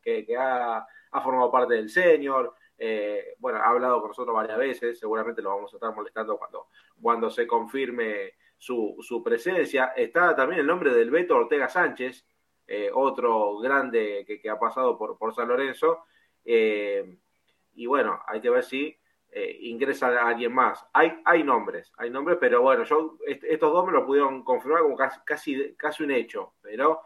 que, 0.00 0.24
ha, 0.38 0.86
formado 1.22 1.50
parte 1.50 1.74
del 1.74 1.88
senior, 1.88 2.54
eh, 2.78 3.34
bueno, 3.38 3.58
ha 3.58 3.68
hablado 3.68 4.00
con 4.00 4.08
nosotros 4.08 4.34
varias 4.34 4.58
veces, 4.58 4.98
seguramente 4.98 5.42
lo 5.42 5.50
vamos 5.50 5.72
a 5.72 5.76
estar 5.76 5.94
molestando 5.94 6.36
cuando, 6.36 6.68
cuando 7.00 7.30
se 7.30 7.46
confirme 7.46 8.34
su, 8.56 8.96
su 9.00 9.22
presencia. 9.22 9.92
Está 9.96 10.36
también 10.36 10.60
el 10.60 10.66
nombre 10.66 10.92
del 10.94 11.10
Beto 11.10 11.36
Ortega 11.36 11.68
Sánchez, 11.68 12.24
eh, 12.66 12.90
otro 12.92 13.58
grande 13.58 14.24
que, 14.26 14.48
ha 14.48 14.58
pasado 14.58 14.96
por, 14.96 15.18
por 15.18 15.34
San 15.34 15.48
Lorenzo. 15.48 16.04
Eh, 16.44 17.18
y 17.74 17.86
bueno, 17.86 18.20
hay 18.26 18.40
que 18.40 18.50
ver 18.50 18.62
si 18.62 18.96
ingresa 19.60 20.26
alguien 20.26 20.52
más. 20.52 20.86
Hay, 20.92 21.20
hay 21.24 21.42
nombres, 21.42 21.92
hay 21.96 22.10
nombres, 22.10 22.38
pero 22.40 22.62
bueno, 22.62 22.84
yo 22.84 23.18
estos 23.26 23.72
dos 23.72 23.86
me 23.86 23.92
lo 23.92 24.06
pudieron 24.06 24.44
confirmar 24.44 24.82
como 24.82 24.96
casi, 24.96 25.20
casi, 25.24 25.74
casi 25.74 26.02
un 26.04 26.12
hecho, 26.12 26.54
pero 26.60 27.02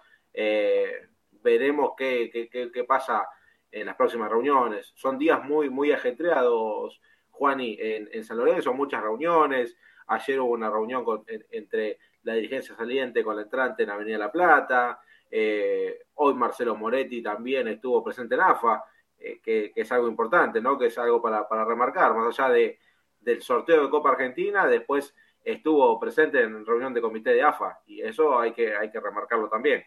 veremos 1.42 1.92
qué, 1.96 2.30
qué, 2.30 2.70
qué, 2.70 2.84
pasa 2.84 3.26
en 3.70 3.86
las 3.86 3.96
próximas 3.96 4.30
reuniones. 4.30 4.92
Son 4.94 5.18
días 5.18 5.42
muy, 5.44 5.70
muy 5.70 5.92
ajetreados, 5.92 7.00
Juani, 7.30 7.76
en, 7.80 8.08
en 8.12 8.24
San 8.24 8.36
Lorenzo, 8.36 8.74
muchas 8.74 9.02
reuniones. 9.02 9.76
Ayer 10.08 10.40
hubo 10.40 10.52
una 10.52 10.70
reunión 10.70 11.04
entre 11.50 11.98
la 12.22 12.34
dirigencia 12.34 12.74
saliente 12.74 13.22
con 13.22 13.36
la 13.36 13.42
entrante 13.42 13.82
en 13.82 13.90
Avenida 13.90 14.18
La 14.18 14.32
Plata. 14.32 15.00
Eh, 15.30 16.06
hoy 16.14 16.34
Marcelo 16.34 16.74
Moretti 16.76 17.22
también 17.22 17.68
estuvo 17.68 18.02
presente 18.02 18.34
en 18.34 18.40
AFA, 18.40 18.84
eh, 19.18 19.40
que, 19.42 19.72
es 19.74 19.92
algo 19.92 20.09
importante, 20.09 20.61
¿no? 20.61 20.78
Que 20.78 20.87
es 20.87 20.98
algo 20.98 21.20
para, 21.20 21.48
para 21.48 21.64
remarcar, 21.64 22.14
más 22.14 22.38
allá 22.38 22.52
de, 22.52 22.78
del 23.20 23.42
sorteo 23.42 23.85
de 23.85 23.90
Copa 23.90 24.11
Argentina, 24.11 24.66
después 24.66 25.14
estuvo 25.44 25.98
presente 25.98 26.42
en 26.42 26.64
reunión 26.64 26.92
de 26.92 27.00
comité 27.00 27.31
de 27.31 27.42
AFA, 27.42 27.81
y 27.87 28.00
eso 28.02 28.38
hay 28.38 28.52
que, 28.52 28.76
hay 28.76 28.90
que 28.90 29.00
remarcarlo 29.00 29.48
también. 29.48 29.85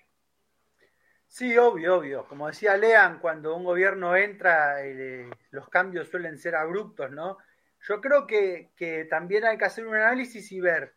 Sí, 1.32 1.58
obvio, 1.58 1.96
obvio. 1.96 2.26
Como 2.28 2.48
decía 2.48 2.76
Lean, 2.76 3.20
cuando 3.20 3.56
un 3.56 3.64
gobierno 3.64 4.18
entra, 4.18 4.86
eh, 4.86 5.30
los 5.52 5.70
cambios 5.70 6.10
suelen 6.10 6.38
ser 6.38 6.56
abruptos, 6.56 7.10
¿no? 7.10 7.38
Yo 7.88 8.02
creo 8.02 8.28
que, 8.28 9.08
también 9.10 9.46
hay 9.46 9.58
que 9.58 9.64
hacer 9.64 9.88
un 9.88 9.96
análisis 9.96 10.52
y 10.52 10.60
ver 10.60 10.94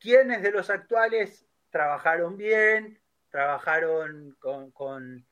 quiénes 0.00 0.42
de 0.42 0.52
los 0.52 0.68
actuales 0.68 1.48
trabajaron 1.70 2.36
bien, 2.36 3.00
trabajaron 3.30 4.36
con, 4.38 5.26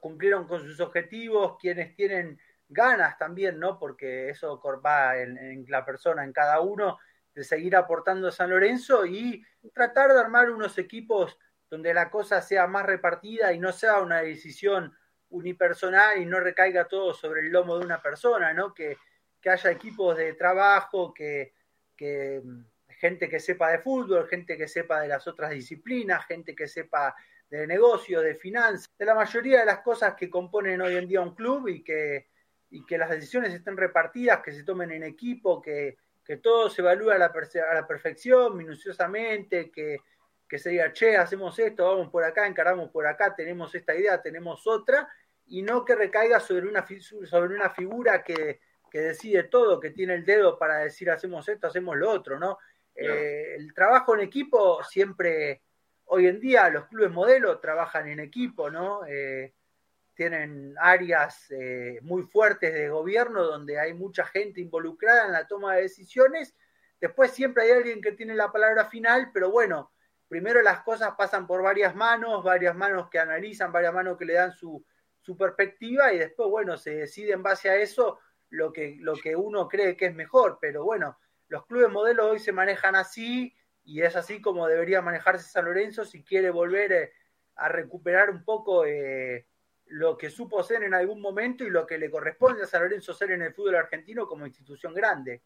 cumplieron 0.00 0.46
con 0.46 0.60
sus 0.60 0.80
objetivos, 0.80 1.56
quienes 1.58 1.94
tienen 1.94 2.38
ganas 2.68 3.18
también, 3.18 3.58
¿no? 3.58 3.78
Porque 3.78 4.30
eso 4.30 4.60
va 4.84 5.18
en, 5.18 5.36
en, 5.38 5.64
la 5.68 5.84
persona, 5.84 6.24
en 6.24 6.32
cada 6.32 6.60
uno, 6.60 6.98
de 7.34 7.44
seguir 7.44 7.76
aportando 7.76 8.28
a 8.28 8.32
San 8.32 8.50
Lorenzo 8.50 9.04
y 9.06 9.44
tratar 9.72 10.12
de 10.12 10.20
armar 10.20 10.50
unos 10.50 10.78
equipos 10.78 11.38
donde 11.68 11.92
la 11.92 12.10
cosa 12.10 12.40
sea 12.40 12.66
más 12.66 12.86
repartida 12.86 13.52
y 13.52 13.58
no 13.58 13.72
sea 13.72 13.98
una 14.00 14.20
decisión 14.20 14.94
unipersonal 15.30 16.20
y 16.20 16.26
no 16.26 16.40
recaiga 16.40 16.86
todo 16.86 17.12
sobre 17.12 17.40
el 17.40 17.48
lomo 17.50 17.78
de 17.78 17.84
una 17.84 18.00
persona, 18.00 18.52
¿no? 18.52 18.72
Que, 18.72 18.96
haya 19.46 19.70
equipos 19.70 20.16
de 20.16 20.32
trabajo, 20.32 21.12
que, 21.12 21.52
gente 22.88 23.28
que 23.28 23.38
sepa 23.38 23.70
de 23.70 23.78
fútbol, 23.78 24.26
gente 24.26 24.56
que 24.56 24.66
sepa 24.66 25.02
de 25.02 25.08
las 25.08 25.26
otras 25.26 25.50
disciplinas, 25.50 26.24
gente 26.24 26.54
que 26.54 26.66
sepa 26.66 27.14
de 27.58 27.66
negocio, 27.66 28.20
de 28.20 28.34
finanzas, 28.34 28.90
de 28.98 29.04
la 29.04 29.14
mayoría 29.14 29.60
de 29.60 29.66
las 29.66 29.80
cosas 29.80 30.14
que 30.14 30.30
componen 30.30 30.80
hoy 30.80 30.96
en 30.96 31.08
día 31.08 31.20
un 31.20 31.34
club 31.34 31.68
y 31.68 31.82
que, 31.82 32.28
y 32.70 32.84
que 32.84 32.98
las 32.98 33.10
decisiones 33.10 33.52
estén 33.52 33.76
repartidas, 33.76 34.42
que 34.42 34.52
se 34.52 34.64
tomen 34.64 34.90
en 34.92 35.02
equipo, 35.02 35.60
que, 35.60 35.96
que 36.24 36.38
todo 36.38 36.70
se 36.70 36.82
evalúe 36.82 37.10
a 37.10 37.18
la, 37.18 37.26
a 37.26 37.74
la 37.74 37.86
perfección, 37.86 38.56
minuciosamente, 38.56 39.70
que, 39.70 39.98
que 40.48 40.58
se 40.58 40.70
diga, 40.70 40.92
che, 40.92 41.16
hacemos 41.16 41.58
esto, 41.58 41.84
vamos 41.84 42.10
por 42.10 42.24
acá, 42.24 42.46
encaramos 42.46 42.90
por 42.90 43.06
acá, 43.06 43.34
tenemos 43.34 43.74
esta 43.74 43.94
idea, 43.94 44.20
tenemos 44.20 44.66
otra, 44.66 45.08
y 45.46 45.62
no 45.62 45.84
que 45.84 45.94
recaiga 45.94 46.40
sobre 46.40 46.66
una, 46.66 46.86
sobre 47.24 47.54
una 47.54 47.70
figura 47.70 48.22
que, 48.22 48.60
que 48.90 49.00
decide 49.00 49.44
todo, 49.44 49.80
que 49.80 49.90
tiene 49.90 50.14
el 50.14 50.24
dedo 50.24 50.58
para 50.58 50.78
decir 50.78 51.10
hacemos 51.10 51.48
esto, 51.48 51.66
hacemos 51.66 51.96
lo 51.96 52.10
otro, 52.10 52.38
¿no? 52.38 52.58
Eh, 52.94 53.56
el 53.56 53.74
trabajo 53.74 54.14
en 54.14 54.20
equipo 54.20 54.82
siempre, 54.84 55.62
hoy 56.06 56.26
en 56.26 56.40
día 56.40 56.68
los 56.68 56.86
clubes 56.86 57.10
modelo 57.10 57.58
trabajan 57.60 58.08
en 58.08 58.20
equipo, 58.20 58.70
¿no? 58.70 59.04
Eh, 59.06 59.54
tienen 60.14 60.74
áreas 60.78 61.50
eh, 61.50 61.98
muy 62.02 62.22
fuertes 62.22 62.72
de 62.72 62.88
gobierno 62.88 63.42
donde 63.42 63.78
hay 63.78 63.94
mucha 63.94 64.24
gente 64.24 64.60
involucrada 64.60 65.26
en 65.26 65.32
la 65.32 65.46
toma 65.46 65.74
de 65.74 65.82
decisiones. 65.82 66.54
Después 67.00 67.32
siempre 67.32 67.64
hay 67.64 67.72
alguien 67.72 68.00
que 68.00 68.12
tiene 68.12 68.34
la 68.34 68.52
palabra 68.52 68.86
final, 68.86 69.30
pero 69.32 69.50
bueno, 69.50 69.92
primero 70.28 70.62
las 70.62 70.82
cosas 70.82 71.14
pasan 71.18 71.46
por 71.46 71.62
varias 71.62 71.94
manos, 71.94 72.44
varias 72.44 72.76
manos 72.76 73.10
que 73.10 73.18
analizan, 73.18 73.72
varias 73.72 73.92
manos 73.92 74.16
que 74.16 74.24
le 74.24 74.34
dan 74.34 74.52
su, 74.52 74.84
perspectiva 75.38 76.12
y 76.12 76.18
después, 76.18 76.48
bueno, 76.50 76.76
se 76.76 76.96
decide 76.96 77.32
en 77.32 77.42
base 77.42 77.70
a 77.70 77.76
eso 77.76 78.20
lo 78.50 78.72
que, 78.72 78.96
lo 79.00 79.14
que 79.14 79.34
uno 79.34 79.68
cree 79.68 79.96
que 79.96 80.06
es 80.06 80.14
mejor. 80.14 80.58
Pero 80.60 80.84
bueno, 80.84 81.18
los 81.48 81.66
clubes 81.66 81.90
modelos 81.90 82.26
hoy 82.26 82.38
se 82.38 82.52
manejan 82.52 82.94
así 82.94 83.54
y 83.84 84.02
es 84.02 84.16
así 84.16 84.40
como 84.40 84.66
debería 84.66 85.02
manejarse 85.02 85.48
San 85.48 85.66
Lorenzo 85.66 86.04
si 86.04 86.22
quiere 86.22 86.50
volver 86.50 86.92
eh, 86.92 87.12
a 87.56 87.68
recuperar 87.68 88.30
un 88.30 88.44
poco 88.44 88.84
eh, 88.84 89.46
lo 89.86 90.16
que 90.16 90.30
supo 90.30 90.62
ser 90.62 90.82
en 90.82 90.94
algún 90.94 91.20
momento 91.20 91.64
y 91.64 91.70
lo 91.70 91.86
que 91.86 91.98
le 91.98 92.10
corresponde 92.10 92.62
a 92.62 92.66
San 92.66 92.82
Lorenzo 92.82 93.12
ser 93.12 93.32
en 93.32 93.42
el 93.42 93.52
fútbol 93.52 93.76
argentino 93.76 94.26
como 94.26 94.46
institución 94.46 94.94
grande. 94.94 95.42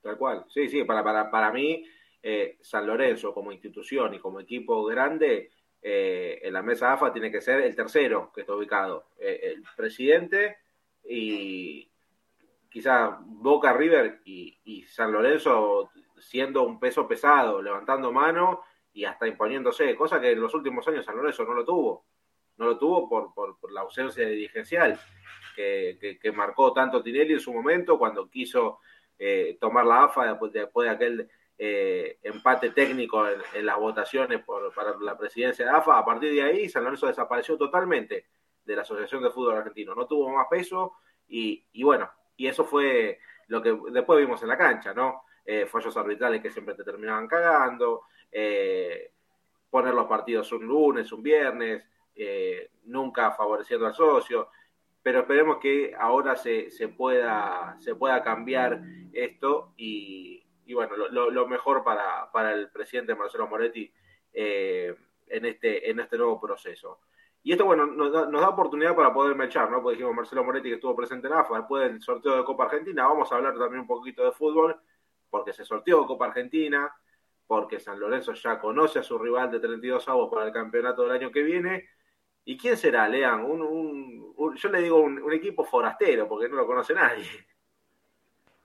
Tal 0.00 0.16
cual, 0.16 0.44
sí, 0.48 0.68
sí, 0.68 0.84
para, 0.84 1.04
para, 1.04 1.30
para 1.30 1.52
mí 1.52 1.84
eh, 2.22 2.58
San 2.60 2.86
Lorenzo 2.86 3.34
como 3.34 3.52
institución 3.52 4.14
y 4.14 4.18
como 4.18 4.40
equipo 4.40 4.84
grande 4.84 5.50
en 5.88 6.52
la 6.52 6.62
mesa 6.62 6.94
AFA 6.94 7.12
tiene 7.12 7.30
que 7.30 7.40
ser 7.40 7.60
el 7.60 7.76
tercero 7.76 8.32
que 8.34 8.40
está 8.40 8.56
ubicado, 8.56 9.10
el 9.20 9.62
presidente 9.76 10.56
y, 11.04 11.88
quizás 12.76 13.16
Boca 13.24 13.72
River 13.72 14.20
y, 14.26 14.84
San 14.86 15.10
Lorenzo 15.10 15.90
siendo 16.18 16.62
un 16.62 16.78
peso 16.78 17.06
pesado, 17.06 17.62
levantando 17.62 18.12
mano 18.12 18.62
y 18.92 19.04
hasta 19.04 19.26
imponiéndose, 19.26 19.94
cosa 19.94 20.20
que 20.20 20.32
en 20.32 20.40
los 20.40 20.54
últimos 20.54 20.86
años 20.88 21.04
San 21.04 21.16
Lorenzo 21.16 21.44
no 21.44 21.54
lo 21.54 21.64
tuvo. 21.64 22.06
No 22.56 22.66
lo 22.66 22.78
tuvo 22.78 23.08
por, 23.08 23.34
por, 23.34 23.70
la 23.70 23.82
ausencia 23.82 24.26
dirigencial 24.26 24.98
que, 25.54 26.18
que, 26.22 26.32
marcó 26.32 26.72
tanto 26.72 27.02
Tinelli 27.02 27.34
en 27.34 27.40
su 27.40 27.52
momento 27.52 27.98
cuando 27.98 28.30
quiso 28.30 28.80
eh, 29.18 29.58
tomar 29.60 29.84
la 29.84 30.04
AFA 30.04 30.38
después, 30.50 30.84
de 30.84 30.90
aquel 30.90 31.28
eh, 31.58 32.18
empate 32.22 32.70
técnico 32.70 33.26
en, 33.28 33.66
las 33.66 33.76
votaciones 33.76 34.42
por, 34.42 34.72
para 34.72 34.96
la 34.98 35.18
presidencia 35.18 35.66
de 35.66 35.70
AFA. 35.70 35.98
A 35.98 36.04
partir 36.04 36.32
de 36.32 36.42
ahí, 36.42 36.68
San 36.70 36.84
Lorenzo 36.84 37.06
desapareció 37.08 37.58
totalmente 37.58 38.26
de 38.64 38.76
la 38.76 38.82
Asociación 38.82 39.22
de 39.22 39.30
Fútbol 39.30 39.56
Argentino. 39.56 39.94
No 39.94 40.06
tuvo 40.06 40.30
más 40.30 40.46
peso 40.48 40.94
y, 41.28 41.66
y 41.72 41.82
bueno, 41.82 42.10
y 42.36 42.46
eso 42.46 42.64
fue 42.64 43.18
lo 43.48 43.62
que 43.62 43.78
después 43.90 44.18
vimos 44.18 44.42
en 44.42 44.48
la 44.48 44.58
cancha, 44.58 44.94
¿no? 44.94 45.25
Eh, 45.48 45.64
fallos 45.66 45.96
arbitrales 45.96 46.42
que 46.42 46.50
siempre 46.50 46.74
te 46.74 46.82
terminaban 46.82 47.28
cagando, 47.28 48.02
eh, 48.32 49.12
poner 49.70 49.94
los 49.94 50.06
partidos 50.06 50.50
un 50.50 50.66
lunes, 50.66 51.12
un 51.12 51.22
viernes, 51.22 51.84
eh, 52.16 52.70
nunca 52.86 53.30
favoreciendo 53.30 53.86
al 53.86 53.94
socio, 53.94 54.48
pero 55.00 55.20
esperemos 55.20 55.58
que 55.58 55.94
ahora 55.96 56.34
se, 56.34 56.72
se, 56.72 56.88
pueda, 56.88 57.76
se 57.78 57.94
pueda 57.94 58.24
cambiar 58.24 58.80
esto 59.12 59.72
y, 59.76 60.44
bueno, 60.74 60.96
lo, 60.96 61.30
lo, 61.30 61.46
mejor 61.46 61.84
para, 61.84 62.28
para, 62.32 62.52
el 62.52 62.68
presidente 62.70 63.14
Marcelo 63.14 63.46
Moretti 63.46 63.92
en, 64.32 65.44
este, 65.44 65.88
en 65.88 66.00
este 66.00 66.18
nuevo 66.18 66.40
proceso. 66.40 66.98
Y 67.44 67.52
esto, 67.52 67.64
bueno, 67.64 67.86
nos 67.86 68.10
da, 68.12 68.48
oportunidad 68.48 68.96
para 68.96 69.14
poder 69.14 69.40
echar, 69.42 69.70
¿no? 69.70 69.80
Porque 69.80 69.94
dijimos 69.94 70.16
Marcelo 70.16 70.42
Moretti 70.42 70.70
que 70.70 70.74
estuvo 70.74 70.96
presente 70.96 71.28
en 71.28 71.34
AFA, 71.34 71.58
después 71.58 71.88
del 71.88 72.02
sorteo 72.02 72.36
de 72.36 72.44
Copa 72.44 72.64
Argentina, 72.64 73.06
vamos 73.06 73.30
a 73.30 73.36
hablar 73.36 73.56
también 73.56 73.82
un 73.82 73.86
poquito 73.86 74.24
de 74.24 74.32
fútbol, 74.32 74.76
porque 75.36 75.52
se 75.52 75.64
sorteó 75.64 76.06
Copa 76.06 76.26
Argentina, 76.26 76.90
porque 77.46 77.78
San 77.78 78.00
Lorenzo 78.00 78.32
ya 78.32 78.58
conoce 78.58 79.00
a 79.00 79.02
su 79.02 79.18
rival 79.18 79.50
de 79.50 79.60
32 79.60 80.08
avos 80.08 80.32
para 80.32 80.46
el 80.46 80.52
campeonato 80.52 81.02
del 81.02 81.12
año 81.12 81.30
que 81.30 81.42
viene. 81.42 81.88
¿Y 82.44 82.56
quién 82.56 82.76
será, 82.76 83.08
Lean? 83.08 83.44
Un, 83.44 84.34
yo 84.56 84.68
le 84.68 84.80
digo 84.80 85.00
un, 85.00 85.32
equipo 85.32 85.64
forastero, 85.64 86.28
porque 86.28 86.48
no 86.48 86.56
lo 86.56 86.66
conoce 86.66 86.94
nadie. 86.94 87.26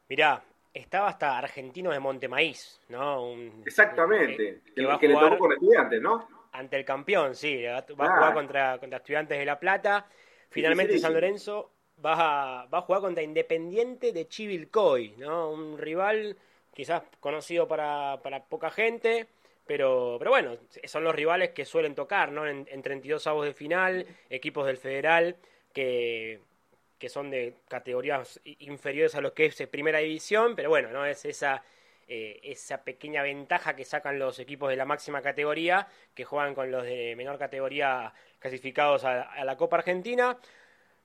Mirá, 0.07 0.43
estaba 0.73 1.09
hasta 1.09 1.37
Argentino 1.37 1.91
de 1.91 1.99
Montemaíz, 1.99 2.79
¿no? 2.89 3.33
Exactamente, 3.65 4.61
que, 4.75 5.07
le 5.07 5.13
tocó 5.13 5.37
con 5.37 5.53
estudiantes, 5.53 6.01
¿no? 6.01 6.27
ante 6.51 6.77
el 6.77 6.85
campeón, 6.85 7.35
sí, 7.35 7.63
va 7.63 7.77
a 7.77 7.83
jugar 7.83 8.33
contra, 8.33 8.77
contra 8.79 8.97
Estudiantes 8.97 9.37
de 9.37 9.45
La 9.45 9.59
Plata. 9.59 10.05
Finalmente 10.49 10.99
San 10.99 11.13
Lorenzo 11.13 11.71
va 12.03 12.61
a, 12.61 12.65
va 12.65 12.79
a 12.79 12.81
jugar 12.81 13.01
contra 13.01 13.23
Independiente 13.23 14.11
de 14.11 14.27
Chivilcoy, 14.27 15.15
¿no? 15.17 15.51
Un 15.51 15.77
rival 15.77 16.37
quizás 16.73 17.03
conocido 17.19 17.67
para, 17.67 18.19
para 18.23 18.43
poca 18.43 18.71
gente, 18.71 19.27
pero, 19.65 20.15
pero 20.19 20.31
bueno, 20.31 20.57
son 20.85 21.03
los 21.03 21.15
rivales 21.15 21.51
que 21.51 21.65
suelen 21.65 21.95
tocar, 21.95 22.31
¿no? 22.31 22.47
En, 22.47 22.67
en 22.69 22.81
32 22.81 23.27
avos 23.27 23.45
de 23.45 23.53
final, 23.53 24.05
equipos 24.29 24.65
del 24.65 24.77
Federal 24.77 25.35
que, 25.73 26.41
que 26.97 27.09
son 27.09 27.29
de 27.29 27.55
categorías 27.67 28.41
inferiores 28.43 29.15
a 29.15 29.21
lo 29.21 29.33
que 29.33 29.45
es 29.45 29.67
primera 29.67 29.99
división, 29.99 30.55
pero 30.55 30.69
bueno, 30.69 30.89
no 30.89 31.05
es 31.05 31.25
esa 31.25 31.63
eh, 32.13 32.41
esa 32.43 32.83
pequeña 32.83 33.23
ventaja 33.23 33.73
que 33.73 33.85
sacan 33.85 34.19
los 34.19 34.37
equipos 34.39 34.69
de 34.69 34.75
la 34.75 34.83
máxima 34.83 35.21
categoría, 35.21 35.87
que 36.13 36.25
juegan 36.25 36.53
con 36.53 36.69
los 36.69 36.83
de 36.83 37.15
menor 37.15 37.37
categoría 37.39 38.13
clasificados 38.37 39.05
a, 39.05 39.45
la 39.45 39.55
Copa 39.55 39.77
Argentina. 39.77 40.37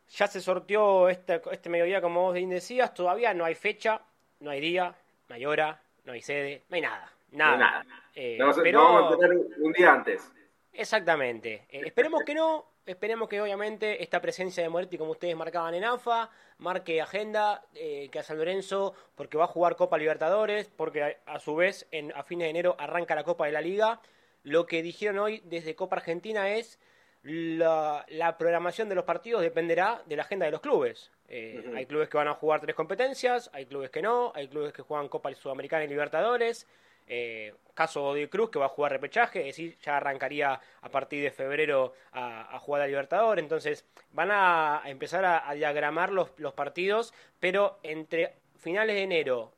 Ya 0.09 0.27
se 0.27 0.41
sorteó 0.41 1.09
este, 1.09 1.41
este 1.53 1.69
mediodía, 1.69 2.01
como 2.01 2.23
vos 2.23 2.35
bien 2.35 2.51
decías, 2.51 2.93
todavía 2.93 3.35
no 3.35 3.45
hay 3.45 3.55
fecha, 3.55 4.03
no 4.41 4.51
hay 4.51 4.61
día, 4.61 4.97
no 5.29 5.35
hay 5.35 5.47
hora, 5.47 5.81
no 6.05 6.13
hay 6.13 6.23
sede, 6.23 6.65
no 6.69 6.77
hay 6.77 6.83
nada. 6.83 7.13
Nada. 7.33 7.85
Eh, 8.15 8.39
pero... 8.63 8.83
vamos 8.83 9.15
a 9.15 9.19
tener 9.19 9.39
un 9.59 9.73
día 9.73 9.93
antes. 9.93 10.31
Exactamente. 10.73 11.67
Eh, 11.71 11.83
esperemos 11.87 12.23
que 12.23 12.35
no, 12.35 12.67
esperemos 12.87 13.29
que 13.29 13.41
obviamente 13.41 14.03
esta 14.03 14.21
presencia 14.21 14.63
de 14.63 14.69
Moretti, 14.69 14.99
como 14.99 15.13
ustedes 15.13 15.37
marcaban 15.37 15.75
en 15.75 15.85
AFA, 15.85 16.31
marque 16.59 17.01
agenda, 17.01 17.65
eh, 17.75 18.09
que 18.11 18.19
a 18.19 18.23
San 18.23 18.39
Lorenzo, 18.39 18.95
porque 19.15 19.37
va 19.37 19.45
a 19.45 19.49
jugar 19.49 19.77
Copa 19.77 19.99
Libertadores, 19.99 20.69
porque 20.69 21.19
a, 21.27 21.39
su 21.41 21.57
vez 21.57 21.87
en, 21.91 22.13
a 22.15 22.23
fines 22.23 22.47
de 22.47 22.51
enero 22.51 22.77
arranca 22.79 23.15
la 23.15 23.25
Copa 23.25 23.47
de 23.47 23.53
la 23.53 23.61
Liga. 23.61 24.01
Lo 24.43 24.67
que 24.67 24.83
dijeron 24.83 25.19
hoy 25.19 25.43
desde 25.45 25.75
Copa 25.75 25.97
Argentina 25.97 26.51
es 26.51 26.79
la, 27.27 28.37
programación 28.39 28.89
de 28.89 28.95
los 28.95 29.05
partidos 29.05 29.43
dependerá 29.43 30.03
de 30.07 30.17
la 30.17 30.23
agenda 30.23 30.47
de 30.47 30.53
los 30.53 30.61
clubes. 30.61 31.11
Eh, 31.29 31.73
hay 31.75 31.87
clubes 31.87 32.09
que 32.09 32.17
van 32.17 32.29
a 32.29 32.35
jugar 32.35 32.61
tres 32.61 32.75
competencias, 32.75 33.51
hay 33.53 33.67
clubes 33.67 33.91
que 33.91 34.03
no, 34.03 34.33
hay 34.35 34.49
clubes 34.49 34.73
que 34.73 34.83
juegan 34.83 35.09
Copa 35.09 35.35
Sudamericana 35.35 35.85
y 35.85 35.89
Libertadores. 35.89 36.67
Eh, 37.09 37.55
caso 37.75 38.15
de 38.15 38.29
Cruz 38.29 38.51
que 38.51 38.59
va 38.59 38.67
a 38.67 38.71
jugar 38.71 38.91
repechaje, 38.91 39.41
es 39.41 39.47
decir, 39.57 39.77
ya 39.81 39.99
arrancaría 39.99 40.61
a 40.81 40.89
partir 40.91 41.23
de 41.23 41.31
febrero 41.31 41.93
a, 42.13 42.59
jugar 42.59 42.83
a 42.83 42.87
Libertador, 42.89 43.39
entonces 43.39 43.85
van 44.11 44.31
a, 44.33 44.83
empezar 44.87 45.25
a, 45.25 45.53
diagramar 45.55 46.11
los, 46.11 46.31
los, 46.39 46.53
partidos, 46.55 47.15
pero 47.39 47.79
entre 47.85 48.35
finales 48.57 48.97
de 48.97 49.03
enero 49.03 49.53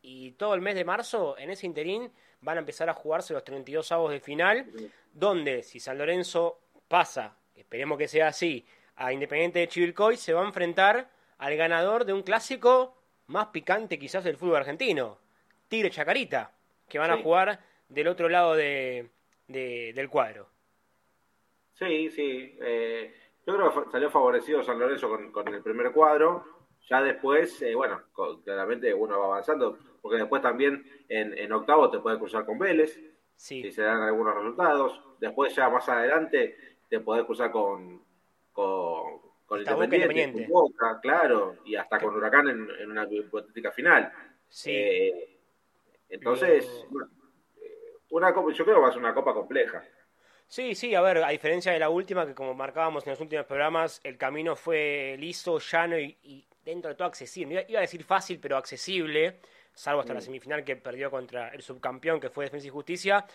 y 0.00 0.32
todo 0.32 0.54
el 0.54 0.62
mes 0.62 0.74
de 0.74 0.84
marzo, 0.86 1.36
en 1.36 1.50
ese 1.50 1.66
interín, 1.66 2.10
van 2.40 2.56
a 2.56 2.60
empezar 2.60 2.88
a 2.88 2.94
jugarse 2.94 3.34
los 3.34 3.44
32 3.44 3.90
avos 3.92 4.12
de 4.12 4.20
final, 4.20 4.66
donde 5.12 5.62
si 5.62 5.80
San 5.80 5.98
Lorenzo 5.98 6.60
pasa, 6.88 7.36
esperemos 7.54 7.98
que 7.98 8.08
sea 8.08 8.28
así, 8.28 8.64
a 8.96 9.12
Independiente 9.12 9.60
de 9.60 9.68
Chivilcoy, 9.68 10.16
se 10.16 10.32
va 10.32 10.42
a 10.42 10.46
enfrentar 10.46 11.10
al 11.38 11.56
ganador 11.56 12.04
de 12.04 12.12
un 12.12 12.22
clásico 12.22 12.96
más 13.26 13.48
picante 13.48 13.98
quizás 13.98 14.24
del 14.24 14.36
fútbol 14.36 14.56
argentino, 14.56 15.18
Tigre 15.68 15.90
Chacarita 15.90 16.52
que 16.88 16.98
van 16.98 17.10
a 17.10 17.22
jugar 17.22 17.60
del 17.88 18.08
otro 18.08 18.28
lado 18.28 18.54
de, 18.54 19.10
del 19.48 20.08
cuadro. 20.08 20.48
Sí, 21.74 22.10
sí. 22.10 22.56
Eh, 22.60 23.14
yo 23.46 23.54
creo 23.54 23.84
que 23.84 23.90
salió 23.90 24.10
favorecido 24.10 24.62
San 24.62 24.78
Lorenzo 24.78 25.10
con, 25.32 25.48
el 25.48 25.62
primer 25.62 25.92
cuadro. 25.92 26.44
Ya 26.88 27.02
después, 27.02 27.60
eh, 27.62 27.74
bueno, 27.74 28.00
claramente 28.44 28.94
uno 28.94 29.18
va 29.18 29.26
avanzando, 29.26 29.78
porque 30.00 30.18
después 30.18 30.40
también 30.40 30.84
en, 31.08 31.36
en 31.36 31.52
octavo 31.52 31.90
te 31.90 31.98
puede 31.98 32.18
cruzar 32.18 32.46
con 32.46 32.58
Vélez, 32.58 33.00
si 33.34 33.70
se 33.72 33.82
dan 33.82 34.02
algunos 34.02 34.34
resultados. 34.34 35.02
Después 35.18 35.54
ya 35.54 35.68
más 35.68 35.88
adelante 35.88 36.56
te 36.88 37.00
podés 37.00 37.24
cruzar 37.24 37.50
con, 37.50 38.02
con, 38.56 39.20
con 39.44 39.58
Independiente, 39.60 40.44
con 40.44 40.52
Boca, 40.52 40.98
claro, 41.02 41.56
y 41.66 41.76
hasta 41.76 41.98
con 41.98 42.16
Huracán 42.16 42.48
en, 42.48 42.90
una 42.90 43.06
hipotética 43.10 43.70
final. 43.70 44.10
Sí. 44.48 44.70
Eh, 44.72 45.38
entonces, 46.08 46.66
una 48.08 48.30
yo 48.30 48.64
creo 48.64 48.76
que 48.76 48.80
va 48.80 48.88
a 48.88 48.92
ser 48.92 49.00
una 49.00 49.12
copa 49.12 49.34
compleja. 49.34 49.84
Sí, 50.48 50.74
sí, 50.74 50.94
a 50.94 51.02
ver, 51.02 51.18
a 51.18 51.28
diferencia 51.28 51.72
de 51.72 51.78
la 51.78 51.90
última, 51.90 52.24
que 52.24 52.34
como 52.34 52.54
marcábamos 52.54 53.06
en 53.06 53.10
los 53.10 53.20
últimos 53.20 53.44
programas, 53.44 54.00
el 54.04 54.16
camino 54.16 54.56
fue 54.56 55.16
liso, 55.18 55.58
llano 55.58 55.98
y, 55.98 56.46
dentro 56.64 56.88
de 56.88 56.94
todo 56.94 57.08
accesible. 57.08 57.66
Iba 57.68 57.80
a 57.80 57.82
decir 57.82 58.04
fácil, 58.04 58.38
pero 58.40 58.56
accesible, 58.56 59.40
salvo 59.74 60.00
hasta 60.00 60.14
la 60.14 60.20
mm. 60.20 60.22
semifinal 60.22 60.64
que 60.64 60.76
perdió 60.76 61.10
contra 61.10 61.48
el 61.48 61.60
subcampeón, 61.60 62.20
que 62.20 62.30
fue 62.30 62.46
Defensa 62.46 62.68
y 62.68 62.70
Justicia. 62.70 63.26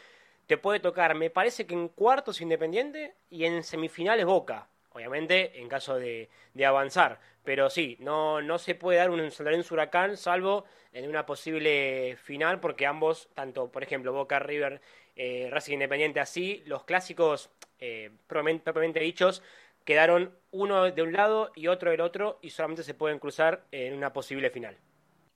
Te 0.48 0.58
puede 0.58 0.80
tocar, 0.80 1.14
me 1.14 1.30
parece 1.30 1.68
que 1.68 1.76
en 1.76 1.90
cuartos 1.90 2.42
Independiente 2.42 3.14
y 3.30 3.46
en 3.46 3.62
semifinales 3.64 4.26
Boca 4.26 4.68
obviamente 4.94 5.60
en 5.60 5.68
caso 5.68 5.98
de, 5.98 6.30
avanzar. 6.66 7.20
Pero 7.44 7.70
sí, 7.70 7.98
no, 8.00 8.42
no 8.42 8.58
se 8.58 8.76
puede 8.76 9.00
dar 9.00 9.10
un 9.10 9.32
San 9.32 9.46
Lorenzo 9.46 9.74
Huracán 9.74 10.18
salvo 10.18 10.66
en 10.94 11.10
una 11.10 11.26
posible 11.26 12.18
final, 12.22 12.60
porque 12.60 12.86
ambos, 12.86 13.30
tanto 13.34 13.72
por 13.72 13.84
ejemplo 13.84 14.14
Boca 14.14 14.40
River, 14.40 14.82
eh, 15.16 15.50
Racing 15.52 15.74
Independiente, 15.74 16.20
así, 16.20 16.64
los 16.66 16.84
clásicos 16.84 17.50
eh, 17.80 18.12
propiamente 18.28 19.00
dichos, 19.00 19.42
quedaron 19.86 20.38
uno 20.52 20.92
de 20.92 21.02
un 21.02 21.14
lado 21.14 21.52
y 21.56 21.68
otro 21.68 21.92
del 21.92 22.02
otro 22.02 22.38
y 22.42 22.52
solamente 22.52 22.84
se 22.84 22.94
pueden 22.94 23.20
cruzar 23.20 23.66
en 23.72 23.96
una 23.96 24.14
posible 24.14 24.50
final. 24.50 24.78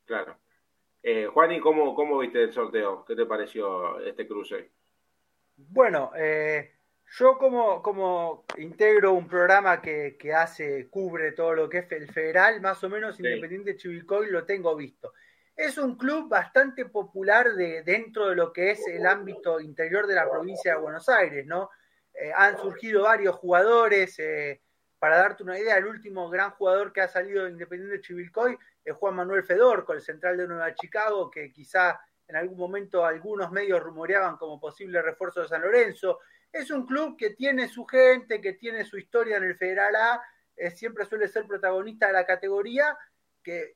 Claro. 0.05 0.37
Eh, 1.01 1.27
Juan, 1.27 1.51
¿y 1.51 1.59
cómo, 1.59 1.93
cómo 1.95 2.19
viste 2.19 2.43
el 2.43 2.51
sorteo? 2.51 3.05
¿Qué 3.05 3.15
te 3.15 3.25
pareció 3.25 3.99
este 3.99 4.27
cruce? 4.27 4.71
Bueno, 5.55 6.11
eh, 6.17 6.74
yo 7.17 7.37
como, 7.37 7.81
como 7.81 8.45
integro 8.57 9.13
un 9.13 9.27
programa 9.27 9.81
que, 9.81 10.17
hace, 10.35 10.89
cubre 10.89 11.31
todo 11.31 11.53
lo 11.53 11.69
que 11.69 11.79
es 11.79 11.91
el 11.91 12.11
federal, 12.11 12.61
más 12.61 12.83
o 12.83 12.89
menos 12.89 13.19
Independiente 13.19 13.77
Chivicoy 13.77 14.29
lo 14.29 14.45
tengo 14.45 14.75
visto. 14.75 15.13
Es 15.55 15.77
un 15.77 15.97
club 15.97 16.27
bastante 16.27 16.85
popular 16.85 17.53
de, 17.53 17.83
dentro 17.83 18.29
de 18.29 18.35
lo 18.35 18.51
que 18.51 18.71
es 18.71 18.87
el 18.87 19.05
ámbito 19.05 19.61
interior 19.61 20.05
de 20.07 20.15
la 20.15 20.29
provincia 20.29 20.73
de 20.73 20.81
Buenos 20.81 21.07
Aires, 21.07 21.45
¿no? 21.45 21.69
Eh, 22.13 22.31
han 22.35 22.57
surgido 22.57 23.03
varios 23.03 23.35
jugadores, 23.35 24.19
eh, 24.19 24.61
para 24.99 25.17
darte 25.17 25.43
una 25.43 25.59
idea, 25.59 25.77
el 25.77 25.85
último 25.85 26.29
gran 26.29 26.51
jugador 26.51 26.91
que 26.91 27.01
ha 27.01 27.07
salido 27.07 27.45
de 27.45 27.51
Independiente 27.51 28.01
Chivilcoy 28.01 28.57
es 28.83 28.93
Juan 28.95 29.15
Manuel 29.15 29.43
Fedor, 29.43 29.85
con 29.85 29.95
el 29.95 30.01
central 30.01 30.37
de 30.37 30.47
Nueva 30.47 30.73
Chicago, 30.73 31.29
que 31.29 31.51
quizá 31.51 31.99
en 32.27 32.35
algún 32.35 32.57
momento 32.57 33.05
algunos 33.05 33.51
medios 33.51 33.81
rumoreaban 33.81 34.37
como 34.37 34.59
posible 34.59 35.01
refuerzo 35.01 35.41
de 35.41 35.47
San 35.47 35.61
Lorenzo. 35.61 36.19
Es 36.55 36.71
un 36.71 36.85
club 36.85 37.17
que 37.17 37.31
tiene 37.31 37.67
su 37.67 37.85
gente, 37.85 38.39
que 38.39 38.53
tiene 38.53 38.85
su 38.85 38.97
historia 38.97 39.35
en 39.35 39.43
el 39.43 39.57
Federal 39.57 39.93
A, 39.93 40.23
eh, 40.55 40.71
siempre 40.71 41.05
suele 41.05 41.27
ser 41.27 41.45
protagonista 41.45 42.07
de 42.07 42.13
la 42.13 42.25
categoría, 42.25 42.97
que 43.43 43.75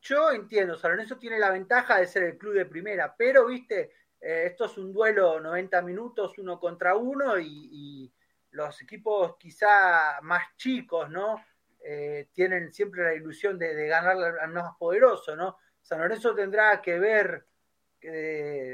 yo 0.00 0.32
entiendo, 0.32 0.76
San 0.76 0.90
Lorenzo 0.90 1.16
tiene 1.16 1.38
la 1.38 1.52
ventaja 1.52 2.00
de 2.00 2.08
ser 2.08 2.24
el 2.24 2.36
club 2.36 2.54
de 2.54 2.66
primera, 2.66 3.14
pero 3.16 3.46
viste, 3.46 3.92
eh, 4.20 4.46
esto 4.46 4.64
es 4.64 4.76
un 4.78 4.92
duelo 4.92 5.38
90 5.38 5.80
minutos 5.82 6.36
uno 6.38 6.58
contra 6.58 6.96
uno 6.96 7.38
y, 7.38 8.12
los 8.50 8.82
equipos 8.82 9.36
quizá 9.38 10.20
más 10.22 10.42
chicos, 10.56 11.08
¿no? 11.10 11.36
Eh, 11.84 12.30
tienen 12.32 12.72
siempre 12.72 13.04
la 13.04 13.14
ilusión 13.14 13.60
de, 13.60 13.86
ganar 13.86 14.16
al 14.40 14.50
más 14.50 14.74
poderoso, 14.76 15.36
¿no? 15.36 15.58
San 15.80 16.00
Lorenzo 16.00 16.34
tendrá 16.34 16.82
que 16.82 16.98
ver 16.98 17.46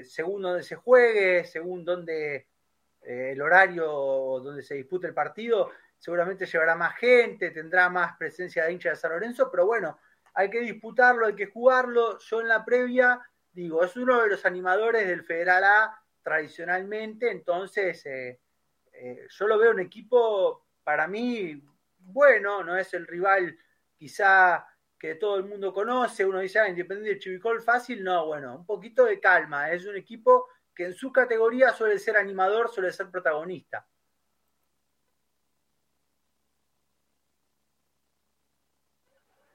según 0.04 0.40
dónde 0.40 0.62
se 0.62 0.76
juegue, 0.76 1.44
según 1.44 1.84
dónde 1.84 2.46
eh, 3.04 3.30
el 3.32 3.42
horario 3.42 3.86
donde 4.42 4.62
se 4.62 4.74
dispute 4.74 5.06
el 5.06 5.14
partido, 5.14 5.70
seguramente 5.98 6.46
llevará 6.46 6.74
más 6.74 6.96
gente, 6.96 7.50
tendrá 7.50 7.88
más 7.88 8.16
presencia 8.16 8.64
de 8.64 8.72
hincha 8.72 8.90
de 8.90 8.96
San 8.96 9.12
Lorenzo, 9.12 9.50
pero 9.50 9.66
bueno, 9.66 9.98
hay 10.34 10.50
que 10.50 10.60
disputarlo, 10.60 11.26
hay 11.26 11.34
que 11.34 11.46
jugarlo. 11.46 12.18
Yo 12.18 12.40
en 12.40 12.48
la 12.48 12.64
previa, 12.64 13.20
digo, 13.52 13.84
es 13.84 13.96
uno 13.96 14.22
de 14.22 14.28
los 14.28 14.44
animadores 14.44 15.06
del 15.06 15.24
Federal 15.24 15.64
A 15.64 16.02
tradicionalmente, 16.22 17.30
entonces 17.30 18.04
eh, 18.06 18.40
eh, 18.92 19.26
yo 19.28 19.46
lo 19.46 19.58
veo 19.58 19.70
un 19.70 19.80
equipo 19.80 20.66
para 20.82 21.06
mí 21.06 21.62
bueno, 21.98 22.62
no 22.62 22.76
es 22.76 22.92
el 22.94 23.06
rival 23.06 23.56
quizá 23.96 24.66
que 24.98 25.14
todo 25.16 25.36
el 25.36 25.44
mundo 25.44 25.72
conoce, 25.72 26.24
uno 26.24 26.40
dice, 26.40 26.58
ah, 26.58 26.68
Independiente 26.68 27.14
de 27.14 27.18
Chivicol 27.18 27.62
fácil, 27.62 28.02
no, 28.02 28.26
bueno, 28.26 28.56
un 28.56 28.66
poquito 28.66 29.04
de 29.04 29.20
calma, 29.20 29.70
es 29.70 29.84
un 29.86 29.96
equipo 29.96 30.48
que 30.74 30.86
en 30.86 30.94
su 30.94 31.12
categoría 31.12 31.72
suele 31.72 31.98
ser 31.98 32.16
animador, 32.16 32.68
suele 32.68 32.92
ser 32.92 33.10
protagonista. 33.10 33.86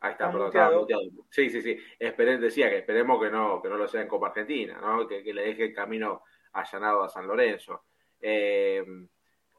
Ahí 0.02 0.14
está, 0.14 0.32
perdón, 0.32 0.48
estaba 0.48 0.78
muteado. 0.78 1.04
Sí, 1.30 1.50
sí, 1.50 1.62
sí. 1.62 1.78
decía 2.00 2.70
que 2.70 2.78
esperemos 2.78 3.22
que 3.22 3.30
no, 3.30 3.62
que 3.62 3.68
no 3.68 3.76
lo 3.76 3.88
sea 3.88 4.02
en 4.02 4.08
Copa 4.08 4.28
Argentina, 4.28 4.80
¿no? 4.80 5.06
que, 5.06 5.22
le 5.22 5.42
deje 5.42 5.66
el 5.66 5.74
camino 5.74 6.24
allanado 6.54 7.04
a 7.04 7.10
San 7.10 7.28
Lorenzo. 7.28 7.84
Eh, 8.22 8.86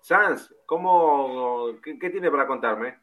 Sanz, 0.01 0.55
¿cómo, 0.65 1.79
qué, 1.83 2.11
tiene 2.11 2.31
para 2.31 2.47
contarme? 2.47 2.99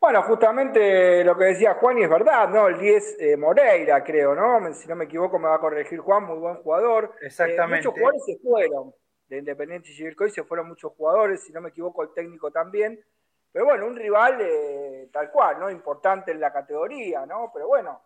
Bueno, 0.00 0.22
justamente 0.22 1.22
lo 1.24 1.36
que 1.36 1.44
decía 1.44 1.74
Juan 1.74 1.98
y 1.98 2.04
es 2.04 2.08
verdad, 2.08 2.48
¿no? 2.48 2.68
El 2.68 2.78
10 2.78 3.16
eh, 3.20 3.36
Moreira, 3.36 4.02
creo, 4.02 4.34
¿no? 4.34 4.72
Si 4.72 4.88
no 4.88 4.96
me 4.96 5.04
equivoco, 5.04 5.38
me 5.38 5.48
va 5.48 5.56
a 5.56 5.60
corregir 5.60 5.98
Juan, 5.98 6.24
muy 6.24 6.38
buen 6.38 6.54
jugador. 6.56 7.12
Eh, 7.20 7.26
Exactamente. 7.26 7.86
muchos 7.86 7.92
jugadores 7.92 8.24
se 8.24 8.38
fueron 8.38 8.94
de 9.28 9.38
Independiente 9.38 9.90
y 9.90 10.30
se 10.30 10.42
fueron 10.44 10.68
muchos 10.68 10.94
jugadores, 10.94 11.44
si 11.44 11.52
no 11.52 11.60
me 11.60 11.68
equivoco, 11.68 12.02
el 12.02 12.14
técnico 12.14 12.50
también. 12.50 12.98
Pero 13.52 13.66
bueno, 13.66 13.86
un 13.86 13.94
rival 13.94 14.38
eh, 14.40 15.10
tal 15.12 15.30
cual, 15.30 15.60
¿no? 15.60 15.70
Importante 15.70 16.32
en 16.32 16.40
la 16.40 16.50
categoría, 16.50 17.26
¿no? 17.26 17.50
Pero 17.52 17.68
bueno, 17.68 18.00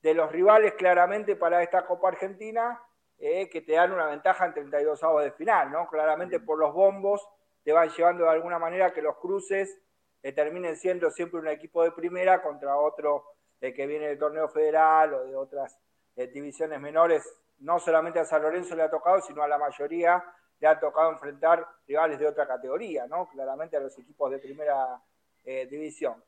de 0.00 0.14
los 0.14 0.32
rivales 0.32 0.72
claramente 0.72 1.36
para 1.36 1.62
esta 1.62 1.84
Copa 1.84 2.08
Argentina, 2.08 2.80
que 3.18 3.62
te 3.66 3.72
dan 3.72 3.92
una 3.92 4.06
ventaja 4.06 4.46
en 4.46 4.54
32 4.54 5.02
avos 5.04 5.22
de 5.22 5.32
final, 5.32 5.70
¿no? 5.70 5.86
Claramente 5.86 6.40
por 6.40 6.58
los 6.58 6.72
bombos 6.72 7.28
te 7.62 7.72
van 7.72 7.90
llevando 7.90 8.24
de 8.24 8.30
alguna 8.30 8.58
manera 8.58 8.92
que 8.92 9.02
los 9.02 9.16
cruces 9.16 9.78
terminen 10.22 10.76
siendo 10.76 11.10
siempre 11.10 11.40
un 11.40 11.48
equipo 11.48 11.82
de 11.82 11.92
primera 11.92 12.42
contra 12.42 12.76
otro 12.76 13.24
eh, 13.60 13.72
que 13.72 13.86
viene 13.86 14.08
del 14.08 14.18
torneo 14.18 14.48
federal 14.48 15.14
o 15.14 15.24
de 15.24 15.36
otras 15.36 15.78
eh, 16.16 16.26
divisiones 16.26 16.80
menores. 16.80 17.24
No 17.58 17.78
solamente 17.78 18.18
a 18.18 18.24
San 18.24 18.42
Lorenzo 18.42 18.74
le 18.74 18.82
ha 18.82 18.90
tocado, 18.90 19.20
sino 19.20 19.42
a 19.42 19.48
la 19.48 19.58
mayoría 19.58 20.22
le 20.58 20.66
ha 20.66 20.78
tocado 20.78 21.12
enfrentar 21.12 21.66
rivales 21.86 22.18
de 22.18 22.26
otra 22.26 22.46
categoría, 22.46 23.06
¿no? 23.06 23.28
Claramente 23.28 23.76
a 23.76 23.80
los 23.80 23.98
equipos 23.98 24.30
de 24.30 24.38
primera 24.38 25.00
eh, 25.44 25.66
división. 25.66 26.22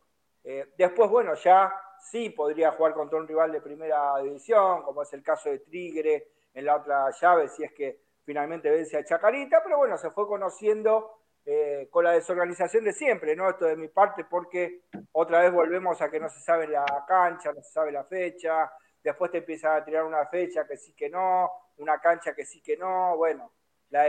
después, 0.76 1.10
bueno, 1.10 1.34
ya 1.34 1.72
sí 2.00 2.30
podría 2.30 2.72
jugar 2.72 2.94
contra 2.94 3.18
un 3.18 3.26
rival 3.26 3.52
de 3.52 3.60
primera 3.60 4.18
división, 4.18 4.82
como 4.82 5.02
es 5.02 5.12
el 5.12 5.22
caso 5.22 5.50
de 5.50 5.58
Tigre 5.60 6.28
en 6.54 6.64
la 6.64 6.76
otra 6.76 7.10
llave, 7.10 7.48
si 7.48 7.64
es 7.64 7.72
que 7.72 8.00
finalmente 8.24 8.70
vence 8.70 8.96
a 8.96 9.04
Chacarita, 9.04 9.62
pero 9.62 9.78
bueno, 9.78 9.96
se 9.96 10.10
fue 10.10 10.26
conociendo 10.26 11.18
eh, 11.50 11.88
con 11.90 12.04
la 12.04 12.12
desorganización 12.12 12.84
de 12.84 12.92
siempre, 12.92 13.34
¿no? 13.34 13.48
Esto 13.48 13.64
de 13.64 13.74
mi 13.74 13.88
parte, 13.88 14.22
porque 14.22 14.82
otra 15.12 15.40
vez 15.40 15.50
volvemos 15.50 16.02
a 16.02 16.10
que 16.10 16.20
no 16.20 16.28
se 16.28 16.40
sabe 16.40 16.68
la 16.68 16.84
cancha, 17.08 17.54
no 17.54 17.62
se 17.62 17.72
sabe 17.72 17.90
la 17.90 18.04
fecha, 18.04 18.70
después 19.02 19.30
te 19.30 19.38
empiezan 19.38 19.80
a 19.80 19.82
tirar 19.82 20.04
una 20.04 20.26
fecha 20.26 20.66
que 20.66 20.76
sí 20.76 20.92
que 20.92 21.08
no, 21.08 21.50
una 21.78 21.98
cancha 22.00 22.34
que 22.34 22.44
sí 22.44 22.60
que 22.60 22.76
no, 22.76 23.16
bueno, 23.16 23.50
la, 23.88 24.04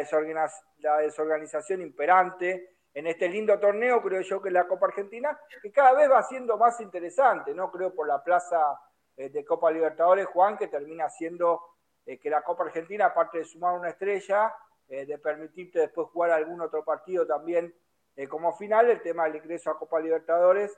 desorganización 0.99 1.81
imperante 1.81 2.75
en 2.93 3.07
este 3.07 3.29
lindo 3.29 3.57
torneo, 3.57 4.01
creo 4.01 4.19
yo 4.19 4.41
que 4.41 4.51
la 4.51 4.67
Copa 4.67 4.87
Argentina, 4.87 5.39
que 5.61 5.71
cada 5.71 5.93
vez 5.93 6.11
va 6.11 6.21
siendo 6.23 6.57
más 6.57 6.81
interesante, 6.81 7.53
¿no? 7.53 7.71
Creo 7.71 7.95
por 7.95 8.05
la 8.05 8.21
plaza 8.21 8.59
eh, 9.15 9.29
de 9.29 9.45
Copa 9.45 9.71
Libertadores, 9.71 10.25
Juan, 10.25 10.57
que 10.57 10.67
termina 10.67 11.07
siendo 11.07 11.61
eh, 12.05 12.19
que 12.19 12.29
la 12.29 12.41
Copa 12.41 12.65
Argentina, 12.65 13.05
aparte 13.05 13.37
de 13.37 13.45
sumar 13.45 13.79
una 13.79 13.91
estrella, 13.91 14.53
eh, 14.91 15.05
de 15.05 15.19
permitirte 15.19 15.77
después 15.77 16.07
jugar 16.07 16.31
algún 16.31 16.61
otro 16.61 16.83
partido 16.83 17.23
también 17.27 17.75
eh, 18.15 18.27
como 18.27 18.57
final, 18.57 18.89
el 18.89 19.03
tema 19.03 19.25
del 19.25 19.35
ingreso 19.35 19.69
a 19.69 19.77
Copa 19.77 19.99
Libertadores, 19.99 20.75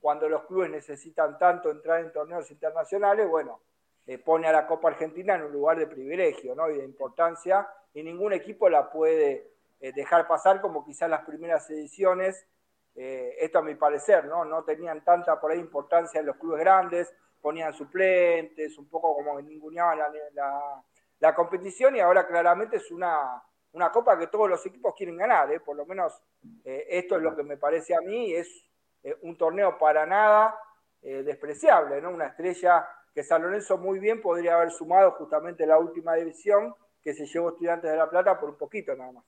cuando 0.00 0.30
los 0.30 0.44
clubes 0.46 0.70
necesitan 0.70 1.38
tanto 1.38 1.70
entrar 1.70 2.00
en 2.00 2.10
torneos 2.10 2.50
internacionales, 2.50 3.28
bueno, 3.28 3.60
eh, 4.06 4.16
pone 4.16 4.48
a 4.48 4.52
la 4.52 4.66
Copa 4.66 4.88
Argentina 4.88 5.34
en 5.34 5.42
un 5.42 5.52
lugar 5.52 5.78
de 5.78 5.86
privilegio 5.86 6.54
¿no? 6.54 6.70
y 6.70 6.78
de 6.78 6.84
importancia, 6.84 7.68
y 7.92 8.02
ningún 8.02 8.32
equipo 8.32 8.66
la 8.70 8.90
puede 8.90 9.50
dejar 9.78 10.26
pasar 10.26 10.60
como 10.62 10.84
quizás 10.84 11.08
las 11.08 11.24
primeras 11.24 11.68
ediciones, 11.70 12.46
esto 12.94 13.58
a 13.58 13.62
mi 13.62 13.74
parecer, 13.74 14.26
¿no? 14.26 14.44
no 14.44 14.62
tenían 14.62 15.02
tanta 15.02 15.40
por 15.40 15.52
ahí 15.52 15.58
importancia 15.58 16.20
en 16.20 16.26
los 16.26 16.36
clubes 16.36 16.60
grandes, 16.60 17.14
ponían 17.40 17.72
suplentes, 17.72 18.76
un 18.78 18.88
poco 18.88 19.14
como 19.14 19.40
ninguneaban 19.40 19.98
la, 20.32 20.84
la 21.18 21.34
competición 21.34 21.96
y 21.96 22.00
ahora 22.00 22.26
claramente 22.26 22.76
es 22.76 22.90
una, 22.90 23.42
una 23.72 23.90
copa 23.90 24.18
que 24.18 24.26
todos 24.26 24.48
los 24.48 24.64
equipos 24.66 24.94
quieren 24.96 25.16
ganar, 25.16 25.50
¿eh? 25.52 25.60
por 25.60 25.76
lo 25.76 25.86
menos 25.86 26.20
eh, 26.64 26.86
esto 26.90 27.16
es 27.16 27.22
lo 27.22 27.36
que 27.36 27.42
me 27.42 27.56
parece 27.56 27.94
a 27.94 28.00
mí, 28.00 28.32
es 28.32 28.64
eh, 29.02 29.16
un 29.22 29.36
torneo 29.36 29.78
para 29.78 30.06
nada 30.06 30.58
despreciable, 31.02 31.98
¿no? 32.02 32.10
Una 32.10 32.26
estrella 32.26 32.86
que 33.14 33.22
San 33.22 33.40
Lorenzo 33.40 33.78
muy 33.78 33.98
bien 33.98 34.20
podría 34.20 34.56
haber 34.56 34.70
sumado 34.70 35.12
justamente 35.12 35.66
la 35.66 35.78
última 35.78 36.14
división 36.14 36.74
que 37.02 37.14
se 37.14 37.24
llevó 37.24 37.48
Estudiantes 37.48 37.90
de 37.90 37.96
La 37.96 38.10
Plata 38.10 38.38
por 38.38 38.50
un 38.50 38.58
poquito 38.58 38.94
nada 38.94 39.10
más. 39.12 39.24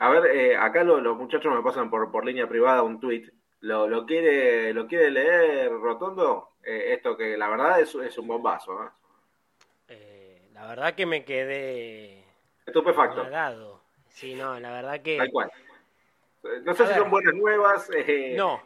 A 0.00 0.10
ver, 0.10 0.54
acá 0.58 0.84
los 0.84 1.16
muchachos 1.16 1.50
me 1.54 1.62
pasan 1.62 1.88
por, 1.88 2.12
por 2.12 2.26
línea 2.26 2.46
privada 2.46 2.82
un 2.82 3.00
tuit. 3.00 3.26
¿Lo, 3.60 4.04
quiere, 4.04 4.74
¿Lo 4.74 4.86
quiere 4.86 5.10
leer 5.10 5.72
Rotondo? 5.72 6.50
esto 6.62 7.16
que 7.16 7.38
la 7.38 7.48
verdad 7.48 7.80
es, 7.80 7.94
es 7.94 8.18
un 8.18 8.26
bombazo. 8.26 8.78
la 10.52 10.66
verdad 10.66 10.94
que 10.94 11.06
me 11.06 11.24
quedé 11.24 12.25
Estupefacto. 12.66 13.26
Sí, 14.08 14.34
no, 14.34 14.58
la 14.58 14.70
verdad 14.72 15.00
que. 15.00 15.16
Tal 15.16 15.30
cual. 15.30 15.50
No 16.62 16.74
sé 16.74 16.86
si 16.86 16.94
son 16.94 17.10
buenas 17.10 17.34
nuevas. 17.34 17.90
Eh, 17.94 18.34
no. 18.36 18.62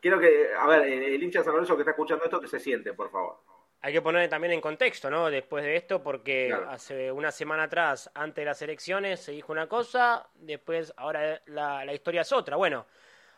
Quiero 0.00 0.20
que, 0.20 0.50
a 0.56 0.66
ver, 0.66 0.82
el 0.86 1.22
hincha 1.22 1.40
de 1.40 1.44
San 1.44 1.52
Lorenzo 1.52 1.74
que 1.74 1.82
está 1.82 1.90
escuchando 1.90 2.24
esto, 2.24 2.40
que 2.40 2.46
se 2.46 2.60
siente, 2.60 2.92
por 2.92 3.10
favor. 3.10 3.40
Hay 3.80 3.92
que 3.92 4.00
poner 4.00 4.30
también 4.30 4.54
en 4.54 4.60
contexto, 4.60 5.10
¿no? 5.10 5.28
Después 5.28 5.62
de 5.64 5.76
esto, 5.76 6.02
porque 6.02 6.56
hace 6.68 7.12
una 7.12 7.30
semana 7.30 7.64
atrás, 7.64 8.10
antes 8.14 8.36
de 8.36 8.46
las 8.46 8.62
elecciones, 8.62 9.20
se 9.20 9.32
dijo 9.32 9.52
una 9.52 9.68
cosa, 9.68 10.26
después, 10.36 10.94
ahora 10.96 11.42
la, 11.46 11.92
historia 11.92 12.22
es 12.22 12.32
otra. 12.32 12.56
Bueno, 12.56 12.86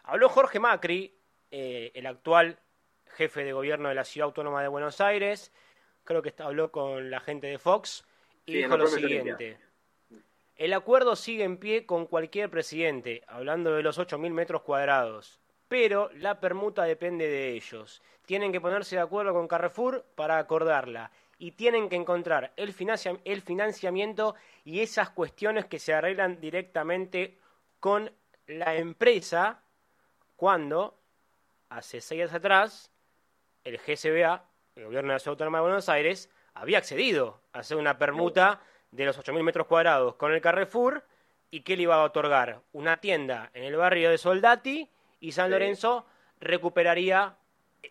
habló 0.04 0.28
Jorge 0.28 0.60
Macri, 0.60 1.18
eh, 1.50 1.90
el 1.94 2.06
actual 2.06 2.60
jefe 3.16 3.44
de 3.44 3.52
gobierno 3.52 3.88
de 3.88 3.96
la 3.96 4.04
Ciudad 4.04 4.26
Autónoma 4.26 4.62
de 4.62 4.68
Buenos 4.68 5.00
Aires, 5.00 5.52
creo 6.04 6.22
que 6.22 6.32
habló 6.38 6.70
con 6.70 7.10
la 7.10 7.18
gente 7.18 7.48
de 7.48 7.58
Fox, 7.58 8.04
y 8.44 8.58
dijo 8.58 8.76
lo 8.76 8.86
siguiente. 8.86 9.58
El 10.56 10.72
acuerdo 10.72 11.16
sigue 11.16 11.44
en 11.44 11.58
pie 11.58 11.84
con 11.84 12.06
cualquier 12.06 12.48
presidente, 12.48 13.22
hablando 13.26 13.74
de 13.74 13.82
los 13.82 13.98
8.000 13.98 14.30
metros 14.30 14.62
cuadrados, 14.62 15.38
pero 15.68 16.10
la 16.14 16.40
permuta 16.40 16.84
depende 16.84 17.28
de 17.28 17.50
ellos. 17.50 18.02
Tienen 18.24 18.52
que 18.52 18.60
ponerse 18.60 18.96
de 18.96 19.02
acuerdo 19.02 19.34
con 19.34 19.48
Carrefour 19.48 20.06
para 20.14 20.38
acordarla 20.38 21.10
y 21.38 21.52
tienen 21.52 21.90
que 21.90 21.96
encontrar 21.96 22.54
el, 22.56 22.72
financiamiento 22.72 24.34
y 24.64 24.80
esas 24.80 25.10
cuestiones 25.10 25.66
que 25.66 25.78
se 25.78 25.92
arreglan 25.92 26.40
directamente 26.40 27.36
con 27.78 28.10
la 28.46 28.76
empresa 28.76 29.60
cuando, 30.36 30.98
hace 31.68 32.00
seis 32.00 32.22
años 32.22 32.34
atrás, 32.34 32.90
el 33.62 33.76
GSBA, 33.76 34.42
el 34.76 34.84
Gobierno 34.86 35.08
de 35.08 35.16
la 35.16 35.18
Ciudad 35.18 35.32
Autónoma 35.32 35.58
de 35.58 35.62
Buenos 35.62 35.88
Aires, 35.90 36.30
había 36.54 36.78
accedido 36.78 37.42
a 37.52 37.58
hacer 37.58 37.76
una 37.76 37.98
permuta 37.98 38.62
de 38.96 39.04
los 39.04 39.18
8.000 39.18 39.42
metros 39.42 39.66
cuadrados 39.66 40.14
con 40.14 40.32
el 40.32 40.40
Carrefour 40.40 41.04
y 41.50 41.60
que 41.60 41.76
le 41.76 41.82
iba 41.82 41.96
a 41.96 42.02
otorgar 42.02 42.62
una 42.72 42.96
tienda 42.96 43.50
en 43.52 43.64
el 43.64 43.76
barrio 43.76 44.10
de 44.10 44.18
Soldati 44.18 44.88
y 45.20 45.32
San 45.32 45.50
Lorenzo 45.50 46.06
recuperaría 46.40 47.36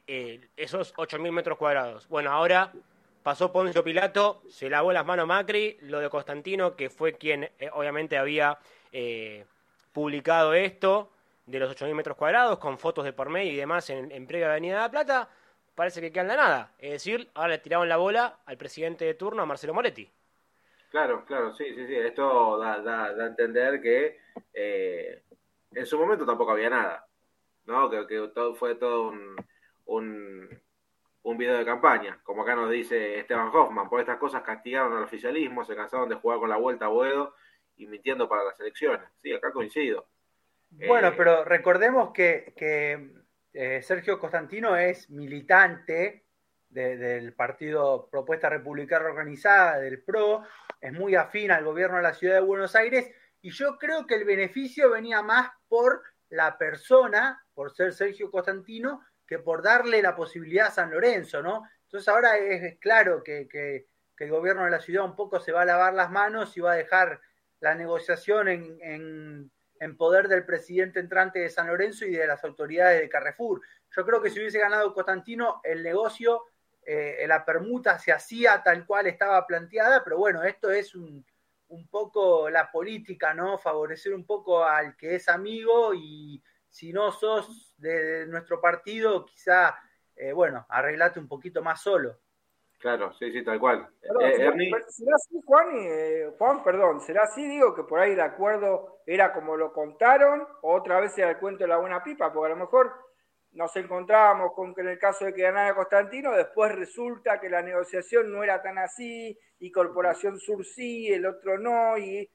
eh, 0.08 0.50
esos 0.58 0.96
8.000 0.96 1.32
metros 1.32 1.58
cuadrados. 1.58 2.08
Bueno, 2.10 2.32
ahora 2.32 2.74
pasó 3.22 3.52
Poncio 3.52 3.84
Pilato, 3.84 4.42
se 4.50 4.70
lavó 4.70 4.92
las 4.92 5.06
manos 5.06 5.28
Macri, 5.28 5.78
lo 5.82 6.00
de 6.00 6.10
Constantino, 6.10 6.76
que 6.76 6.90
fue 6.90 7.14
quien 7.14 7.44
eh, 7.44 7.70
obviamente 7.72 8.18
había 8.18 8.58
eh, 8.92 9.46
publicado 9.94 10.54
esto 10.56 11.12
de 11.46 11.60
los 11.60 11.76
8.000 11.76 11.94
metros 11.94 12.18
cuadrados 12.18 12.58
con 12.58 12.80
fotos 12.80 13.06
de 13.06 13.14
por 13.14 13.30
medio 13.30 13.52
y 13.52 13.56
demás 13.56 13.92
en, 13.92 14.12
en 14.12 14.26
previa 14.26 14.50
Avenida 14.50 14.76
de 14.76 14.82
la 14.82 14.92
Plata, 14.92 15.30
parece 15.76 16.02
que 16.02 16.12
queda 16.12 16.24
en 16.24 16.28
la 16.30 16.36
nada. 16.36 16.72
Es 16.80 16.92
decir, 16.92 17.30
ahora 17.36 17.50
le 17.50 17.58
tiraron 17.60 17.88
la 17.88 17.98
bola 17.98 18.40
al 18.48 18.58
presidente 18.58 19.06
de 19.06 19.14
turno, 19.14 19.44
a 19.44 19.46
Marcelo 19.46 19.74
Moretti. 19.74 20.12
Claro, 20.96 21.26
claro, 21.26 21.54
sí, 21.54 21.66
sí, 21.76 21.88
sí. 21.88 21.94
Esto 21.94 22.58
da, 22.58 22.80
da, 22.80 23.14
da 23.14 23.26
a 23.26 23.28
entender 23.28 23.82
que 23.82 24.18
eh, 24.54 25.24
en 25.74 25.86
su 25.86 26.00
momento 26.00 26.26
tampoco 26.26 26.54
había 26.54 26.70
nada, 26.70 27.06
¿no? 27.66 27.90
Que, 27.90 28.08
que 28.08 28.30
todo, 28.34 28.56
fue 28.56 28.76
todo 28.76 29.10
un, 29.10 29.36
un, 29.88 30.62
un, 31.24 31.38
video 31.38 31.58
de 31.58 31.66
campaña. 31.66 32.22
Como 32.24 32.44
acá 32.44 32.56
nos 32.56 32.72
dice 32.72 33.20
Esteban 33.20 33.50
Hoffman, 33.54 33.90
por 33.90 34.00
estas 34.00 34.18
cosas 34.18 34.42
castigaron 34.44 34.96
al 34.96 35.04
oficialismo, 35.04 35.66
se 35.66 35.76
cansaron 35.76 36.08
de 36.08 36.16
jugar 36.16 36.40
con 36.40 36.50
la 36.50 36.56
vuelta 36.56 36.86
a 36.86 36.88
Boedo 36.88 37.36
y 37.76 37.88
mintiendo 37.88 38.30
para 38.30 38.46
las 38.46 38.58
elecciones. 38.62 39.06
Sí, 39.22 39.34
acá 39.34 39.52
coincido. 39.52 40.08
Bueno, 40.70 41.10
eh, 41.10 41.14
pero 41.18 41.44
recordemos 41.44 42.14
que, 42.14 42.54
que 42.56 43.12
eh, 43.52 43.82
Sergio 43.82 44.18
Constantino 44.18 44.78
es 44.78 45.10
militante 45.10 46.24
del 46.70 47.34
partido 47.34 48.08
Propuesta 48.10 48.50
Republicana 48.50 49.06
Organizada, 49.06 49.80
del 49.80 50.02
PRO, 50.02 50.44
es 50.86 50.94
muy 50.94 51.16
afín 51.16 51.50
al 51.50 51.66
gobierno 51.66 51.98
de 51.98 52.04
la 52.04 52.14
ciudad 52.14 52.36
de 52.36 52.42
Buenos 52.42 52.76
Aires 52.76 53.12
y 53.42 53.50
yo 53.50 53.78
creo 53.80 54.06
que 54.06 54.14
el 54.16 54.24
beneficio 54.24 54.92
venía 54.92 55.24
más 55.24 55.50
por 55.68 56.04
la 56.30 56.60
persona, 56.60 57.44
por 57.56 57.72
ser 57.72 57.92
Sergio 57.92 58.30
Constantino, 58.30 59.02
que 59.26 59.40
por 59.40 59.64
darle 59.64 60.02
la 60.04 60.16
posibilidad 60.16 60.68
a 60.68 60.72
San 60.72 60.92
Lorenzo, 60.92 61.42
¿no? 61.42 61.64
Entonces 61.84 62.08
ahora 62.08 62.38
es 62.38 62.78
claro 62.80 63.24
que, 63.24 63.48
que, 63.48 63.88
el 64.18 64.30
gobierno 64.30 64.64
de 64.64 64.72
la 64.72 64.80
ciudad 64.80 65.04
un 65.04 65.16
poco 65.16 65.40
se 65.40 65.52
va 65.52 65.64
a 65.64 65.66
lavar 65.66 65.94
las 65.94 66.10
manos 66.10 66.56
y 66.56 66.62
va 66.62 66.74
a 66.74 66.78
dejar 66.78 67.20
la 67.60 67.76
negociación 67.76 68.48
en, 68.48 68.78
en, 68.82 69.52
en 69.80 69.98
poder 69.98 70.28
del 70.28 70.46
presidente 70.46 71.00
entrante 71.00 71.40
de 71.40 71.50
San 71.50 71.68
Lorenzo 71.68 72.06
y 72.06 72.12
de 72.12 72.28
las 72.28 72.44
autoridades 72.44 73.02
de 73.02 73.10
Carrefour. 73.10 73.62
Yo 73.90 74.06
creo 74.06 74.22
que 74.22 74.30
si 74.30 74.40
hubiese 74.40 74.60
ganado 74.60 74.94
Constantino, 74.94 75.62
el 75.64 75.84
negocio 75.84 76.44
eh, 76.86 77.26
la 77.28 77.44
permuta 77.44 77.98
se 77.98 78.12
hacía 78.12 78.62
tal 78.64 78.86
cual 78.86 79.08
estaba 79.08 79.46
planteada, 79.48 80.04
pero 80.04 80.18
bueno, 80.18 80.44
esto 80.44 80.70
es 80.70 80.94
un, 80.94 81.26
un, 81.70 81.88
poco 81.88 82.48
la 82.50 82.72
política, 82.72 83.34
¿no? 83.34 83.58
Favorecer 83.58 84.14
un 84.14 84.26
poco 84.26 84.64
al 84.64 84.96
que 84.96 85.16
es 85.16 85.28
amigo 85.28 85.94
y 85.96 86.44
si 86.70 86.94
no 86.94 87.12
sos 87.12 87.74
de, 87.78 88.28
nuestro 88.28 88.62
partido, 88.62 89.26
quizá, 89.26 89.76
eh, 90.16 90.32
bueno, 90.32 90.66
arreglate 90.70 91.20
un 91.20 91.28
poquito 91.28 91.64
más 91.64 91.82
solo. 91.82 92.20
Claro, 92.78 93.14
sí, 93.14 93.32
sí, 93.32 93.44
tal 93.44 93.60
cual. 93.60 93.90
Eh, 94.04 94.52
¿Será 94.90 95.16
así, 95.16 95.42
Juan? 95.44 95.68
Juan, 96.38 96.64
perdón, 96.64 97.02
¿será 97.02 97.24
así? 97.24 97.48
Digo 97.48 97.74
que 97.74 97.84
por 97.84 98.00
ahí 98.00 98.12
el 98.12 98.22
acuerdo 98.22 99.02
era 99.08 99.34
como 99.34 99.58
lo 99.58 99.74
contaron, 99.74 100.48
o 100.62 100.76
otra 100.76 101.00
vez 101.00 101.18
era 101.18 101.32
el 101.32 101.38
cuento 101.38 101.64
de 101.64 101.70
la 101.70 101.78
buena 101.78 102.04
pipa, 102.04 102.32
porque 102.32 102.52
a 102.52 102.56
lo 102.56 102.62
mejor 102.62 102.94
nos 103.56 103.76
encontrábamos 103.78 104.54
con 104.54 104.76
que 104.76 104.82
en 104.82 104.90
el 104.90 105.00
caso 105.00 105.26
de 105.26 105.34
que 105.34 105.42
ganara 105.42 105.74
Constantino, 105.74 106.34
después 106.34 106.76
resulta 106.76 107.40
que 107.40 107.50
la 107.50 107.62
negociación 107.62 108.32
no 108.32 108.44
era 108.44 108.62
tan 108.62 108.78
así, 108.78 109.38
y 109.60 109.72
Corporación 109.72 110.40
Sur 110.40 110.66
sí, 110.66 111.12
el 111.12 111.26
otro 111.26 111.58
no, 111.58 111.98
y 111.98 112.30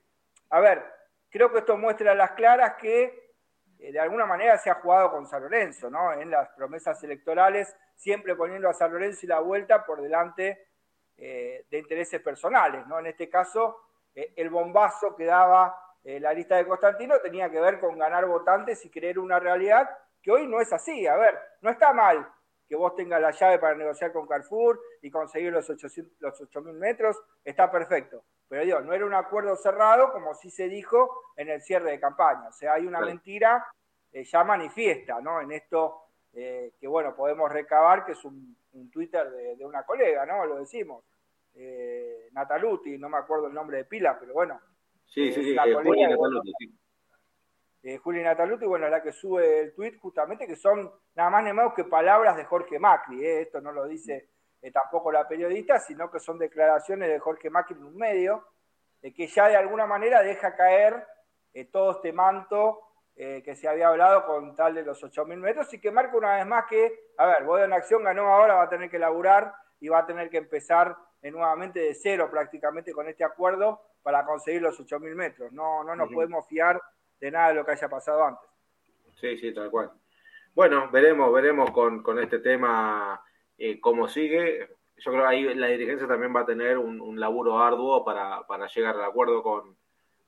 a 0.49 0.61
ver, 0.61 0.83
creo 1.29 1.53
que 1.53 1.59
esto 1.59 1.77
muestra 1.77 2.13
a 2.13 2.15
las 2.15 2.33
claras 2.33 2.75
que 2.81 3.35
eh, 3.79 3.93
de 3.93 4.01
alguna 4.01 4.25
manera 4.25 4.57
se 4.57 4.71
ha 4.71 4.75
jugado 4.77 5.11
con 5.11 5.27
San 5.27 5.43
Lorenzo, 5.43 5.91
¿no? 5.91 6.13
En 6.15 6.31
las 6.31 6.49
promesas 6.51 7.03
electorales, 7.05 7.77
siempre 7.97 8.35
poniendo 8.35 8.71
a 8.71 8.75
San 8.75 8.91
Lorenzo 8.91 9.21
y 9.27 9.29
la 9.29 9.41
vuelta 9.41 9.85
por 9.85 10.01
delante 10.01 10.69
eh, 11.19 11.67
de 11.71 11.79
intereses 11.79 12.23
personales, 12.23 12.87
¿no? 12.87 12.99
En 12.99 13.07
este 13.07 13.29
caso, 13.29 13.77
eh, 14.15 14.33
el 14.37 14.49
bombazo 14.49 15.15
que 15.15 15.27
daba 15.27 15.77
la 16.03 16.33
lista 16.33 16.57
de 16.57 16.67
Constantino 16.67 17.21
tenía 17.21 17.51
que 17.51 17.61
ver 17.61 17.79
con 17.79 17.99
ganar 17.99 18.25
votantes 18.25 18.83
y 18.87 18.91
creer 18.91 19.19
una 19.19 19.39
realidad 19.39 19.87
que 20.23 20.31
hoy 20.31 20.47
no 20.47 20.61
es 20.61 20.73
así. 20.73 21.07
A 21.07 21.17
ver, 21.17 21.39
no 21.61 21.71
está 21.71 21.93
mal 21.93 22.27
que 22.71 22.77
vos 22.77 22.95
tengas 22.95 23.21
la 23.21 23.33
llave 23.33 23.59
para 23.59 23.75
negociar 23.75 24.13
con 24.13 24.29
Carrefour 24.29 24.81
y 25.03 25.11
conseguir 25.11 25.53
los 25.53 25.69
8.000 25.69 26.09
los 26.21 26.65
metros, 26.77 27.21
está 27.45 27.69
perfecto. 27.69 28.23
Pero 28.49 28.65
digo, 28.65 28.81
no 28.81 28.93
era 28.93 29.05
un 29.05 29.13
acuerdo 29.13 29.57
cerrado 29.57 30.13
como 30.13 30.35
sí 30.35 30.51
se 30.51 30.69
dijo 30.69 31.33
en 31.37 31.49
el 31.49 31.61
cierre 31.63 31.91
de 31.91 31.99
campaña. 31.99 32.47
O 32.49 32.53
sea, 32.53 32.75
hay 32.75 32.87
una 32.87 33.01
mentira 33.01 33.67
eh, 34.13 34.23
ya 34.23 34.45
manifiesta, 34.45 35.21
¿no? 35.21 35.41
En 35.41 35.51
esto 35.51 35.97
eh, 36.33 36.75
que, 36.79 36.87
bueno, 36.87 37.17
podemos 37.17 37.51
recabar, 37.51 38.05
que 38.05 38.13
es 38.13 38.25
un, 38.25 38.57
Twitter 38.93 39.29
de, 39.29 39.67
una 39.67 39.83
colega, 39.83 40.25
¿no? 40.25 40.47
Lo 40.47 40.61
decimos. 40.61 41.05
Eh, 41.55 42.29
Nataluti, 42.31 42.99
no 42.99 43.09
me 43.09 43.19
acuerdo 43.19 43.49
el 43.49 43.55
nombre 43.55 43.79
de 43.79 43.85
pila, 43.85 44.17
pero 44.17 44.33
bueno. 44.33 44.61
Sí, 45.07 45.33
sí, 45.33 45.43
sí, 45.43 45.55
Nataluti, 45.57 46.05
sí 46.57 46.80
eh, 47.83 47.97
Juli 47.97 48.23
Nataluti, 48.23 48.67
bueno, 48.67 48.89
la 48.89 49.03
que 49.03 49.13
sube 49.13 49.61
el 49.61 49.75
tweet 49.75 49.99
justamente, 49.99 50.47
que 50.47 50.57
son 50.57 50.91
nada 51.15 51.31
más 51.31 51.45
ni 51.45 51.53
menos 51.53 51.73
que 51.75 51.85
palabras 51.85 52.37
de 52.37 52.45
Jorge 52.45 52.79
Macri, 52.79 53.25
eh, 53.25 53.43
esto 53.43 53.61
no 53.61 53.73
lo 53.73 53.87
dice 53.87 54.29
eh, 54.61 54.71
tampoco 54.71 55.11
la 55.11 55.27
periodista, 55.27 55.79
sino 55.79 56.11
que 56.11 56.21
son 56.21 56.39
declaraciones 56.39 57.09
de 57.09 57.19
Jorge 57.19 57.49
Macri 57.49 57.77
en 57.77 57.85
un 57.85 57.97
medio, 57.97 58.47
de 59.01 59.15
que 59.15 59.27
ya 59.27 59.49
de 59.49 59.57
alguna 59.57 59.87
manera 59.87 60.23
deja 60.23 60.55
caer 60.55 61.07
eh, 61.55 61.65
todo 61.67 61.93
este 61.93 62.13
manto 62.13 62.87
que 63.45 63.55
se 63.55 63.69
había 63.69 63.89
hablado 63.89 64.25
con 64.25 64.57
tal 64.57 64.75
de 64.75 64.83
los 64.83 65.03
8.000 65.03 65.37
metros 65.37 65.75
y 65.75 65.79
que 65.79 65.91
marca 65.91 66.17
una 66.17 66.37
vez 66.37 66.47
más 66.47 66.65
que, 66.65 67.11
a 67.19 67.27
ver, 67.27 67.45
Bodo 67.45 67.63
en 67.63 67.73
Acción 67.75 68.03
ganó 68.03 68.33
ahora, 68.33 68.55
va 68.55 68.63
a 68.63 68.69
tener 68.71 68.89
que 68.89 68.99
laburar 68.99 69.53
y 69.79 69.89
va 69.89 69.99
a 69.99 70.07
tener 70.07 70.31
que 70.31 70.39
empezar 70.39 70.97
nuevamente 71.21 71.81
de 71.81 71.95
cero 71.95 72.31
prácticamente 72.31 72.95
con 72.95 73.07
este 73.11 73.23
acuerdo 73.23 73.83
para 74.03 74.25
conseguir 74.25 74.63
los 74.63 74.81
8.000 74.81 75.15
metros. 75.15 75.53
No, 75.53 75.85
no 75.85 75.95
nos 75.95 76.11
podemos 76.11 76.47
fiar 76.49 76.81
de 77.21 77.31
nada 77.31 77.49
de 77.49 77.55
lo 77.55 77.65
que 77.65 77.73
haya 77.73 77.89
pasado 77.89 78.25
antes. 78.25 78.49
Sí, 79.21 79.37
sí, 79.39 79.53
tal 79.53 79.71
cual. 79.71 79.91
Bueno, 80.55 80.91
veremos, 80.91 81.33
veremos 81.33 81.71
con, 81.71 82.03
con 82.03 82.19
este 82.19 82.39
tema 82.39 83.23
eh, 83.59 83.79
cómo 83.81 84.09
sigue. 84.09 84.77
Yo 84.97 85.13
creo 85.13 85.23
que 85.23 85.29
ahí 85.29 85.55
la 85.55 85.69
dirigencia 85.69 86.09
también 86.09 86.35
va 86.35 86.41
a 86.41 86.47
tener 86.47 86.79
un, 86.79 87.21
laburo 87.21 87.59
arduo 87.59 88.05
para, 88.05 88.47
para, 88.47 88.67
llegar 88.67 88.97
al 88.97 89.05
acuerdo 89.05 89.43
con, 89.43 89.77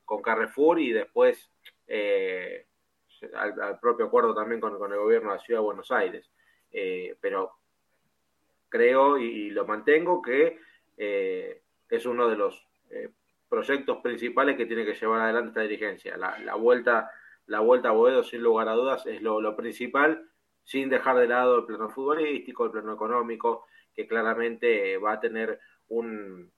con 0.05 0.21
Carrefour 0.21 0.79
y 0.79 0.91
después 0.91 1.51
eh, 1.87 2.65
al, 3.35 3.79
propio 3.79 4.05
acuerdo 4.05 4.33
también 4.33 4.61
con, 4.61 4.77
con, 4.77 4.91
el 4.91 4.99
gobierno 4.99 5.31
de 5.31 5.37
la 5.37 5.43
Ciudad 5.43 5.59
de 5.59 5.65
Buenos 5.65 5.91
Aires. 5.91 6.29
Eh, 6.71 7.15
pero 7.19 7.51
creo 8.69 9.17
y, 9.17 9.49
lo 9.51 9.65
mantengo 9.65 10.21
que 10.21 10.59
es 10.97 12.05
uno 12.05 12.27
de 12.27 12.35
los 12.35 12.67
proyectos 13.53 13.99
principales 14.01 14.57
que 14.57 14.65
tiene 14.65 14.83
que 14.83 14.95
llevar 14.95 15.21
adelante 15.21 15.49
esta 15.49 15.61
dirigencia. 15.61 16.17
La, 16.17 16.55
vuelta, 16.55 17.11
la 17.45 17.59
vuelta 17.59 17.89
a 17.89 17.91
Boedo, 17.91 18.23
sin 18.23 18.41
lugar 18.41 18.67
a 18.67 18.73
dudas, 18.73 19.05
es 19.05 19.21
lo, 19.21 19.55
principal, 19.55 20.27
sin 20.63 20.89
dejar 20.89 21.17
de 21.17 21.27
lado 21.27 21.59
el 21.59 21.65
plano 21.65 21.87
futbolístico, 21.87 22.65
el 22.65 22.71
plano 22.71 22.93
económico, 22.93 23.67
que 23.93 24.07
claramente 24.07 24.97
va 24.97 25.13
a 25.13 25.19
tener 25.19 25.59
un, 25.89 26.51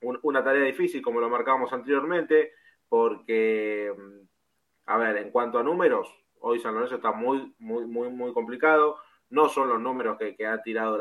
una 0.00 0.44
tarea 0.44 0.62
difícil, 0.62 1.02
como 1.02 1.18
lo 1.18 1.28
marcábamos 1.28 1.72
anteriormente, 1.72 2.52
porque, 2.88 3.92
mm, 3.92 4.20
a 4.86 4.98
ver, 4.98 5.16
en 5.16 5.32
cuanto 5.32 5.58
a 5.58 5.64
números, 5.64 6.14
hoy 6.42 6.60
San 6.60 6.74
Lorenzo 6.74 6.94
está 6.94 7.10
muy, 7.10 7.56
muy, 7.58 7.86
muy, 7.86 8.08
muy 8.08 8.32
complicado. 8.32 8.98
No 9.30 9.48
son 9.48 9.68
los 9.68 9.80
números 9.80 10.16
que, 10.16 10.46
ha 10.46 10.62
tirado 10.62 10.96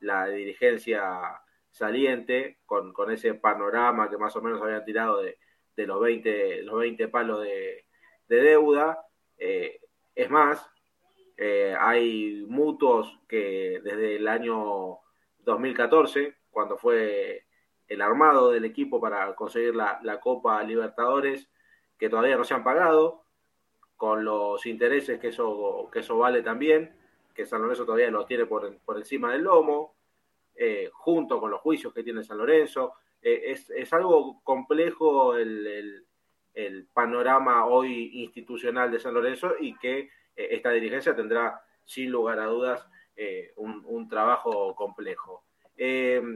la, 0.00 0.26
dirigencia 0.26 1.40
saliente, 1.78 2.58
con, 2.66 2.92
ese 3.10 3.34
panorama 3.34 4.10
que 4.10 4.18
más 4.18 4.34
o 4.36 4.42
menos 4.42 4.60
habían 4.60 4.84
tirado 4.84 5.22
de, 5.22 5.38
los 5.76 6.00
20, 6.00 6.62
los 6.62 6.78
20 6.80 7.08
palos 7.08 7.42
de, 7.42 7.84
deuda. 8.28 9.06
Eh, 9.38 9.80
es 10.14 10.28
más, 10.28 10.68
eh, 11.36 11.74
hay 11.78 12.44
mutuos 12.48 13.20
que 13.28 13.80
desde 13.82 14.16
el 14.16 14.26
año 14.26 14.98
2014, 15.38 16.34
cuando 16.50 16.76
fue 16.76 17.46
el 17.86 18.02
armado 18.02 18.50
del 18.50 18.64
equipo 18.64 19.00
para 19.00 19.34
conseguir 19.34 19.74
la, 19.74 20.20
Copa 20.20 20.62
Libertadores, 20.62 21.48
que 21.96 22.08
todavía 22.08 22.36
no 22.36 22.44
se 22.44 22.54
han 22.54 22.64
pagado, 22.64 23.24
con 23.96 24.24
los 24.24 24.64
intereses 24.66 25.18
que 25.18 25.28
eso, 25.28 25.88
que 25.92 26.00
eso 26.00 26.18
vale 26.18 26.42
también, 26.42 26.94
que 27.34 27.46
San 27.46 27.62
Lorenzo 27.62 27.84
todavía 27.84 28.10
los 28.10 28.26
tiene 28.26 28.46
por, 28.46 28.78
encima 28.96 29.32
del 29.32 29.42
lomo, 29.42 29.96
eh, 30.60 30.90
junto 30.92 31.38
con 31.38 31.52
los 31.52 31.60
juicios 31.60 31.94
que 31.94 32.02
tiene 32.02 32.24
San 32.24 32.36
Lorenzo. 32.36 32.94
Eh, 33.22 33.54
es, 33.76 33.92
algo 33.92 34.40
complejo 34.42 35.36
el, 35.36 36.04
panorama 36.92 37.66
hoy 37.66 38.10
institucional 38.24 38.90
de 38.90 38.98
San 38.98 39.14
Lorenzo 39.14 39.54
y 39.60 39.78
que 39.78 40.00
eh, 40.00 40.08
esta 40.34 40.72
dirigencia 40.72 41.14
tendrá 41.14 41.62
sin 41.84 42.10
lugar 42.10 42.40
a 42.40 42.46
dudas 42.46 42.84
un, 43.56 43.84
un 43.86 44.08
trabajo 44.08 44.74
complejo. 44.74 45.44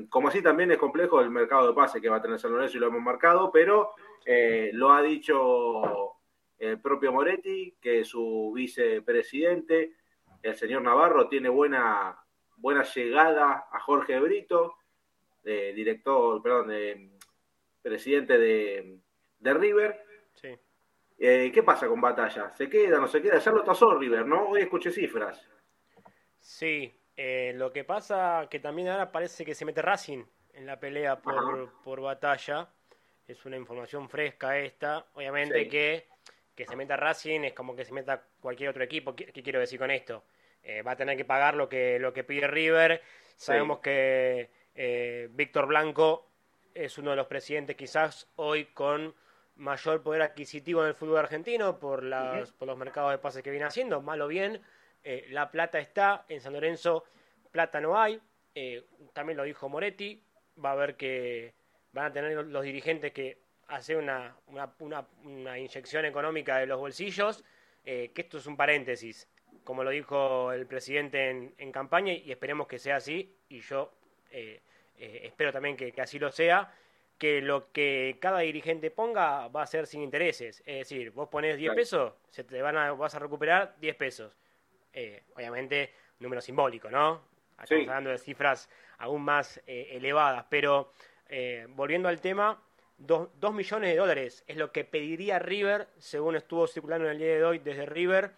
Como 0.09 0.29
así 0.29 0.43
también 0.43 0.71
es 0.71 0.79
complejo 0.79 1.21
el 1.21 1.31
mercado 1.31 1.69
de 1.69 1.75
pase 1.75 2.01
que 2.01 2.09
va 2.09 2.17
a 2.17 2.23
tener 2.23 2.39
San 2.39 2.53
Lorenzo 2.53 2.77
y 2.77 2.81
lo 2.81 2.87
hemos 2.89 3.03
marcado, 3.03 3.51
pero 3.53 3.95
lo 4.73 4.93
ha 4.93 5.03
dicho 5.03 6.17
el 6.59 6.81
propio 6.81 7.13
Moretti, 7.13 7.77
que 7.81 8.05
su 8.05 8.53
vicepresidente, 8.55 9.95
el 10.43 10.55
señor 10.55 10.83
Navarro, 10.83 11.29
tiene 11.29 11.49
buena, 11.49 12.22
buena 12.63 12.85
llegada 12.85 13.67
a 13.71 13.81
Jorge 13.81 14.19
Brito, 14.21 14.79
director, 15.43 16.41
perdón, 16.41 16.71
presidente 17.83 18.39
de, 18.39 18.99
River. 19.41 20.07
Eh, 21.19 21.51
¿Qué 21.53 21.63
pasa 21.63 21.87
con 21.89 22.01
Batalla? 22.01 22.51
¿Se 22.51 22.69
queda, 22.69 22.99
no 22.99 23.07
se 23.07 23.21
queda? 23.21 23.39
Ya 23.39 23.53
lo 23.53 23.63
tasó 23.63 23.97
River, 23.97 24.27
¿no? 24.27 24.49
Hoy 24.49 24.63
escuché 24.63 24.91
cifras. 24.91 25.49
Sí, 26.41 26.93
eh, 27.17 27.53
lo 27.55 27.73
que 27.73 27.85
pasa 27.85 28.49
que 28.51 28.59
también 28.59 28.89
ahora 28.89 29.13
parece 29.13 29.45
que 29.45 29.55
se 29.55 29.65
mete 29.65 29.83
Racing 29.83 30.25
en 30.55 30.67
la 30.67 30.81
pelea 30.81 31.21
por, 31.21 32.01
batalla. 32.01 32.69
Es 33.27 33.45
una 33.45 33.57
información 33.57 34.09
fresca 34.09 34.59
esta. 34.59 35.07
Obviamente 35.15 35.69
que, 35.69 36.09
que 36.55 36.67
se 36.67 36.75
meta 36.75 36.97
Racing 36.97 37.43
es 37.43 37.53
como 37.53 37.77
que 37.77 37.85
se 37.85 37.93
meta 37.93 38.25
cualquier 38.41 38.71
otro 38.71 38.83
equipo. 38.83 39.15
¿Qué, 39.15 39.33
quiero 39.33 39.61
decir 39.61 39.79
con 39.79 39.91
esto? 39.91 40.25
Eh, 40.65 40.83
va 40.83 40.93
a 40.93 40.97
tener 40.97 41.17
que 41.17 41.25
pagar 41.25 41.55
lo 41.55 41.69
que, 41.69 41.99
lo 41.99 42.13
que 42.13 42.25
pide 42.25 42.47
River. 42.47 43.03
Sabemos 43.37 43.81
que 43.81 44.51
eh, 44.75 45.29
Víctor 45.33 45.67
Blanco 45.67 46.29
es 46.75 46.99
uno 46.99 47.11
de 47.11 47.17
los 47.17 47.27
presidentes 47.27 47.77
quizás 47.77 48.29
hoy 48.37 48.67
con 48.67 49.15
mayor 49.57 50.03
poder 50.03 50.23
adquisitivo 50.23 50.83
en 50.83 50.89
el 50.89 50.95
fútbol 50.95 51.19
argentino 51.19 51.79
por, 51.79 52.03
las, 52.03 52.53
por 52.53 52.69
los 52.69 52.79
mercados 52.79 53.11
de 53.11 53.19
pases 53.19 53.43
que 53.43 53.51
viene 53.51 53.67
haciendo, 53.67 54.01
mal 54.01 54.23
o 54.23 54.29
bien 54.29 54.63
eh, 55.05 55.27
la 55.31 55.51
plata 55.51 55.79
está, 55.79 56.25
en 56.29 56.41
San 56.41 56.53
Lorenzo 56.53 57.05
plata 57.51 57.81
no 57.81 58.01
hay, 58.01 58.19
también 59.13 59.37
lo 59.37 59.43
dijo 59.43 59.69
Moretti, 59.69 60.23
va 60.65 60.73
a 60.73 60.75
ver 60.75 60.97
que 60.97 61.53
van 61.93 62.07
a 62.07 62.13
tener 62.13 62.47
los 62.47 62.65
dirigentes 62.65 63.13
que 63.13 63.43
hacer 63.67 63.99
una, 63.99 64.35
una, 64.79 65.59
inyección 65.59 66.07
económica 66.07 66.57
de 66.57 66.67
los 66.67 66.79
bolsillos, 66.79 67.45
que 67.85 68.11
esto 68.15 68.39
es 68.39 68.47
un 68.47 68.57
paréntesis, 68.57 69.29
como 69.65 69.85
lo 69.85 69.91
dijo 69.91 70.53
el 70.53 70.67
presidente 70.67 71.53
en, 71.57 71.73
campaña, 71.73 72.13
y 72.13 72.31
esperemos 72.31 72.67
que 72.67 72.79
sea 72.79 72.97
así, 72.97 73.35
y 73.49 73.61
yo 73.61 73.93
espero 74.97 75.53
también 75.53 75.77
que, 75.77 75.93
así 76.01 76.19
lo 76.19 76.31
sea, 76.31 76.73
que 77.19 77.41
lo 77.41 77.71
que 77.73 78.19
cada 78.21 78.41
dirigente 78.41 78.91
ponga 78.91 79.49
va 79.49 79.63
a 79.63 79.67
ser 79.67 79.87
sin 79.87 80.03
intereses. 80.03 80.63
Es 80.67 80.89
decir, 80.89 81.11
vos 81.11 81.29
pones 81.29 81.57
10 81.57 81.75
pesos, 81.75 82.15
se 82.31 82.45
te 82.45 82.61
van 82.63 82.77
a, 82.77 82.93
vas 82.93 83.15
a 83.15 83.19
recuperar 83.19 83.77
10 83.81 83.97
pesos. 83.97 84.37
Eh, 84.93 85.23
obviamente 85.35 85.93
número 86.23 86.41
simbólico, 86.41 86.91
¿no? 86.91 87.23
Estamos 87.63 87.89
hablando 87.89 88.11
de 88.11 88.19
cifras 88.19 88.69
aún 88.99 89.23
más 89.23 89.61
eh, 89.67 89.89
elevadas, 89.93 90.47
pero 90.49 90.93
eh, 91.29 91.67
volviendo 91.71 92.09
al 92.09 92.21
tema, 92.21 92.61
dos, 92.99 93.29
millones 93.53 93.91
de 93.91 93.97
dólares 93.97 94.45
es 94.47 94.57
lo 94.57 94.73
que 94.73 94.85
pediría 94.85 95.39
River, 95.39 95.89
según 95.99 96.37
estuvo 96.37 96.67
circulando 96.67 97.07
en 97.07 97.13
el 97.13 97.19
día 97.19 97.35
de 97.35 97.45
hoy 97.45 97.59
desde 97.59 97.87
River, 97.87 98.33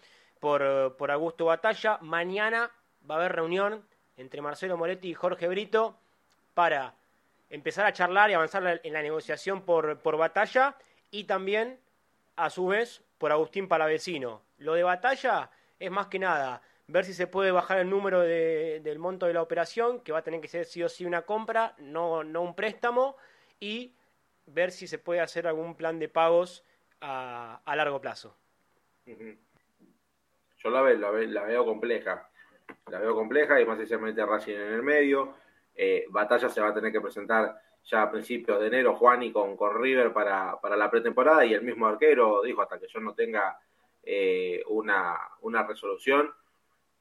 por, 0.44 0.94
por 0.98 1.10
Augusto 1.10 1.46
Batalla. 1.46 1.96
Mañana 2.02 2.70
va 3.08 3.14
a 3.14 3.18
haber 3.18 3.32
reunión 3.32 3.82
entre 4.18 4.42
Marcelo 4.42 4.76
Moretti 4.76 5.08
y 5.08 5.14
Jorge 5.14 5.48
Brito 5.48 5.96
para 6.52 6.92
empezar 7.48 7.86
a 7.86 7.94
charlar 7.94 8.28
y 8.28 8.34
avanzar 8.34 8.82
en 8.84 8.92
la 8.92 9.00
negociación 9.00 9.62
por, 9.62 10.00
por 10.00 10.18
Batalla 10.18 10.76
y 11.10 11.24
también, 11.24 11.80
a 12.36 12.50
su 12.50 12.66
vez, 12.66 13.02
por 13.16 13.32
Agustín 13.32 13.68
Palavecino. 13.68 14.42
Lo 14.58 14.74
de 14.74 14.82
Batalla 14.82 15.50
es 15.78 15.90
más 15.90 16.08
que 16.08 16.18
nada 16.18 16.60
ver 16.88 17.06
si 17.06 17.14
se 17.14 17.26
puede 17.26 17.50
bajar 17.50 17.78
el 17.78 17.88
número 17.88 18.20
del 18.20 18.98
monto 18.98 19.24
de 19.24 19.32
la 19.32 19.40
operación, 19.40 20.00
que 20.00 20.12
va 20.12 20.18
a 20.18 20.24
tener 20.24 20.42
que 20.42 20.48
ser 20.48 20.66
sí 20.66 20.82
o 20.82 20.90
sí 20.90 21.06
una 21.06 21.22
compra, 21.22 21.74
no, 21.78 22.22
no 22.22 22.42
un 22.42 22.54
préstamo, 22.54 23.16
y 23.60 23.94
ver 24.44 24.72
si 24.72 24.86
se 24.88 24.98
puede 24.98 25.20
hacer 25.20 25.46
algún 25.46 25.74
plan 25.74 25.98
de 25.98 26.10
pagos 26.10 26.64
a, 27.00 27.62
largo 27.74 27.98
plazo. 28.02 28.36
Yo 30.64 30.70
la, 30.70 30.80
veo, 30.80 30.96
la, 30.96 31.44
veo 31.44 31.64
compleja, 31.66 32.26
la 32.90 32.98
veo 32.98 33.14
compleja 33.14 33.60
y 33.60 33.66
más 33.66 33.78
si 33.86 33.94
Racing 33.94 34.54
en 34.54 34.72
el 34.72 34.82
medio. 34.82 35.34
Eh, 35.74 36.06
Batalla 36.08 36.48
se 36.48 36.62
va 36.62 36.68
a 36.68 36.74
tener 36.74 36.90
que 36.90 37.02
presentar 37.02 37.54
ya 37.84 38.00
a 38.00 38.10
principios 38.10 38.58
de 38.58 38.68
enero, 38.68 38.94
Juan 38.94 39.22
y 39.24 39.30
con, 39.30 39.58
con 39.58 39.78
River 39.78 40.14
para, 40.14 40.58
para 40.58 40.74
la 40.74 40.90
pretemporada 40.90 41.44
y 41.44 41.52
el 41.52 41.60
mismo 41.60 41.86
arquero 41.86 42.40
dijo 42.42 42.62
hasta 42.62 42.78
que 42.78 42.88
yo 42.88 42.98
no 43.00 43.14
tenga 43.14 43.58
eh, 44.02 44.62
una, 44.68 45.18
una, 45.42 45.66
resolución. 45.66 46.32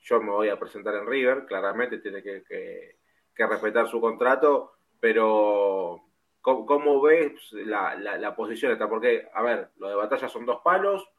Yo 0.01 0.21
me 0.21 0.31
voy 0.31 0.49
a 0.49 0.59
presentar 0.59 0.95
en 0.95 1.07
River, 1.07 1.45
claramente 1.45 1.99
tiene 1.99 2.21
que, 2.21 2.43
que, 2.43 3.47
respetar 3.47 3.87
su 3.87 4.01
contrato, 4.01 4.73
pero 4.99 6.01
¿cómo, 6.41 7.01
ves 7.01 7.53
la, 7.53 7.95
la, 7.95 8.35
posición 8.35 8.73
esta? 8.73 8.89
Porque, 8.89 9.29
a 9.33 9.41
ver, 9.41 9.69
lo 9.77 9.87
de 9.87 9.95
batalla 9.95 10.27
son 10.27 10.45
dos 10.45 10.59
palos, 10.61 11.09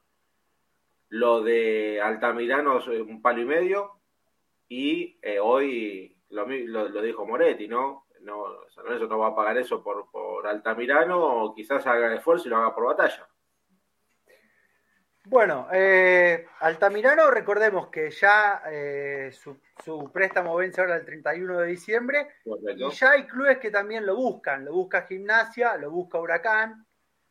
lo 1.14 1.42
de 1.42 2.00
Altamirano 2.00 2.78
es 2.78 2.88
un 2.88 3.22
palo 3.22 3.40
y 3.40 3.44
medio, 3.44 4.00
y 4.68 5.16
eh, 5.22 5.38
hoy 5.38 6.16
lo, 6.30 6.44
lo, 6.44 7.02
dijo 7.02 7.24
Moretti, 7.24 7.68
¿no? 7.68 8.06
No, 8.22 8.68
San 8.70 8.84
Lorenzo 8.84 9.06
no 9.06 9.18
va 9.18 9.28
a 9.28 9.34
pagar 9.34 9.56
eso 9.58 9.80
por, 9.80 10.10
por 10.10 10.44
Altamirano, 10.44 11.44
o 11.44 11.54
quizás 11.54 11.86
haga 11.86 12.08
el 12.08 12.18
esfuerzo 12.18 12.48
y 12.48 12.50
lo 12.50 12.56
haga 12.56 12.74
por 12.74 12.86
batalla. 12.86 13.28
Bueno, 15.26 15.68
eh, 15.72 16.48
Altamirano, 16.58 17.30
recordemos 17.30 17.88
que 17.90 18.10
ya 18.10 18.62
eh, 18.66 19.30
su, 19.32 20.10
préstamo 20.12 20.56
vence 20.56 20.80
ahora 20.80 20.96
el 20.96 21.04
31 21.04 21.60
de 21.60 21.66
diciembre 21.68 22.28
y 22.44 22.90
ya 22.90 23.12
hay 23.12 23.24
clubes 23.24 23.58
que 23.58 23.70
también 23.70 24.04
lo 24.04 24.16
buscan. 24.16 24.64
Lo 24.64 24.72
busca 24.72 25.02
Gimnasia, 25.02 25.76
lo 25.76 25.92
busca 25.92 26.18
Huracán. 26.18 26.84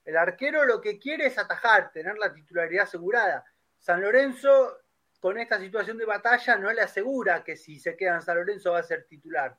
El 0.05 0.15
arquero 0.15 0.65
lo 0.65 0.79
que 0.79 0.97
quiere 0.97 1.27
es 1.27 1.37
atajar, 1.37 1.91
tener 1.91 2.17
la 2.17 2.33
titularidad 2.33 2.85
asegurada. 2.85 3.43
San 3.83 4.01
Lorenzo, 4.01 4.77
con 5.19 5.37
esta 5.37 5.59
situación 5.59 5.97
de 5.97 6.05
batalla, 6.05 6.55
no 6.55 6.71
le 6.71 6.79
asegura 6.79 7.43
que 7.43 7.57
si 7.57 7.77
se 7.81 7.97
queda 7.97 8.15
en 8.15 8.21
San 8.21 8.37
Lorenzo 8.37 8.71
va 8.71 8.79
a 8.79 8.83
ser 8.83 9.03
titular. 9.09 9.57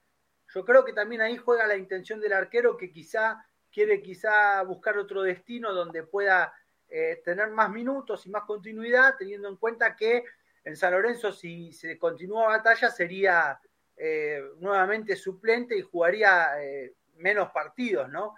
Yo 0.49 0.65
creo 0.65 0.83
que 0.83 0.95
también 0.95 1.21
ahí 1.21 1.37
juega 1.37 1.67
la 1.67 1.77
intención 1.77 2.21
del 2.21 2.33
arquero 2.33 2.75
que 2.79 2.91
quizá 2.91 3.45
quiere 3.71 4.01
quizá 4.01 4.63
buscar 4.63 4.97
otro 4.97 5.21
destino 5.21 5.75
donde 5.75 6.05
pueda 6.05 6.55
eh, 6.89 7.21
tener 7.23 7.51
más 7.51 7.69
minutos 7.69 8.25
y 8.25 8.31
más 8.31 8.45
continuidad, 8.45 9.15
teniendo 9.19 9.47
en 9.47 9.57
cuenta 9.57 9.95
que 9.95 10.25
en 10.65 10.75
San 10.75 10.93
Lorenzo, 10.93 11.31
si 11.31 11.75
se 11.75 11.99
continúa 11.99 12.47
batalla, 12.47 12.89
sería 12.89 13.61
eh, 13.95 14.43
nuevamente 14.57 15.17
suplente 15.17 15.77
y 15.77 15.83
jugaría 15.83 16.63
eh, 16.63 16.95
menos 17.17 17.51
partidos, 17.51 18.09
¿no? 18.09 18.35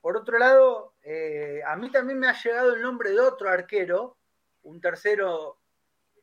por 0.00 0.16
otro 0.16 0.38
lado, 0.38 0.94
a 1.66 1.74
mí 1.74 1.90
también 1.90 2.20
me 2.20 2.28
ha 2.28 2.40
llegado 2.40 2.74
el 2.76 2.82
nombre 2.82 3.10
de 3.10 3.18
otro 3.18 3.48
arquero, 3.48 4.16
un 4.64 4.80
tercero 4.80 5.60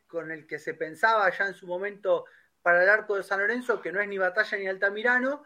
con 0.06 0.30
el 0.30 0.46
que 0.46 0.58
se 0.58 0.74
pensaba 0.74 1.30
ya 1.30 1.46
en 1.46 1.54
su 1.54 1.66
momento 1.66 2.26
para 2.60 2.82
el 2.82 2.88
arco 2.88 3.16
de 3.16 3.22
San 3.22 3.40
Lorenzo, 3.40 3.80
que 3.80 3.90
no 3.90 4.00
es 4.00 4.08
ni 4.08 4.18
Batalla 4.18 4.58
ni 4.58 4.68
Altamirano, 4.68 5.44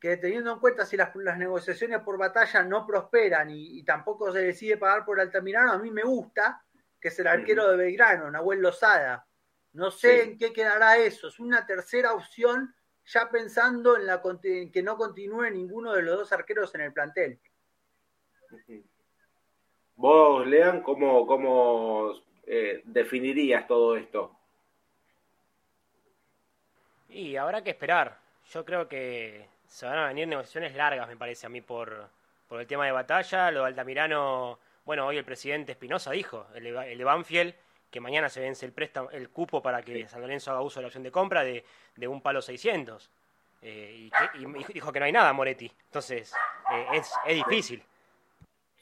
que 0.00 0.16
teniendo 0.16 0.52
en 0.52 0.58
cuenta 0.60 0.86
si 0.86 0.96
las, 0.96 1.14
negociaciones 1.38 2.00
por 2.00 2.18
batalla 2.18 2.62
no 2.62 2.86
prosperan 2.86 3.48
y, 3.50 3.82
tampoco 3.84 4.32
se 4.32 4.40
decide 4.40 4.76
pagar 4.76 5.04
por 5.04 5.20
Altamirano, 5.20 5.72
a 5.72 5.78
mí 5.78 5.90
me 5.90 6.02
gusta, 6.02 6.62
que 7.00 7.08
es 7.08 7.18
el 7.18 7.26
arquero 7.26 7.70
de 7.70 7.76
Belgrano, 7.76 8.30
Nahuel 8.30 8.60
Lozada. 8.60 9.26
No 9.72 9.90
sé 9.90 10.22
en 10.22 10.38
qué 10.38 10.52
quedará 10.52 10.98
eso. 10.98 11.28
Es 11.28 11.40
una 11.40 11.66
tercera 11.66 12.12
opción, 12.12 12.74
ya 13.06 13.30
pensando 13.30 13.96
en, 13.96 14.06
la, 14.06 14.22
que 14.22 14.82
no 14.82 14.96
continúe 14.96 15.50
ninguno 15.50 15.92
de 15.92 16.02
los 16.02 16.18
dos 16.18 16.32
arqueros 16.32 16.74
en 16.74 16.82
el 16.82 16.92
plantel. 16.92 17.40
Vos, 19.96 20.46
Lean, 20.46 20.82
¿cómo, 20.82 21.26
cómo 21.26 22.12
eh, 22.46 22.82
definirías 22.84 23.66
todo 23.66 23.96
esto? 23.96 24.36
Y 27.08 27.36
habrá 27.36 27.62
que 27.62 27.70
esperar. 27.70 28.18
Yo 28.52 28.64
creo 28.64 28.88
que 28.88 29.46
se 29.66 29.86
van 29.86 29.98
a 29.98 30.08
venir 30.08 30.28
negociaciones 30.28 30.74
largas, 30.74 31.08
me 31.08 31.16
parece 31.16 31.46
a 31.46 31.48
mí, 31.48 31.60
por, 31.60 32.08
por 32.48 32.60
el 32.60 32.66
tema 32.66 32.86
de 32.86 32.92
batalla. 32.92 33.50
Lo 33.50 33.60
de 33.60 33.66
Altamirano, 33.68 34.58
bueno, 34.84 35.06
hoy 35.06 35.16
el 35.16 35.24
presidente 35.24 35.72
Espinosa 35.72 36.10
dijo, 36.10 36.46
el, 36.54 36.66
el 36.66 36.98
de 36.98 37.04
Banfield, 37.04 37.54
que 37.90 38.00
mañana 38.00 38.28
se 38.28 38.40
vence 38.40 38.66
el 38.66 38.72
préstamo, 38.72 39.10
el 39.10 39.30
cupo 39.30 39.62
para 39.62 39.82
que 39.82 40.08
San 40.08 40.20
Lorenzo 40.20 40.50
haga 40.50 40.62
uso 40.62 40.80
de 40.80 40.82
la 40.82 40.86
opción 40.88 41.04
de 41.04 41.12
compra 41.12 41.44
de, 41.44 41.64
de 41.94 42.08
un 42.08 42.20
palo 42.20 42.42
600. 42.42 43.10
Eh, 43.62 44.10
y, 44.34 44.72
dijo 44.72 44.92
que 44.92 44.98
no 44.98 45.06
hay 45.06 45.12
nada, 45.12 45.32
Moretti. 45.32 45.70
Entonces, 45.86 46.34
eh, 46.72 46.86
es, 46.94 47.12
es, 47.26 47.36
difícil. 47.36 47.82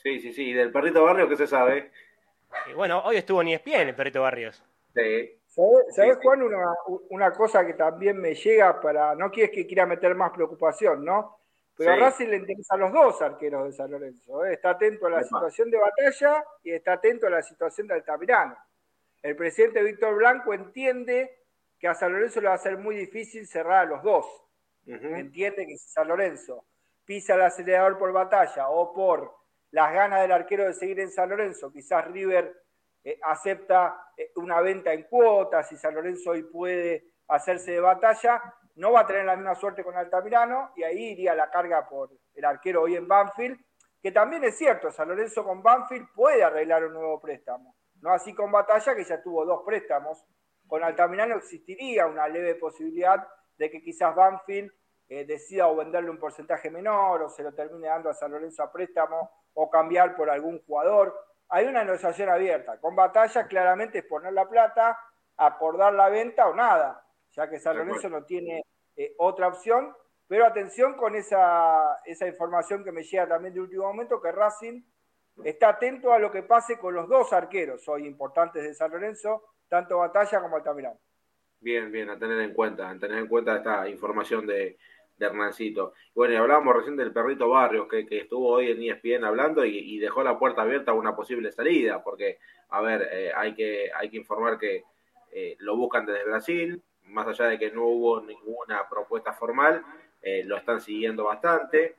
Sí, 0.02 0.18
sí, 0.18 0.32
sí. 0.32 0.48
¿Y 0.48 0.52
del 0.54 0.72
perrito 0.72 1.04
Barrio 1.04 1.28
qué 1.28 1.36
se 1.36 1.46
sabe? 1.46 1.92
Eh, 2.68 2.74
bueno, 2.74 3.02
hoy 3.04 3.16
estuvo 3.16 3.42
ni 3.42 3.56
bien 3.58 3.88
el 3.88 3.94
perrito 3.94 4.22
Barrios. 4.22 4.62
Sí. 4.94 5.38
¿Sabes, 5.90 6.18
Juan, 6.22 6.42
una, 6.42 6.66
una, 7.10 7.30
cosa 7.32 7.66
que 7.66 7.74
también 7.74 8.18
me 8.18 8.34
llega 8.34 8.80
para. 8.80 9.14
No 9.14 9.30
quieres 9.30 9.54
que 9.54 9.66
quiera 9.66 9.84
meter 9.84 10.14
más 10.14 10.30
preocupación, 10.32 11.04
¿no? 11.04 11.38
Pero 11.76 11.92
a 11.92 11.96
Racing 11.96 12.28
le 12.28 12.36
interesan 12.36 12.80
los 12.80 12.92
dos 12.92 13.20
arqueros 13.22 13.66
de 13.66 13.72
San 13.72 13.90
Lorenzo. 13.90 14.44
Está 14.44 14.70
atento 14.70 15.06
a 15.06 15.10
la 15.10 15.22
situación 15.22 15.70
de 15.70 15.78
batalla 15.78 16.44
y 16.62 16.72
está 16.72 16.94
atento 16.94 17.26
a 17.26 17.30
la 17.30 17.42
situación 17.42 17.86
de 17.86 17.94
Altamirano. 17.94 18.56
El 19.22 19.36
presidente 19.36 19.82
Víctor 19.82 20.14
Blanco 20.16 20.52
entiende 20.52 21.38
que 21.78 21.88
a 21.88 21.94
San 21.94 22.12
Lorenzo 22.12 22.40
le 22.40 22.48
va 22.48 22.54
a 22.54 22.58
ser 22.58 22.78
muy 22.78 22.96
difícil 22.96 23.46
cerrar 23.46 23.86
a 23.86 23.90
los 23.90 24.02
dos. 24.02 24.26
Entiende 24.86 25.66
que 25.66 25.76
si 25.76 25.88
San 25.88 26.08
Lorenzo 26.08 26.64
pisa 27.04 27.34
el 27.34 27.42
acelerador 27.42 27.98
por 27.98 28.12
batalla 28.12 28.68
o 28.68 28.92
por 28.92 29.41
las 29.72 29.92
ganas 29.92 30.20
del 30.20 30.32
arquero 30.32 30.64
de 30.64 30.74
seguir 30.74 31.00
en 31.00 31.10
San 31.10 31.30
Lorenzo, 31.30 31.72
quizás 31.72 32.06
River 32.08 32.62
eh, 33.02 33.18
acepta 33.22 34.12
eh, 34.16 34.30
una 34.36 34.60
venta 34.60 34.92
en 34.92 35.04
cuotas 35.04 35.72
y 35.72 35.76
San 35.76 35.94
Lorenzo 35.94 36.30
hoy 36.30 36.42
puede 36.44 37.14
hacerse 37.28 37.72
de 37.72 37.80
batalla, 37.80 38.42
no 38.76 38.92
va 38.92 39.00
a 39.00 39.06
tener 39.06 39.24
la 39.24 39.34
misma 39.34 39.54
suerte 39.54 39.82
con 39.82 39.96
Altamirano 39.96 40.72
y 40.76 40.82
ahí 40.82 41.12
iría 41.12 41.34
la 41.34 41.50
carga 41.50 41.88
por 41.88 42.10
el 42.34 42.44
arquero 42.44 42.82
hoy 42.82 42.96
en 42.96 43.08
Banfield, 43.08 43.58
que 44.02 44.12
también 44.12 44.44
es 44.44 44.58
cierto, 44.58 44.90
San 44.90 45.08
Lorenzo 45.08 45.42
con 45.42 45.62
Banfield 45.62 46.08
puede 46.14 46.44
arreglar 46.44 46.84
un 46.84 46.92
nuevo 46.92 47.18
préstamo, 47.18 47.74
no 48.02 48.10
así 48.10 48.34
con 48.34 48.52
Batalla 48.52 48.94
que 48.94 49.04
ya 49.04 49.22
tuvo 49.22 49.46
dos 49.46 49.62
préstamos, 49.64 50.22
con 50.66 50.84
Altamirano 50.84 51.36
existiría 51.36 52.06
una 52.06 52.28
leve 52.28 52.56
posibilidad 52.56 53.26
de 53.56 53.70
que 53.70 53.82
quizás 53.82 54.14
Banfield 54.14 54.70
eh, 55.08 55.24
decida 55.24 55.68
o 55.68 55.76
venderle 55.76 56.10
un 56.10 56.18
porcentaje 56.18 56.70
menor 56.70 57.22
o 57.22 57.28
se 57.30 57.42
lo 57.42 57.54
termine 57.54 57.88
dando 57.88 58.10
a 58.10 58.14
San 58.14 58.32
Lorenzo 58.32 58.62
a 58.62 58.70
préstamo 58.70 59.41
o 59.54 59.70
cambiar 59.70 60.16
por 60.16 60.30
algún 60.30 60.60
jugador. 60.64 61.14
Hay 61.48 61.66
una 61.66 61.84
negociación 61.84 62.28
abierta. 62.28 62.80
Con 62.80 62.96
batalla 62.96 63.46
claramente 63.46 63.98
es 63.98 64.04
poner 64.04 64.32
la 64.32 64.48
plata, 64.48 64.98
acordar 65.36 65.92
la 65.94 66.08
venta 66.08 66.48
o 66.48 66.54
nada, 66.54 67.04
ya 67.32 67.48
que 67.48 67.58
San 67.58 67.76
Lorenzo 67.76 68.08
no 68.08 68.24
tiene 68.24 68.62
eh, 68.96 69.14
otra 69.18 69.48
opción. 69.48 69.94
Pero 70.26 70.46
atención 70.46 70.94
con 70.94 71.14
esa, 71.14 71.98
esa 72.06 72.26
información 72.26 72.84
que 72.84 72.92
me 72.92 73.02
llega 73.02 73.28
también 73.28 73.52
de 73.52 73.60
último 73.60 73.84
momento, 73.84 74.20
que 74.20 74.32
Racing 74.32 74.82
está 75.44 75.70
atento 75.70 76.12
a 76.12 76.18
lo 76.18 76.30
que 76.30 76.42
pase 76.42 76.78
con 76.78 76.94
los 76.94 77.08
dos 77.08 77.32
arqueros 77.32 77.86
hoy 77.88 78.06
importantes 78.06 78.62
de 78.62 78.74
San 78.74 78.90
Lorenzo, 78.90 79.42
tanto 79.68 79.98
Batalla 79.98 80.40
como 80.40 80.56
Altamirano. 80.56 80.98
Bien, 81.60 81.92
bien, 81.92 82.10
a 82.10 82.18
tener 82.18 82.40
en 82.40 82.54
cuenta, 82.54 82.90
a 82.90 82.98
tener 82.98 83.18
en 83.18 83.28
cuenta 83.28 83.56
esta 83.56 83.88
información 83.88 84.46
de, 84.46 84.78
de 85.16 85.26
Hernancito. 85.26 85.94
Bueno, 86.14 86.34
y 86.34 86.36
hablábamos 86.36 86.76
recién 86.76 86.96
del 86.96 87.12
perrito 87.12 87.48
Barrios, 87.48 87.86
que, 87.88 88.06
estuvo 88.10 88.48
hoy 88.48 88.70
en 88.70 88.82
ESPN 88.82 89.24
hablando 89.24 89.64
y, 89.64 89.98
dejó 89.98 90.22
la 90.22 90.38
puerta 90.38 90.62
abierta 90.62 90.92
a 90.92 90.94
una 90.94 91.14
posible 91.14 91.52
salida, 91.52 92.02
porque, 92.02 92.38
a 92.70 92.80
ver, 92.80 93.08
eh, 93.12 93.32
hay, 93.34 93.54
que, 93.54 93.90
hay 93.94 94.10
que 94.10 94.16
informar 94.16 94.58
que 94.58 94.84
eh, 95.30 95.56
lo 95.60 95.76
buscan 95.76 96.06
desde 96.06 96.24
Brasil, 96.24 96.82
más 97.06 97.26
allá 97.26 97.46
de 97.46 97.58
que 97.58 97.70
no 97.70 97.84
hubo 97.84 98.20
ninguna 98.20 98.88
propuesta 98.88 99.32
formal, 99.32 99.84
eh, 100.22 100.42
lo 100.44 100.56
están 100.56 100.80
siguiendo 100.80 101.24
bastante, 101.24 101.94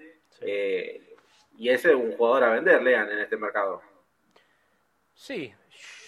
y 1.55 1.69
ese 1.69 1.89
es 1.89 1.95
un 1.95 2.13
jugador 2.13 2.43
a 2.43 2.49
vender, 2.49 2.81
lean, 2.81 3.09
en 3.11 3.19
este 3.19 3.37
mercado. 3.37 3.81
Sí, 5.13 5.53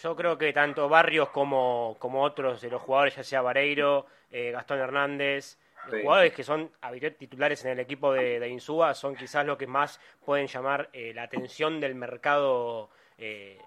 yo 0.01 0.15
creo 0.15 0.37
que 0.37 0.51
tanto 0.51 0.89
Barrios 0.89 1.29
como, 1.29 1.95
como 1.99 2.23
otros 2.23 2.61
de 2.61 2.69
los 2.69 2.81
jugadores, 2.81 3.15
ya 3.15 3.23
sea 3.23 3.41
Vareiro, 3.41 4.07
Gastón 4.31 4.79
Hernández, 4.79 5.57
jugadores 5.89 6.33
que 6.33 6.43
son 6.43 6.71
titulares 7.17 7.63
en 7.65 7.71
el 7.71 7.79
equipo 7.79 8.13
de, 8.13 8.39
de, 8.39 8.49
Insúa, 8.49 8.93
son 8.93 9.15
quizás 9.15 9.45
los 9.45 9.57
que 9.57 9.67
más 9.67 9.99
pueden 10.25 10.47
llamar 10.47 10.89
eh, 10.93 11.13
la 11.13 11.23
atención 11.23 11.79
del 11.79 11.95
mercado 11.95 12.89
eh, 13.17 13.59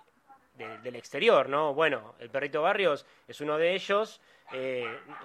del 0.83 0.97
exterior, 0.97 1.49
¿no? 1.49 1.73
Bueno, 1.73 2.15
el 2.19 2.31
Perrito 2.31 2.63
Barrios 2.63 3.07
es 3.29 3.41
uno 3.41 3.59
de 3.59 3.75
ellos. 3.75 4.21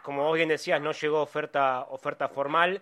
como 0.03 0.23
vos 0.23 0.35
bien 0.35 0.49
decías, 0.49 0.79
no 0.79 0.91
llegó 0.91 1.21
oferta, 1.21 1.87
oferta 1.89 2.29
formal, 2.29 2.81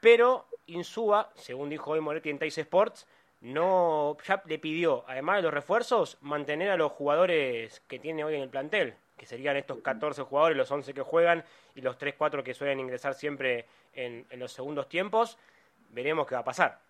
pero 0.00 0.46
Insúa, 0.66 1.30
según 1.34 1.70
dijo 1.70 1.92
hoy 1.92 2.00
Moretti 2.00 2.28
en 2.28 2.38
Tais 2.38 2.58
Sports, 2.58 3.06
no 3.40 4.16
ya 4.26 4.42
le 4.46 4.58
pidió, 4.58 5.04
además 5.06 5.36
de 5.36 5.42
los 5.42 5.54
refuerzos, 5.54 6.16
mantener 6.22 6.70
a 6.70 6.76
los 6.76 6.92
jugadores 6.92 7.80
que 7.88 7.98
tiene 7.98 8.24
hoy 8.24 8.36
en 8.36 8.42
el 8.42 8.48
plantel, 8.48 8.94
que 9.16 9.26
serían 9.26 9.56
estos 9.56 9.78
14 9.78 10.22
jugadores, 10.22 10.56
los 10.56 10.70
11 10.70 10.92
que 10.94 11.02
juegan 11.02 11.44
y 11.74 11.80
los 11.80 11.98
3-4 11.98 12.42
que 12.42 12.54
suelen 12.54 12.80
ingresar 12.80 13.14
siempre 13.14 13.66
en, 13.92 14.26
los 14.36 14.52
segundos 14.52 14.88
tiempos. 14.88 15.38
Veremos 15.90 16.26
qué 16.26 16.34
va 16.34 16.40
a 16.40 16.44
pasar. 16.44 16.80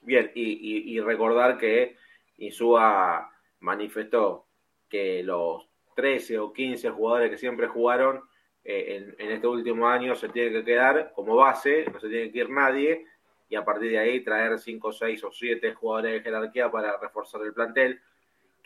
Bien, 0.00 0.30
y, 0.34 0.98
recordar 1.00 1.58
que 1.58 1.96
Insúa 2.38 3.30
manifestó 3.60 4.46
que 4.88 5.22
los 5.22 5.68
13 5.94 6.38
o 6.38 6.52
15 6.52 6.90
jugadores 6.90 7.30
que 7.30 7.38
siempre 7.38 7.66
jugaron 7.66 8.22
eh, 8.64 8.96
en, 8.96 9.16
en, 9.18 9.32
este 9.32 9.46
último 9.46 9.88
año 9.88 10.14
se 10.14 10.28
tienen 10.28 10.52
que 10.52 10.64
quedar 10.64 11.12
como 11.14 11.36
base, 11.36 11.86
no 11.92 11.98
se 12.00 12.08
tiene 12.08 12.30
que 12.30 12.38
ir 12.38 12.50
nadie, 12.50 13.06
y 13.48 13.56
a 13.56 13.64
partir 13.64 13.90
de 13.90 13.98
ahí 13.98 14.20
traer 14.24 14.58
5, 14.58 14.92
6 14.92 15.24
o 15.24 15.30
7 15.30 15.74
jugadores 15.74 16.12
de 16.12 16.20
jerarquía 16.20 16.70
para 16.70 16.98
reforzar 16.98 17.42
el 17.42 17.52
plantel, 17.52 18.00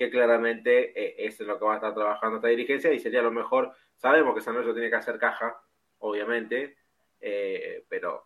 que 0.00 0.08
claramente 0.08 0.98
eh, 0.98 1.26
es 1.26 1.38
lo 1.40 1.58
que 1.58 1.64
va 1.66 1.74
a 1.74 1.76
estar 1.76 1.92
trabajando 1.92 2.36
esta 2.36 2.48
dirigencia 2.48 2.90
y 2.90 2.98
sería 2.98 3.20
lo 3.20 3.30
mejor. 3.30 3.74
Sabemos 3.96 4.34
que 4.34 4.40
San 4.40 4.54
Lorenzo 4.54 4.72
tiene 4.72 4.88
que 4.88 4.96
hacer 4.96 5.18
caja, 5.18 5.60
obviamente, 5.98 6.78
eh, 7.20 7.84
pero 7.86 8.24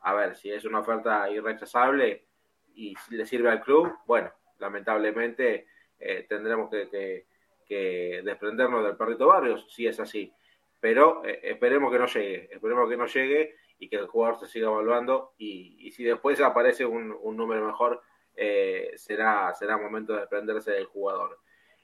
a 0.00 0.14
ver, 0.14 0.34
si 0.34 0.50
es 0.50 0.64
una 0.64 0.78
oferta 0.78 1.28
irrechazable 1.28 2.24
y 2.74 2.94
le 3.10 3.26
sirve 3.26 3.50
al 3.50 3.60
club, 3.60 3.98
bueno, 4.06 4.32
lamentablemente 4.60 5.66
eh, 5.98 6.24
tendremos 6.26 6.70
que, 6.70 7.26
desprendernos 8.24 8.82
del 8.82 8.96
perrito 8.96 9.26
Barrios, 9.26 9.66
si 9.68 9.86
es 9.86 10.00
así. 10.00 10.32
Pero 10.80 11.22
esperemos 11.24 11.92
que 11.92 11.98
no 11.98 12.06
llegue, 12.06 12.48
esperemos 12.50 12.88
que 12.88 12.96
no 12.96 13.06
llegue 13.06 13.56
y 13.78 13.90
que 13.90 13.96
el 13.96 14.06
jugador 14.06 14.40
se 14.40 14.46
siga 14.46 14.68
evaluando 14.68 15.34
y, 15.36 15.90
si 15.90 16.02
después 16.02 16.40
aparece 16.40 16.86
un, 16.86 17.10
número 17.36 17.66
mejor, 17.66 18.00
eh, 18.34 18.92
será, 18.96 19.52
será 19.54 19.76
momento 19.76 20.12
de 20.12 20.20
desprenderse 20.20 20.70
del 20.70 20.86
jugador. 20.86 21.38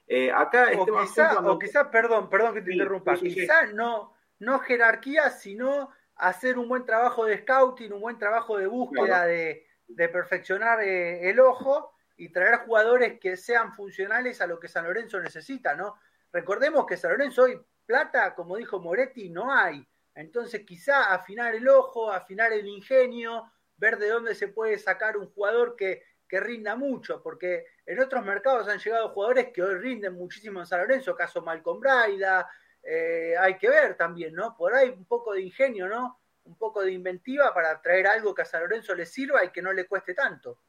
Eh, 0.07 0.31
acá 0.31 0.69
o 0.77 0.85
quizá, 0.85 1.39
o 1.39 1.59
quizá, 1.59 1.91
perdón, 1.91 2.29
perdón 2.29 2.53
que 2.53 2.61
te 2.61 2.73
interrumpa, 2.73 3.15
quizá 3.15 3.65
no, 3.67 4.13
no 4.39 4.59
jerarquía, 4.59 5.29
sino 5.29 5.91
hacer 6.15 6.57
un 6.57 6.69
buen 6.69 6.85
trabajo 6.85 7.25
de 7.25 7.39
scouting, 7.39 7.91
un 7.91 8.01
buen 8.01 8.17
trabajo 8.17 8.57
de 8.57 8.67
búsqueda 8.67 9.25
de, 9.25 9.65
perfeccionar 9.87 10.81
eh, 10.81 11.29
el 11.29 11.39
ojo 11.39 11.93
y 12.17 12.29
traer 12.29 12.59
jugadores 12.59 13.19
que 13.19 13.37
sean 13.37 13.73
funcionales 13.73 14.41
a 14.41 14.47
lo 14.47 14.59
que 14.59 14.67
San 14.67 14.85
Lorenzo 14.85 15.19
necesita, 15.19 15.75
¿no? 15.75 15.95
Recordemos 16.31 16.85
que 16.85 16.97
San 16.97 17.11
Lorenzo 17.11 17.43
hoy 17.43 17.59
plata, 17.85 18.33
como 18.33 18.57
dijo 18.57 18.79
Moretti, 18.79 19.29
no 19.29 19.53
hay. 19.53 19.87
Entonces 20.15 20.65
quizá 20.65 21.13
afinar 21.13 21.53
el 21.53 21.67
ojo, 21.67 22.11
afinar 22.11 22.51
el 22.51 22.67
ingenio, 22.67 23.51
ver 23.77 23.97
de 23.97 24.09
dónde 24.09 24.35
se 24.35 24.47
puede 24.47 24.77
sacar 24.79 25.17
un 25.17 25.27
jugador 25.27 25.75
que, 25.75 26.03
rinda 26.31 26.75
mucho, 26.75 27.21
porque 27.21 27.65
en 27.85 27.99
otros 27.99 28.25
mercados 28.25 28.67
han 28.67 28.79
llegado 28.79 29.09
jugadores 29.09 29.51
que 29.53 29.63
hoy 29.63 29.75
rinden 29.75 30.13
muchísimo 30.13 30.59
en 30.59 30.65
San 30.65 30.81
Lorenzo, 30.81 31.15
caso 31.15 31.41
Malcolm 31.41 31.79
Braida, 31.79 32.47
eh, 32.83 33.35
hay 33.39 33.57
que 33.57 33.69
ver 33.69 33.95
también, 33.95 34.33
¿no? 34.33 34.55
Por 34.55 34.73
ahí 34.73 34.89
un 34.89 35.05
poco 35.05 35.33
de 35.33 35.41
ingenio, 35.41 35.87
¿no? 35.87 36.19
Un 36.43 36.57
poco 36.57 36.81
de 36.81 36.91
inventiva 36.91 37.53
para 37.53 37.81
traer 37.81 38.07
algo 38.07 38.33
que 38.33 38.43
a 38.43 38.45
San 38.45 38.61
Lorenzo 38.61 38.95
le 38.95 39.05
sirva 39.05 39.43
y 39.43 39.49
que 39.49 39.61
no 39.61 39.73
le 39.73 39.85
cueste 39.85 40.13
tanto. 40.13 40.59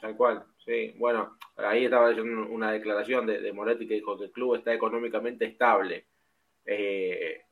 Tal 0.00 0.16
cual, 0.16 0.44
sí. 0.64 0.94
Bueno, 0.98 1.38
ahí 1.56 1.84
estaba 1.84 2.08
leyendo 2.08 2.46
una 2.48 2.72
declaración 2.72 3.26
de, 3.26 3.40
de 3.40 3.52
Moretti 3.52 3.86
que 3.86 3.94
dijo 3.94 4.18
que 4.18 4.24
el 4.24 4.32
club 4.32 4.56
está 4.56 4.74
económicamente 4.74 5.44
estable. 5.44 6.06
Eh, 6.64 7.42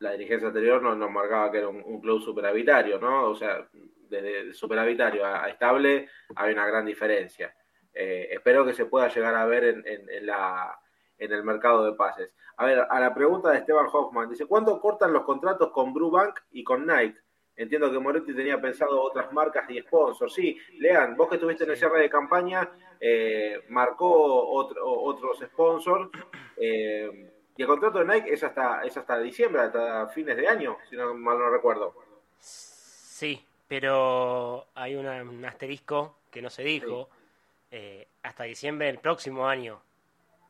la 0.00 0.12
dirigencia 0.12 0.48
anterior 0.48 0.82
nos, 0.82 0.96
nos 0.96 1.10
marcaba 1.10 1.50
que 1.52 1.58
era 1.58 1.68
un, 1.68 2.00
club 2.00 2.20
superavitario, 2.20 2.98
¿no? 2.98 3.30
O 3.30 3.34
sea, 3.34 3.68
desde 4.10 4.52
superavitario 4.52 5.24
a, 5.24 5.48
estable 5.48 6.08
hay 6.36 6.52
una 6.52 6.66
gran 6.66 6.84
diferencia. 6.84 7.54
Eh, 7.94 8.28
espero 8.30 8.64
que 8.64 8.74
se 8.74 8.86
pueda 8.86 9.08
llegar 9.08 9.34
a 9.34 9.46
ver 9.46 9.64
en, 9.64 9.84
en, 9.86 10.26
la, 10.26 10.78
en 11.16 11.32
el 11.32 11.42
mercado 11.44 11.84
de 11.84 11.96
pases. 11.96 12.30
A 12.56 12.66
ver, 12.66 12.86
a 12.88 13.00
la 13.00 13.14
pregunta 13.14 13.50
de 13.50 13.58
Esteban 13.58 13.86
Hoffman, 13.90 14.28
dice, 14.28 14.46
¿cuánto 14.46 14.80
cortan 14.80 15.12
los 15.12 15.24
contratos 15.24 15.70
con 15.70 15.94
Brubank 15.94 16.40
y 16.50 16.62
con 16.62 16.86
Nike? 16.86 17.18
entiendo 17.60 17.92
que 17.92 17.98
Moretti 17.98 18.34
tenía 18.34 18.58
pensado 18.58 19.02
otras 19.02 19.30
marcas 19.32 19.68
y 19.68 19.80
sponsors. 19.80 20.32
Sí, 20.32 20.58
Lean, 20.78 21.14
vos 21.14 21.28
que 21.28 21.34
estuviste 21.34 21.64
en 21.64 21.70
el 21.70 21.76
cierre 21.76 22.00
de 22.00 22.08
campaña, 22.08 22.70
eh, 22.98 23.64
marcó 23.68 24.48
otros 24.48 25.38
sponsors. 25.40 26.10
Eh, 26.56 27.32
y 27.56 27.62
el 27.62 27.68
contrato 27.68 27.98
de 27.98 28.06
Nike 28.06 28.32
es 28.32 28.42
hasta, 28.42 28.82
es 28.82 28.96
hasta 28.96 29.18
diciembre, 29.18 29.60
hasta 29.60 30.08
fines 30.08 30.36
de 30.38 30.48
año, 30.48 30.78
si 30.88 30.96
no 30.96 31.12
mal 31.12 31.38
no 31.38 31.50
recuerdo. 31.50 31.94
Sí, 32.38 33.46
pero 33.70 34.66
hay 34.74 34.96
un 34.96 35.44
asterisco 35.44 36.16
que 36.32 36.42
no 36.42 36.50
se 36.50 36.64
dijo. 36.64 37.08
Eh, 37.70 38.08
hasta 38.24 38.42
diciembre 38.42 38.88
del 38.88 38.98
próximo 38.98 39.46
año 39.46 39.80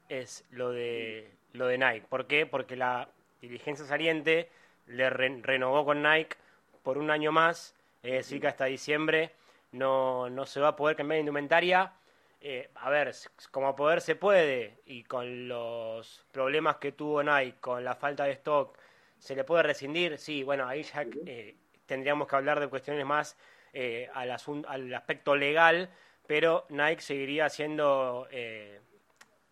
es 0.08 0.46
lo 0.50 0.70
de 0.70 1.30
lo 1.52 1.66
de 1.66 1.76
Nike. 1.76 2.06
¿Por 2.08 2.26
qué? 2.26 2.46
Porque 2.46 2.76
la 2.76 3.10
diligencia 3.42 3.84
saliente 3.84 4.48
le 4.86 5.10
renovó 5.10 5.84
con 5.84 6.02
Nike 6.02 6.38
por 6.82 6.96
un 6.96 7.10
año 7.10 7.30
más, 7.30 7.74
es 8.02 8.12
decir, 8.12 8.40
que 8.40 8.46
hasta 8.46 8.64
diciembre 8.64 9.32
no, 9.72 10.30
no 10.30 10.46
se 10.46 10.60
va 10.60 10.68
a 10.68 10.76
poder 10.76 10.96
cambiar 10.96 11.16
de 11.16 11.20
indumentaria. 11.20 11.92
Eh, 12.40 12.70
a 12.74 12.88
ver, 12.88 13.14
como 13.50 13.76
poder 13.76 14.00
se 14.00 14.16
puede, 14.16 14.78
y 14.86 15.04
con 15.04 15.46
los 15.46 16.24
problemas 16.32 16.76
que 16.76 16.92
tuvo 16.92 17.22
Nike, 17.22 17.58
con 17.60 17.84
la 17.84 17.96
falta 17.96 18.24
de 18.24 18.32
stock, 18.32 18.78
¿se 19.18 19.36
le 19.36 19.44
puede 19.44 19.64
rescindir? 19.64 20.16
Sí, 20.16 20.42
bueno, 20.42 20.66
ahí 20.66 20.84
ya 20.84 21.04
eh, 21.26 21.54
tendríamos 21.90 22.28
que 22.28 22.36
hablar 22.36 22.60
de 22.60 22.68
cuestiones 22.68 23.04
más 23.04 23.36
eh, 23.72 24.08
al, 24.14 24.30
al 24.68 24.94
aspecto 24.94 25.34
legal, 25.34 25.90
pero 26.24 26.64
Nike 26.68 27.00
seguiría 27.00 27.48
siendo 27.48 28.28
eh, 28.30 28.78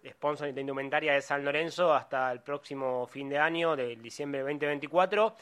sponsor 0.09 0.55
de 0.55 0.61
indumentaria 0.61 1.15
de 1.15 1.21
San 1.21 1.45
Lorenzo 1.45 1.93
hasta 1.93 2.31
el 2.31 2.41
próximo 2.41 3.09
fin 3.09 3.29
de 3.29 3.41
año, 3.41 3.75
del 3.75 4.01
diciembre 4.01 4.43
2024, 4.43 5.35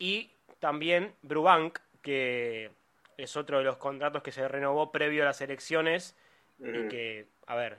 y 0.00 0.32
también 0.58 1.14
Brubank, 1.22 1.78
que 2.02 2.72
es 3.16 3.36
otro 3.36 3.58
de 3.58 3.64
los 3.64 3.76
contratos 3.76 4.20
que 4.24 4.32
se 4.32 4.48
renovó 4.48 4.90
previo 4.90 5.22
a 5.22 5.26
las 5.26 5.40
elecciones 5.42 6.16
y 6.58 6.88
que, 6.88 7.28
a 7.46 7.54
ver, 7.54 7.78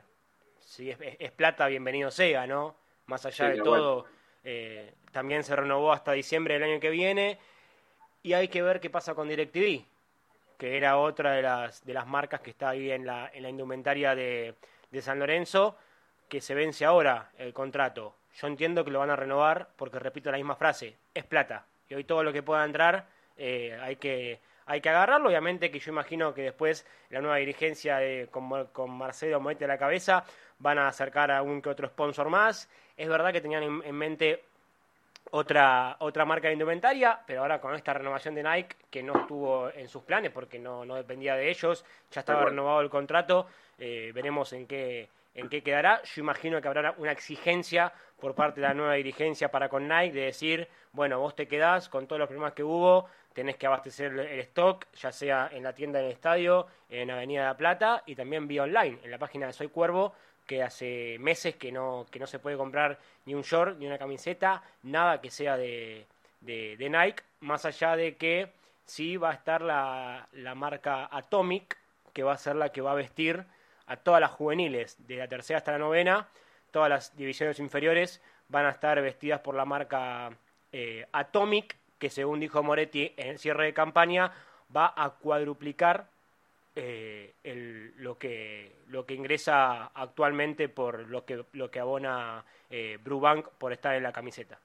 si 0.61 0.89
es, 0.89 1.32
plata, 1.34 1.68
bienvenido 1.68 2.11
sea, 2.11 2.47
¿no? 2.47 2.78
Más 3.07 3.26
allá 3.26 3.49
de 3.49 3.57
todo, 3.57 4.05
eh, 4.45 4.93
también 5.11 5.43
se 5.43 5.53
renovó 5.53 5.91
hasta 5.91 6.14
diciembre 6.14 6.53
del 6.53 6.64
año 6.64 6.80
que 6.80 6.91
viene 6.91 7.39
y 8.24 8.34
hay 8.34 8.47
que 8.47 8.61
ver 8.61 8.80
qué 8.80 8.89
pasa 8.89 9.13
con 9.13 9.28
DirecTV, 9.28 9.86
que 10.57 10.78
era 10.78 10.97
otra 10.97 11.34
de 11.34 11.41
las, 11.41 11.86
de 11.86 11.93
las 11.93 12.07
marcas 12.07 12.41
que 12.41 12.49
está 12.49 12.69
ahí 12.69 12.89
en 12.89 13.05
la, 13.05 13.30
en 13.34 13.43
la 13.43 13.49
indumentaria 13.49 14.15
de, 14.15 14.55
de 14.89 15.01
San 15.01 15.19
Lorenzo, 15.19 15.78
que 16.30 16.41
se 16.41 16.55
vence 16.55 16.86
ahora 16.86 17.32
el 17.38 17.53
contrato. 17.53 18.15
Yo 18.36 18.47
entiendo 18.47 18.84
que 18.84 18.91
lo 18.91 18.99
van 18.99 19.11
a 19.11 19.15
renovar 19.15 19.69
porque 19.76 19.99
repito 19.99 20.32
la 20.32 20.38
misma 20.38 20.55
frase, 20.55 20.97
es 21.13 21.26
plata, 21.26 21.65
y 21.88 21.93
hoy 21.93 22.05
todo 22.05 22.24
lo 22.24 22.34
que 22.34 22.41
pueda 22.41 22.63
entrar 22.65 23.05
eh, 23.38 23.78
hay, 23.82 23.97
que, 23.97 24.39
hay 24.65 24.82
que 24.82 24.89
agarrarlo. 24.89 25.30
Obviamente 25.30 25.69
que 25.69 25.80
yo 25.80 25.91
imagino 25.91 26.34
que 26.34 26.43
después 26.43 26.86
la 27.09 27.21
nueva 27.21 27.38
dirigencia 27.38 27.97
de, 27.97 28.28
con, 28.32 28.67
con 28.67 28.91
Marcelo 28.91 29.39
Moete 29.39 29.65
a 29.65 29.67
la 29.67 29.78
cabeza 29.78 30.24
van 30.59 30.78
a 30.78 30.88
acercar 30.88 31.32
a 31.32 31.41
un 31.41 31.61
que 31.61 31.69
otro 31.69 31.88
sponsor 31.88 32.30
más. 32.30 32.69
Es 32.95 33.09
verdad 33.09 33.32
que 33.32 33.41
tenían 33.41 33.63
en, 33.63 33.95
mente 33.95 34.43
otra, 35.36 35.95
otra 35.99 36.25
marca 36.25 36.47
de 36.47 36.53
indumentaria, 36.53 37.19
pero 37.25 37.41
ahora 37.41 37.59
con 37.59 37.73
esta 37.73 37.91
renovación 37.91 38.36
de 38.36 38.43
Nike, 38.43 38.75
que 38.91 39.01
no 39.01 39.21
estuvo 39.21 39.67
en 39.71 39.88
sus 39.88 40.03
planes 40.03 40.29
porque 40.29 40.59
no, 40.59 40.86
no 40.86 40.93
dependía 40.93 41.36
de 41.36 41.49
ellos, 41.49 41.84
ya 42.11 42.19
estaba 42.19 42.45
renovado 42.45 42.81
el 42.81 42.89
contrato, 42.91 43.47
eh, 43.79 44.11
veremos 44.13 44.53
en 44.53 44.67
qué, 44.67 45.09
en 45.34 45.49
qué 45.49 45.63
quedará. 45.63 46.03
Yo 46.03 46.21
imagino 46.21 46.61
que 46.61 46.67
habrá 46.67 46.93
una 46.99 47.11
exigencia 47.11 47.91
por 48.19 48.36
parte 48.36 48.61
de 48.61 48.67
la 48.67 48.75
nueva 48.75 48.93
dirigencia 48.93 49.49
para 49.49 49.69
con 49.69 49.88
Nike 49.88 50.13
de 50.13 50.25
decir, 50.25 50.67
bueno, 50.91 51.19
vos 51.19 51.36
te 51.36 51.47
quedás 51.47 51.89
con 51.89 52.05
todos 52.05 52.19
los 52.19 52.27
problemas 52.27 52.53
que 52.53 52.63
hubo, 52.63 53.07
tenés 53.34 53.57
que 53.57 53.65
abastecer 53.65 54.11
el 54.11 54.39
stock, 54.41 54.86
ya 54.93 55.11
sea 55.11 55.49
en 55.51 55.63
la 55.63 55.73
tienda 55.73 55.97
del 55.97 56.11
estadio, 56.11 56.67
en 56.89 57.09
Avenida 57.09 57.41
de 57.41 57.47
la 57.47 57.57
Plata 57.57 58.03
y 58.05 58.13
también 58.13 58.47
vía 58.47 58.61
online, 58.61 58.99
en 59.03 59.09
la 59.09 59.17
página 59.17 59.47
de 59.47 59.53
Soy 59.53 59.69
Cuervo, 59.69 60.13
que 60.46 60.64
hace 60.64 61.18
meses 61.20 61.56
que 61.56 61.72
no, 61.72 62.06
que 62.12 62.20
no 62.20 62.28
se 62.28 62.39
puede 62.39 62.58
comprar 62.58 63.00
ni 63.26 63.36
un 63.36 63.41
short, 63.41 63.78
ni 63.78 63.88
una 63.88 63.98
camiseta, 63.98 64.64
nada 64.84 65.22
que 65.22 65.32
sea 65.32 65.58
de, 65.58 66.06
de, 66.41 66.78
Nike, 66.89 67.24
más 67.39 67.66
allá 67.66 67.96
de 67.96 68.16
que 68.16 68.52
sí 68.86 69.18
va 69.18 69.32
a 69.32 69.34
estar 69.34 69.62
la, 69.62 70.28
la 70.34 70.56
marca 70.56 71.08
Atomic, 71.12 71.78
que 72.12 72.24
va 72.24 72.34
a 72.34 72.38
ser 72.38 72.56
la 72.56 72.70
que 72.70 72.82
va 72.82 72.91
a 72.91 72.96
vestir 72.96 73.46
a 73.88 73.98
todas 73.98 74.22
las 74.22 74.32
juveniles, 74.32 74.96
de 75.08 75.18
la 75.18 75.28
tercera 75.28 75.58
hasta 75.58 75.72
la 75.72 75.78
novena, 75.78 76.28
todas 76.72 76.89
las 76.89 77.16
divisiones 77.16 77.60
inferiores 77.60 78.22
van 78.50 78.66
a 78.66 78.70
estar 78.70 79.02
vestidas 79.02 79.39
por 79.39 79.56
la 79.56 79.66
marca 79.66 80.32
eh, 80.72 81.08
Atomic, 81.12 81.78
que 81.98 82.10
según 82.10 82.39
dijo 82.39 82.62
Moretti 82.64 83.14
en 83.18 83.28
el 83.28 83.39
cierre 83.39 83.66
de 83.66 83.74
campaña, 83.74 84.32
va 84.76 84.94
a 84.96 85.12
cuadruplicar 85.12 86.08
eh, 86.76 87.91
lo, 87.97 88.17
que, 88.17 88.78
lo 88.88 89.05
que 89.05 89.13
ingresa 89.13 89.88
actualmente 89.88 90.69
por 90.69 91.07
lo 91.07 91.26
que, 91.26 91.43
lo 91.53 91.69
que 91.69 91.80
abona 91.80 92.43
eh, 92.69 92.97
Brubank 93.03 93.47
por 93.57 93.74
estar 93.74 93.95
en 93.95 94.03
la 94.03 94.11
camiseta. 94.11 94.59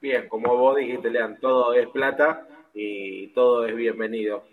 Bien, 0.00 0.28
como 0.28 0.56
vos 0.56 0.76
dijiste, 0.76 1.10
Lean, 1.10 1.40
todo 1.40 1.72
es 1.74 1.88
plata 1.88 2.46
y 2.74 3.28
todo 3.28 3.66
es 3.66 3.74
bienvenido 3.74 4.44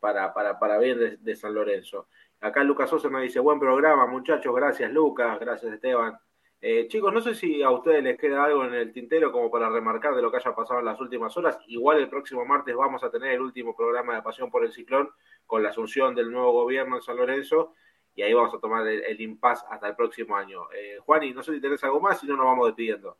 para, 0.00 0.34
para, 0.34 0.58
para 0.58 0.78
bien 0.78 1.18
de 1.20 1.36
San 1.36 1.54
Lorenzo. 1.54 2.06
Acá 2.40 2.62
Lucas 2.62 2.90
Sosa 2.90 3.08
me 3.08 3.22
dice, 3.22 3.40
buen 3.40 3.58
programa, 3.58 4.06
muchachos, 4.06 4.54
gracias 4.54 4.92
Lucas, 4.92 5.40
gracias 5.40 5.72
Esteban. 5.72 6.18
Eh, 6.60 6.88
chicos, 6.88 7.12
no 7.12 7.20
sé 7.20 7.34
si 7.34 7.62
a 7.62 7.70
ustedes 7.70 8.02
les 8.02 8.18
queda 8.18 8.44
algo 8.44 8.64
en 8.64 8.74
el 8.74 8.92
tintero 8.92 9.30
como 9.30 9.50
para 9.50 9.68
remarcar 9.68 10.16
de 10.16 10.22
lo 10.22 10.30
que 10.30 10.38
haya 10.38 10.54
pasado 10.54 10.80
en 10.80 10.86
las 10.86 11.00
últimas 11.00 11.36
horas. 11.36 11.58
Igual 11.68 11.98
el 11.98 12.08
próximo 12.08 12.44
martes 12.44 12.74
vamos 12.74 13.04
a 13.04 13.10
tener 13.10 13.32
el 13.32 13.40
último 13.40 13.76
programa 13.76 14.16
de 14.16 14.22
Pasión 14.22 14.50
por 14.50 14.64
el 14.64 14.72
Ciclón 14.72 15.10
con 15.46 15.62
la 15.62 15.68
asunción 15.68 16.14
del 16.14 16.32
nuevo 16.32 16.52
gobierno 16.52 16.96
en 16.96 17.02
San 17.02 17.16
Lorenzo 17.16 17.74
y 18.14 18.22
ahí 18.22 18.34
vamos 18.34 18.52
a 18.52 18.58
tomar 18.58 18.84
el, 18.88 19.20
impasse 19.20 19.64
hasta 19.70 19.86
el 19.86 19.94
próximo 19.94 20.36
año. 20.36 20.68
Eh, 20.72 20.98
Juani, 21.06 21.32
no 21.32 21.44
sé 21.44 21.54
si 21.54 21.60
tenés 21.60 21.84
algo 21.84 22.00
más, 22.00 22.18
si 22.18 22.26
no 22.26 22.36
nos 22.36 22.46
vamos 22.46 22.66
despidiendo. 22.66 23.16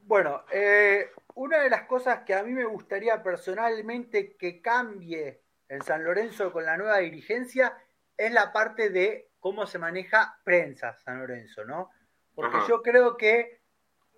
Bueno, 0.00 0.44
eh, 0.50 1.10
una 1.34 1.58
de 1.58 1.70
las 1.70 1.82
cosas 1.82 2.24
que 2.24 2.34
a 2.34 2.42
mí 2.42 2.52
me 2.52 2.64
gustaría 2.64 3.22
personalmente 3.22 4.36
que 4.36 4.60
cambie 4.60 5.42
en 5.68 5.82
San 5.82 6.02
Lorenzo 6.02 6.52
con 6.52 6.64
la 6.64 6.76
nueva 6.76 6.98
dirigencia 6.98 7.76
es 8.16 8.32
la 8.32 8.52
parte 8.52 8.90
de 8.90 9.30
cómo 9.38 9.66
se 9.66 9.78
maneja 9.78 10.40
prensa 10.42 10.96
San 10.98 11.20
Lorenzo, 11.20 11.64
¿no? 11.64 11.90
Porque 12.36 12.58
yo 12.68 12.82
creo 12.82 13.16
que 13.16 13.62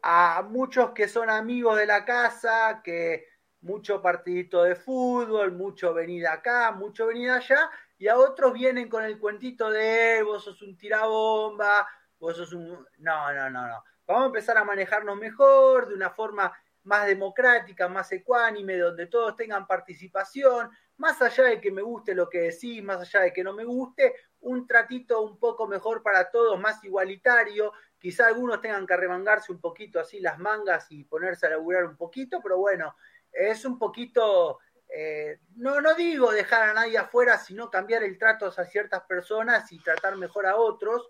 a 0.02 0.42
muchos 0.42 0.90
que 0.90 1.06
son 1.06 1.30
amigos 1.30 1.78
de 1.78 1.86
la 1.86 2.04
casa, 2.04 2.82
que 2.82 3.26
mucho 3.60 4.02
partidito 4.02 4.64
de 4.64 4.74
fútbol, 4.74 5.52
mucho 5.52 5.94
venida 5.94 6.32
acá, 6.32 6.72
mucho 6.72 7.06
venida 7.06 7.36
allá, 7.36 7.70
y 7.96 8.08
a 8.08 8.18
otros 8.18 8.52
vienen 8.52 8.88
con 8.88 9.04
el 9.04 9.18
cuentito 9.18 9.70
de 9.70 10.22
vos 10.24 10.44
sos 10.44 10.60
un 10.62 10.76
tirabomba, 10.76 11.88
vos 12.18 12.36
sos 12.36 12.52
un... 12.52 12.86
No, 12.98 13.32
no, 13.32 13.50
no, 13.50 13.66
no. 13.66 13.84
Vamos 14.06 14.22
a 14.24 14.26
empezar 14.26 14.58
a 14.58 14.64
manejarnos 14.64 15.16
mejor, 15.16 15.88
de 15.88 15.94
una 15.94 16.10
forma 16.10 16.52
más 16.84 17.06
democrática, 17.06 17.88
más 17.88 18.10
ecuánime, 18.10 18.78
donde 18.78 19.06
todos 19.06 19.36
tengan 19.36 19.66
participación, 19.66 20.70
más 20.96 21.22
allá 21.22 21.44
de 21.44 21.60
que 21.60 21.70
me 21.70 21.82
guste 21.82 22.14
lo 22.14 22.28
que 22.28 22.40
decís, 22.40 22.82
más 22.82 23.00
allá 23.00 23.20
de 23.20 23.32
que 23.32 23.44
no 23.44 23.52
me 23.52 23.64
guste, 23.64 24.14
un 24.40 24.66
tratito 24.66 25.20
un 25.20 25.38
poco 25.38 25.66
mejor 25.66 26.02
para 26.02 26.30
todos, 26.30 26.58
más 26.58 26.82
igualitario. 26.84 27.72
Quizá 27.98 28.28
algunos 28.28 28.60
tengan 28.60 28.86
que 28.86 28.94
arremangarse 28.94 29.52
un 29.52 29.60
poquito 29.60 29.98
así 29.98 30.20
las 30.20 30.38
mangas 30.38 30.86
y 30.90 31.04
ponerse 31.04 31.46
a 31.46 31.50
laburar 31.50 31.84
un 31.84 31.96
poquito, 31.96 32.40
pero 32.42 32.58
bueno, 32.58 32.94
es 33.32 33.64
un 33.64 33.78
poquito, 33.78 34.58
eh, 34.88 35.40
no, 35.56 35.80
no 35.80 35.94
digo 35.94 36.30
dejar 36.30 36.70
a 36.70 36.74
nadie 36.74 36.98
afuera, 36.98 37.38
sino 37.38 37.70
cambiar 37.70 38.02
el 38.04 38.16
trato 38.18 38.46
a 38.46 38.64
ciertas 38.64 39.02
personas 39.02 39.70
y 39.72 39.82
tratar 39.82 40.16
mejor 40.16 40.46
a 40.46 40.56
otros 40.56 41.08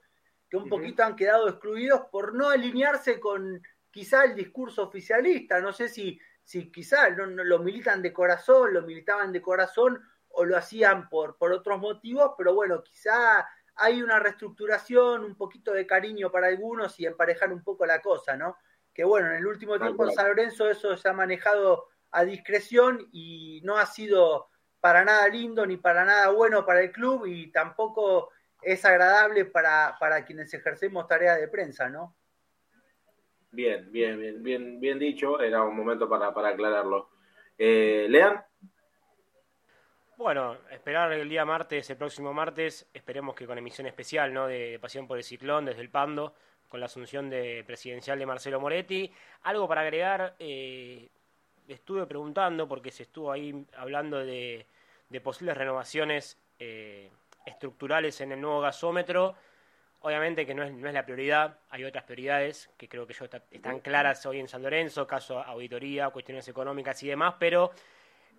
que 0.48 0.56
un 0.56 0.68
poquito 0.68 1.04
han 1.04 1.14
quedado 1.14 1.48
excluidos 1.48 2.06
por 2.10 2.34
no 2.34 2.48
alinearse 2.48 3.20
con 3.20 3.62
quizá 3.90 4.24
el 4.24 4.34
discurso 4.34 4.84
oficialista. 4.84 5.60
No 5.60 5.74
sé 5.74 5.88
si 5.88 6.18
si 6.48 6.72
quizás 6.72 7.10
lo 7.14 7.58
militan 7.58 8.00
de 8.00 8.10
corazón, 8.10 8.72
lo 8.72 8.80
militaban 8.80 9.32
de 9.32 9.42
corazón 9.42 10.02
o 10.30 10.46
lo 10.46 10.56
hacían 10.56 11.06
por, 11.10 11.36
por 11.36 11.52
otros 11.52 11.78
motivos, 11.78 12.32
pero 12.38 12.54
bueno, 12.54 12.82
quizá 12.82 13.46
hay 13.78 14.02
una 14.02 14.18
reestructuración, 14.18 15.24
un 15.24 15.36
poquito 15.36 15.72
de 15.72 15.86
cariño 15.86 16.30
para 16.30 16.48
algunos 16.48 16.98
y 16.98 17.06
emparejar 17.06 17.52
un 17.52 17.62
poco 17.62 17.86
la 17.86 18.00
cosa, 18.00 18.36
¿no? 18.36 18.56
Que 18.92 19.04
bueno, 19.04 19.28
en 19.28 19.36
el 19.36 19.46
último 19.46 19.78
tiempo 19.78 20.04
en 20.04 20.12
San 20.12 20.28
Lorenzo 20.28 20.68
eso 20.68 20.96
se 20.96 21.08
ha 21.08 21.12
manejado 21.12 21.86
a 22.10 22.24
discreción 22.24 23.08
y 23.12 23.60
no 23.64 23.76
ha 23.78 23.86
sido 23.86 24.48
para 24.80 25.04
nada 25.04 25.28
lindo 25.28 25.64
ni 25.66 25.76
para 25.76 26.04
nada 26.04 26.30
bueno 26.30 26.64
para 26.64 26.80
el 26.80 26.90
club 26.90 27.26
y 27.26 27.50
tampoco 27.52 28.30
es 28.62 28.84
agradable 28.84 29.44
para, 29.44 29.96
para 30.00 30.24
quienes 30.24 30.52
ejercemos 30.52 31.06
tarea 31.06 31.36
de 31.36 31.48
prensa, 31.48 31.88
¿no? 31.88 32.16
Bien, 33.50 33.90
bien, 33.90 34.18
bien, 34.18 34.42
bien, 34.42 34.80
bien 34.80 34.98
dicho. 34.98 35.40
Era 35.40 35.62
un 35.62 35.76
momento 35.76 36.08
para, 36.08 36.34
para 36.34 36.50
aclararlo. 36.50 37.10
Eh, 37.56 38.06
Lean. 38.08 38.44
Bueno, 40.18 40.56
esperar 40.72 41.12
el 41.12 41.28
día 41.28 41.44
martes, 41.44 41.88
el 41.90 41.96
próximo 41.96 42.34
martes, 42.34 42.88
esperemos 42.92 43.36
que 43.36 43.46
con 43.46 43.56
emisión 43.56 43.86
especial, 43.86 44.34
¿no? 44.34 44.48
De, 44.48 44.76
Pasión 44.80 45.06
por 45.06 45.16
el 45.16 45.22
Ciclón, 45.22 45.66
desde 45.66 45.80
el 45.80 45.90
Pando, 45.90 46.34
con 46.68 46.80
la 46.80 46.86
asunción 46.86 47.30
de 47.30 47.62
presidencial 47.64 48.18
de 48.18 48.26
Marcelo 48.26 48.58
Moretti. 48.58 49.12
Algo 49.44 49.68
para 49.68 49.82
agregar, 49.82 50.34
eh, 50.40 51.08
estuve 51.68 52.04
preguntando, 52.06 52.66
porque 52.66 52.90
se 52.90 53.04
estuvo 53.04 53.30
ahí 53.30 53.64
hablando 53.76 54.18
de, 54.18 54.66
posibles 55.22 55.56
renovaciones 55.56 56.36
eh, 56.58 57.12
estructurales 57.46 58.20
en 58.20 58.32
el 58.32 58.40
nuevo 58.40 58.60
gasómetro. 58.60 59.36
Obviamente 60.00 60.44
que 60.44 60.52
no 60.52 60.64
es, 60.64 60.72
no 60.72 60.88
es 60.88 60.94
la 60.94 61.04
prioridad, 61.04 61.60
hay 61.70 61.84
otras 61.84 62.02
prioridades 62.02 62.70
que 62.76 62.88
creo 62.88 63.06
que 63.06 63.14
yo 63.14 63.26
están 63.52 63.78
claras 63.78 64.26
hoy 64.26 64.40
en 64.40 64.48
San 64.48 64.64
Lorenzo, 64.64 65.06
caso 65.06 65.38
auditoría, 65.38 66.10
cuestiones 66.10 66.48
económicas 66.48 67.00
y 67.04 67.06
demás, 67.06 67.36
pero 67.38 67.70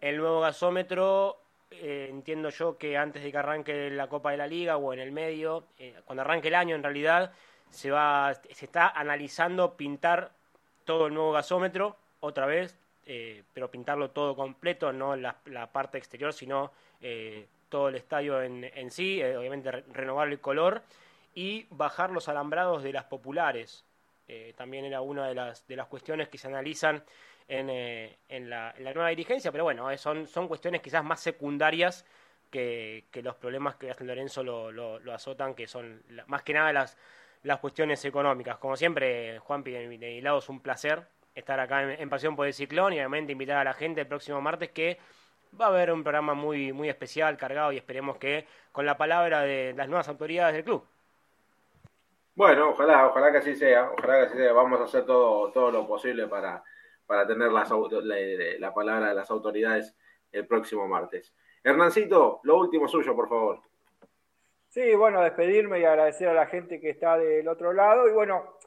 el 0.01 0.17
nuevo 0.17 0.41
gasómetro 0.41 1.41
eh, 1.71 2.07
entiendo 2.09 2.49
yo 2.49 2.77
que 2.77 2.97
antes 2.97 3.21
de 3.21 3.31
que 3.31 3.37
arranque 3.37 3.89
la 3.91 4.07
Copa 4.07 4.31
de 4.31 4.37
la 4.37 4.47
Liga 4.47 4.77
o 4.77 4.91
en 4.91 4.99
el 4.99 5.11
medio, 5.11 5.65
eh, 5.77 6.01
cuando 6.05 6.21
arranque 6.21 6.47
el 6.47 6.55
año 6.55 6.75
en 6.75 6.81
realidad, 6.81 7.31
se, 7.69 7.91
va, 7.91 8.33
se 8.33 8.65
está 8.65 8.89
analizando 8.89 9.75
pintar 9.77 10.31
todo 10.83 11.07
el 11.07 11.13
nuevo 11.13 11.31
gasómetro 11.31 11.95
otra 12.21 12.47
vez, 12.47 12.79
eh, 13.05 13.43
pero 13.53 13.69
pintarlo 13.69 14.09
todo 14.09 14.35
completo, 14.35 14.91
no 14.91 15.15
la, 15.15 15.35
parte 15.71 15.99
exterior, 15.99 16.33
sino 16.33 16.71
todo 17.69 17.89
el 17.89 17.95
estadio 17.95 18.41
en, 18.41 18.91
sí, 18.91 19.23
obviamente 19.23 19.71
renovar 19.71 20.27
el 20.27 20.39
color 20.39 20.81
y 21.35 21.67
bajar 21.69 22.09
los 22.09 22.27
alambrados 22.27 22.83
de 22.83 22.91
las 22.91 23.05
populares. 23.05 23.85
también 24.57 24.85
era 24.85 25.01
una 25.01 25.27
de 25.27 25.35
las, 25.35 25.65
de 25.67 25.75
las 25.75 25.87
cuestiones 25.87 26.27
que 26.29 26.39
se 26.39 26.47
analizan 26.47 27.03
eh, 27.51 28.17
en, 28.29 28.49
la, 28.49 28.73
nueva 28.77 29.09
dirigencia, 29.09 29.51
pero 29.51 29.63
bueno, 29.63 29.89
eh, 29.89 29.97
son, 29.97 30.27
son 30.27 30.47
cuestiones 30.47 30.81
quizás 30.81 31.03
más 31.03 31.19
secundarias 31.19 32.05
que, 32.51 33.05
los 33.23 33.35
problemas 33.35 33.75
que 33.75 33.91
San 33.93 34.05
Lorenzo 34.05 34.43
lo, 34.43 34.71
lo, 34.71 35.13
azotan, 35.13 35.55
que 35.55 35.67
son 35.67 36.03
más 36.27 36.43
que 36.43 36.53
nada 36.53 36.71
las, 36.71 36.97
las 37.43 37.59
cuestiones 37.59 38.05
económicas. 38.05 38.57
Como 38.57 38.75
siempre, 38.75 39.39
Juanpi, 39.39 39.71
de 39.71 39.87
mi 39.87 40.21
lado 40.21 40.37
es 40.37 40.49
un 40.49 40.59
placer 40.59 41.03
estar 41.33 41.59
acá 41.59 41.93
en, 41.93 42.09
Pasión 42.09 42.35
por 42.35 42.45
el 42.45 42.53
Ciclón 42.53 42.93
y 42.93 42.97
obviamente 42.97 43.31
invitar 43.31 43.57
a 43.57 43.63
la 43.63 43.73
gente 43.73 44.01
el 44.01 44.07
próximo 44.07 44.41
martes 44.41 44.69
que 44.69 44.99
va 45.59 45.65
a 45.65 45.69
haber 45.69 45.91
un 45.91 46.03
programa 46.03 46.35
muy, 46.35 46.71
muy 46.71 46.87
especial, 46.87 47.35
cargado 47.35 47.71
y 47.71 47.77
esperemos 47.77 48.17
que 48.17 48.45
con 48.71 48.85
la 48.85 48.95
palabra 48.95 49.41
de 49.41 49.73
las 49.75 49.87
nuevas 49.87 50.07
autoridades 50.07 50.53
del 50.53 50.63
club. 50.63 50.85
Bueno, 52.35 52.69
ojalá, 52.69 53.07
ojalá 53.07 53.31
que 53.31 53.39
así 53.39 53.55
sea, 53.55 53.89
ojalá 53.91 54.19
que 54.19 54.25
así 54.27 54.37
sea. 54.37 54.53
Vamos 54.53 54.79
a 54.79 54.83
hacer 54.83 55.05
todo, 55.05 55.51
todo 55.51 55.71
lo 55.71 55.87
posible 55.87 56.27
para, 56.27 56.63
para 57.09 57.25
tener 57.25 57.51
la, 57.51 57.65
la, 58.59 58.71
palabra 58.71 59.09
de 59.09 59.15
las 59.15 59.31
autoridades 59.31 59.97
el 60.31 60.45
próximo 60.45 60.87
martes. 60.87 61.33
Hernancito, 61.63 62.39
lo 62.43 62.59
último 62.59 62.87
suyo, 62.87 63.15
por 63.15 63.27
favor. 63.27 63.61
Sí, 64.67 64.93
bueno, 64.93 65.23
despedirme 65.23 65.79
y 65.79 65.85
agradecer 65.85 66.27
a 66.27 66.35
la 66.35 66.45
gente 66.45 66.79
que 66.79 66.91
está 66.91 67.17
del 67.17 67.47
otro 67.47 67.73
lado. 67.73 68.07
Y 68.07 68.11
bueno, 68.11 68.57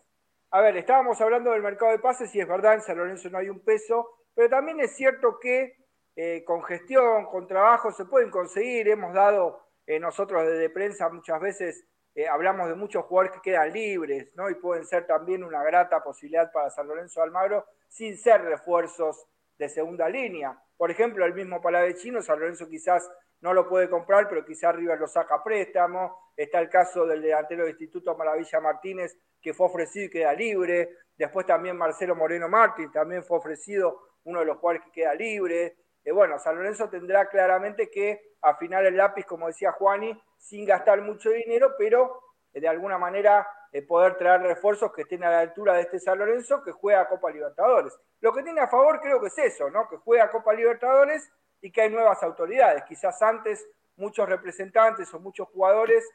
a 0.51 0.61
ver, 0.61 0.76
estábamos 0.76 1.20
hablando 1.20 1.53
del 1.53 1.62
mercado 1.62 1.93
de 1.93 2.01
pases 2.01 2.34
y 2.34 2.40
es 2.40 2.49
verdad, 2.49 2.74
en 2.74 2.80
San 2.80 2.99
Lorenzo 2.99 3.30
no 3.30 3.38
hay 3.38 3.49
un 3.49 3.61
peso, 3.61 4.09
pero 4.34 4.49
también 4.49 4.80
es 4.80 4.97
cierto 4.97 5.38
que 5.40 5.76
eh, 6.16 6.43
con 6.45 6.64
gestión, 6.64 7.26
con 7.26 7.47
trabajo 7.47 7.93
se 7.93 8.07
pueden 8.07 8.32
conseguir. 8.32 8.88
Hemos 8.88 9.14
dado 9.14 9.61
eh, 9.86 10.01
nosotros 10.01 10.45
desde 10.45 10.68
prensa 10.68 11.09
muchas 11.11 11.40
veces 11.40 11.86
eh, 12.16 12.26
hablamos 12.26 12.66
de 12.68 12.74
muchos 12.74 13.05
jugadores 13.05 13.36
que 13.36 13.53
quedan 13.53 13.72
libres, 13.72 14.32
¿no? 14.34 14.51
Y 14.51 14.57
pueden 14.57 14.84
ser 14.84 15.07
también 15.07 15.45
una 15.45 15.62
grata 15.62 16.03
posibilidad 16.03 16.51
para 16.51 16.70
San 16.70 16.88
Lorenzo 16.88 17.22
Almagro 17.22 17.64
sin 17.93 18.16
ser 18.16 18.43
refuerzos 18.43 19.26
de 19.59 19.68
segunda 19.68 20.09
línea. 20.09 20.59
Por 20.76 20.90
ejemplo, 20.90 21.24
el 21.24 21.34
mismo 21.34 21.61
Palavecino, 21.61 22.22
San 22.22 22.40
Lorenzo 22.40 22.68
quizás 22.68 23.09
no 23.43 23.53
lo 23.53 23.68
puede 23.68 23.90
comprar, 23.90 24.28
pero 24.28 24.45
quizás 24.45 24.74
River 24.74 24.99
lo 24.99 25.07
saca 25.07 25.36
a 25.36 25.45
préstamo. 25.45 26.32
Está 26.36 26.59
el 26.61 26.70
caso 26.70 27.07
del 27.07 27.20
delantero 27.20 27.62
del 27.62 27.72
Instituto 27.72 28.16
Maravilla 28.16 28.61
Martínez, 28.61 29.16
que 29.40 29.53
fue 29.53 29.66
ofrecido 29.66 30.07
y 30.07 30.11
queda 30.11 30.32
libre. 30.32 30.97
Después 31.16 31.47
también 31.47 31.76
Marcelo 31.76 32.16
Moreno 32.16 32.49
Martín, 32.49 32.90
también 32.90 33.22
fue 33.22 33.38
ofrecido 33.38 34.01
uno 34.24 34.40
de 34.40 34.47
los 34.47 34.57
jugadores 34.57 34.84
que 34.86 35.03
queda 35.03 35.14
libre. 35.14 35.76
Eh, 36.03 36.12
bueno, 36.12 36.38
San 36.38 36.57
Lorenzo 36.57 36.88
tendrá 36.88 37.28
claramente 37.28 37.90
que 37.90 38.36
afinar 38.40 38.86
el 38.86 38.97
lápiz, 38.97 39.26
como 39.26 39.49
decía 39.49 39.72
Juani, 39.72 40.18
sin 40.38 40.64
gastar 40.64 41.03
mucho 41.03 41.30
dinero, 41.30 41.74
pero 41.76 42.20
eh, 42.55 42.61
de 42.61 42.68
alguna 42.68 42.97
manera 42.97 43.47
eh, 43.73 43.83
poder 43.83 44.16
traer 44.16 44.43
refuerzos 44.43 44.93
que 44.93 45.03
estén 45.03 45.25
a 45.25 45.31
la 45.31 45.41
altura 45.41 45.75
de 45.75 45.83
este 45.83 45.99
San 45.99 46.18
Lorenzo 46.18 46.62
que 46.62 46.73
juega 46.73 47.09
Copa 47.09 47.31
Libertadores. 47.31 47.99
Lo 48.20 48.33
que 48.33 48.43
tiene 48.43 48.61
a 48.61 48.68
favor 48.68 49.01
creo 49.01 49.20
que 49.20 49.29
es 49.29 49.39
eso, 49.39 49.70
¿no? 49.70 49.89
Que 49.89 49.97
juega 49.97 50.31
Copa 50.31 50.53
Libertadores 50.53 51.31
y 51.61 51.73
que 51.73 51.83
hay 51.83 51.91
nuevas 51.91 52.23
autoridades. 52.23 52.85
Quizás 52.85 53.20
antes 53.23 53.66
muchos 53.97 54.29
representantes 54.29 55.12
o 55.14 55.20
muchos 55.20 55.49
jugadores, 55.49 56.09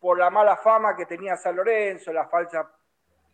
por 0.00 0.18
la 0.18 0.30
mala 0.30 0.56
fama 0.56 0.96
que 0.96 1.06
tenía 1.06 1.36
San 1.36 1.56
Lorenzo, 1.56 2.12
las 2.12 2.30
falsas, 2.30 2.66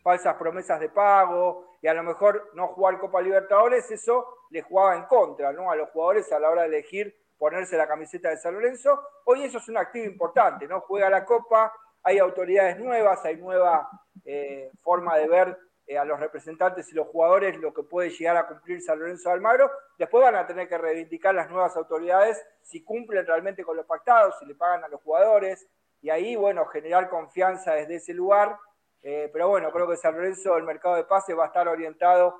falsas 0.01 0.35
promesas 0.35 0.79
de 0.79 0.89
pago, 0.89 1.71
y 1.81 1.87
a 1.87 1.93
lo 1.93 2.03
mejor 2.03 2.51
no 2.53 2.67
jugar 2.69 2.99
Copa 2.99 3.21
Libertadores, 3.21 3.89
eso 3.91 4.25
le 4.51 4.61
jugaba 4.61 4.95
en 4.95 5.03
contra, 5.03 5.51
¿no? 5.51 5.71
A 5.71 5.75
los 5.75 5.89
jugadores 5.89 6.31
a 6.31 6.39
la 6.39 6.49
hora 6.49 6.61
de 6.61 6.67
elegir 6.67 7.15
ponerse 7.37 7.75
la 7.75 7.87
camiseta 7.87 8.29
de 8.29 8.37
San 8.37 8.53
Lorenzo. 8.53 9.01
Hoy 9.25 9.43
eso 9.43 9.57
es 9.57 9.67
un 9.67 9.77
activo 9.77 10.05
importante, 10.05 10.67
¿no? 10.67 10.81
Juega 10.81 11.09
la 11.09 11.25
Copa, 11.25 11.73
hay 12.03 12.19
autoridades 12.19 12.79
nuevas, 12.79 13.23
hay 13.25 13.37
nueva 13.37 13.89
eh, 14.25 14.71
forma 14.81 15.17
de 15.17 15.27
ver 15.27 15.57
eh, 15.87 15.97
a 15.97 16.05
los 16.05 16.19
representantes 16.19 16.91
y 16.91 16.95
los 16.95 17.07
jugadores 17.07 17.57
lo 17.57 17.73
que 17.73 17.83
puede 17.83 18.09
llegar 18.09 18.37
a 18.37 18.47
cumplir 18.47 18.81
San 18.81 18.99
Lorenzo 18.99 19.29
Almagro. 19.29 19.69
Después 19.97 20.23
van 20.23 20.35
a 20.35 20.47
tener 20.47 20.67
que 20.67 20.77
reivindicar 20.77 21.35
las 21.35 21.49
nuevas 21.49 21.75
autoridades 21.77 22.43
si 22.61 22.83
cumplen 22.83 23.25
realmente 23.25 23.63
con 23.63 23.77
los 23.77 23.85
pactados, 23.85 24.37
si 24.39 24.45
le 24.45 24.55
pagan 24.55 24.83
a 24.83 24.87
los 24.87 25.01
jugadores, 25.01 25.67
y 26.01 26.09
ahí, 26.09 26.35
bueno, 26.35 26.65
generar 26.65 27.09
confianza 27.09 27.73
desde 27.73 27.95
ese 27.95 28.13
lugar. 28.13 28.57
Eh, 29.03 29.29
pero 29.31 29.49
bueno, 29.49 29.71
creo 29.71 29.87
que 29.87 29.97
San 29.97 30.15
Lorenzo, 30.15 30.57
el 30.57 30.63
mercado 30.63 30.95
de 30.95 31.03
pases 31.03 31.37
va 31.37 31.45
a 31.45 31.47
estar 31.47 31.67
orientado 31.67 32.35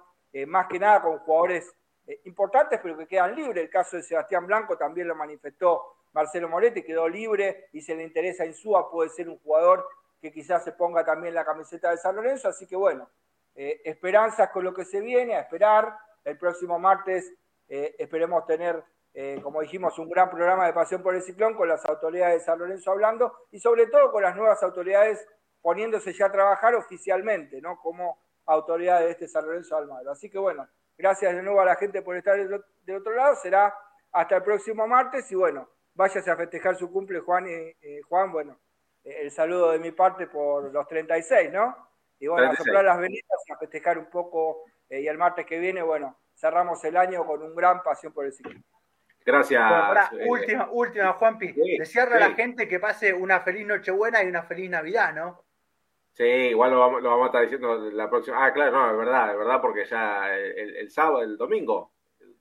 más 0.47 0.67
que 0.67 0.79
nada 0.79 1.01
con 1.01 1.19
jugadores 1.19 1.75
importantes, 2.23 2.79
pero 2.81 2.97
que 2.97 3.05
quedan 3.05 3.35
libres. 3.35 3.65
El 3.65 3.69
caso 3.69 3.97
de 3.97 4.03
Sebastián 4.03 4.47
Blanco 4.47 4.77
también 4.77 5.09
lo 5.09 5.13
manifestó 5.13 6.00
Marcelo 6.13 6.49
Moretti, 6.49 6.83
quedó 6.83 7.07
libre 7.07 7.69
y 7.73 7.81
se 7.81 7.95
le 7.95 8.03
interesa 8.03 8.45
Insúa, 8.45 8.89
puede 8.89 9.09
ser 9.09 9.29
un 9.29 9.37
jugador 9.39 9.87
que 10.21 10.31
quizás 10.31 10.63
se 10.63 10.73
ponga 10.73 11.03
también 11.03 11.33
la 11.33 11.45
camiseta 11.45 11.91
de 11.91 11.97
San 11.97 12.15
Lorenzo. 12.15 12.47
Así 12.47 12.67
que 12.67 12.75
bueno, 12.75 13.09
eh, 13.55 13.81
esperanzas 13.85 14.49
con 14.49 14.63
lo 14.63 14.73
que 14.73 14.85
se 14.85 15.01
viene, 15.01 15.35
a 15.35 15.41
esperar. 15.41 15.95
El 16.23 16.37
próximo 16.37 16.77
martes 16.77 17.33
eh, 17.67 17.95
esperemos 17.97 18.45
tener, 18.45 18.83
como 19.41 19.61
dijimos, 19.61 19.97
un 19.99 20.09
gran 20.09 20.29
programa 20.29 20.67
de 20.67 20.73
Pasión 20.73 21.01
por 21.01 21.15
el 21.15 21.21
Ciclón 21.21 21.55
con 21.55 21.67
las 21.67 21.83
autoridades 21.85 22.39
de 22.39 22.45
San 22.45 22.59
Lorenzo 22.59 22.91
hablando 22.91 23.33
y 23.51 23.59
sobre 23.59 23.87
todo 23.87 24.11
con 24.11 24.21
las 24.21 24.35
nuevas 24.35 24.61
autoridades 24.63 25.27
poniéndose 25.61 26.13
ya 26.13 26.27
a 26.27 26.31
trabajar 26.31 26.75
oficialmente, 26.75 27.59
¿no? 27.61 27.79
Como 27.79 28.19
autoridades 28.45 29.05
de 29.05 29.11
este 29.11 29.27
San 29.27 29.45
Lorenzo 29.45 29.75
Almagro. 29.75 30.11
Así 30.11 30.29
que 30.29 30.37
bueno, 30.37 30.67
Gracias 31.01 31.35
de 31.35 31.41
nuevo 31.41 31.59
a 31.59 31.65
la 31.65 31.75
gente 31.77 32.03
por 32.03 32.15
estar 32.15 32.37
del 32.37 32.95
otro 32.95 33.15
lado. 33.15 33.35
Será 33.35 33.73
hasta 34.11 34.35
el 34.35 34.43
próximo 34.43 34.87
martes 34.87 35.31
y 35.31 35.35
bueno, 35.35 35.67
váyase 35.93 36.31
a 36.31 36.35
festejar 36.35 36.75
su 36.75 36.91
cumple, 36.91 37.19
Juan. 37.19 37.47
y 37.47 38.01
Juan, 38.01 38.31
bueno, 38.31 38.59
eh, 39.03 39.17
el 39.21 39.31
saludo 39.31 39.71
de 39.71 39.79
mi 39.79 39.91
parte 39.91 40.27
por 40.27 40.71
los 40.71 40.87
36, 40.87 41.51
¿no? 41.51 41.75
Y 42.19 42.27
bueno, 42.27 42.51
a 42.51 42.55
soplar 42.55 42.85
las 42.85 42.99
velitas 42.99 43.43
y 43.47 43.51
a 43.51 43.57
festejar 43.57 43.97
un 43.97 44.09
poco. 44.09 44.65
Eh, 44.89 45.01
y 45.01 45.07
el 45.07 45.17
martes 45.17 45.45
que 45.45 45.57
viene, 45.57 45.81
bueno, 45.81 46.17
cerramos 46.35 46.83
el 46.83 46.97
año 46.97 47.25
con 47.25 47.41
un 47.41 47.55
gran 47.55 47.81
pasión 47.81 48.13
por 48.13 48.25
el 48.25 48.33
ciclismo. 48.33 48.63
Gracias. 49.25 49.61
Eh, 50.13 50.25
última, 50.27 50.69
última, 50.71 51.13
Juanpi. 51.13 51.53
Le 51.53 51.85
cierra 51.85 52.17
a 52.17 52.29
la 52.29 52.31
gente 52.31 52.67
que 52.67 52.79
pase 52.79 53.13
una 53.13 53.39
feliz 53.41 53.65
Nochebuena 53.65 54.23
y 54.23 54.27
una 54.27 54.43
feliz 54.43 54.69
Navidad, 54.69 55.13
¿no? 55.13 55.43
Sí, 56.13 56.23
igual 56.23 56.71
lo 56.71 56.79
vamos, 56.79 57.01
lo 57.01 57.09
vamos 57.09 57.25
a 57.25 57.27
estar 57.27 57.41
diciendo 57.43 57.89
la 57.91 58.09
próxima. 58.09 58.45
Ah, 58.45 58.51
claro, 58.51 58.71
no, 58.71 58.91
es 58.91 58.97
verdad, 58.97 59.31
es 59.31 59.37
verdad, 59.37 59.61
porque 59.61 59.85
ya 59.85 60.35
el, 60.35 60.89
sábado, 60.91 61.21
el 61.21 61.37
domingo, 61.37 61.90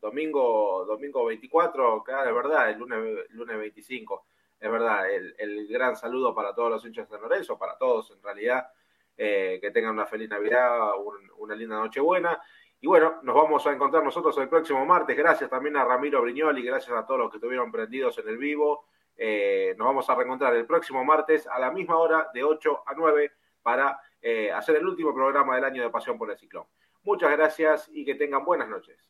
domingo, 0.00 0.84
domingo 0.86 1.24
24, 1.26 2.02
claro, 2.02 2.28
es 2.28 2.34
verdad, 2.34 2.70
el 2.70 2.78
lunes, 2.78 3.30
lunes 3.30 3.58
25, 3.58 4.26
es 4.60 4.70
verdad, 4.70 5.10
el, 5.10 5.66
gran 5.68 5.96
saludo 5.96 6.34
para 6.34 6.54
todos 6.54 6.70
los 6.70 6.84
hinchas 6.84 7.08
de 7.08 7.14
San 7.14 7.22
Lorenzo, 7.22 7.58
para 7.58 7.78
todos 7.78 8.10
en 8.10 8.22
realidad, 8.22 8.68
eh, 9.16 9.58
que 9.60 9.70
tengan 9.70 9.92
una 9.92 10.06
feliz 10.06 10.28
Navidad, 10.28 10.90
una 11.38 11.54
linda 11.54 11.78
Nochebuena. 11.78 12.40
Y 12.82 12.86
bueno, 12.86 13.20
nos 13.22 13.34
vamos 13.34 13.66
a 13.66 13.72
encontrar 13.72 14.02
nosotros 14.02 14.36
el 14.38 14.48
próximo 14.48 14.84
martes. 14.86 15.16
Gracias 15.16 15.48
también 15.48 15.76
a 15.76 15.84
Ramiro 15.84 16.22
Briñoli, 16.22 16.62
gracias 16.62 16.96
a 16.96 17.06
todos 17.06 17.20
los 17.20 17.30
que 17.30 17.36
estuvieron 17.36 17.70
prendidos 17.70 18.18
en 18.18 18.28
el 18.28 18.38
vivo. 18.38 18.86
Eh, 19.16 19.74
nos 19.78 19.86
vamos 19.86 20.08
a 20.08 20.14
reencontrar 20.14 20.54
el 20.54 20.66
próximo 20.66 21.04
martes 21.04 21.46
a 21.46 21.58
la 21.58 21.70
misma 21.70 21.98
hora, 21.98 22.28
de 22.32 22.42
8 22.42 22.84
a 22.86 22.94
9 22.94 23.32
para 23.62 24.00
eh, 24.22 24.50
hacer 24.50 24.76
el 24.76 24.86
último 24.86 25.14
programa 25.14 25.54
del 25.54 25.64
año 25.64 25.82
de 25.82 25.90
Pasión 25.90 26.16
por 26.16 26.30
el 26.30 26.38
Ciclón. 26.38 26.64
Muchas 27.02 27.30
gracias 27.32 27.90
y 27.92 28.04
que 28.04 28.14
tengan 28.14 28.44
buenas 28.44 28.68
noches. 28.68 29.09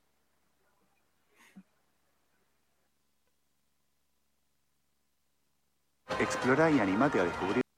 Explora 6.20 6.70
y 6.70 6.78
animate 6.78 7.18
a 7.18 7.24
descubrir 7.24 7.69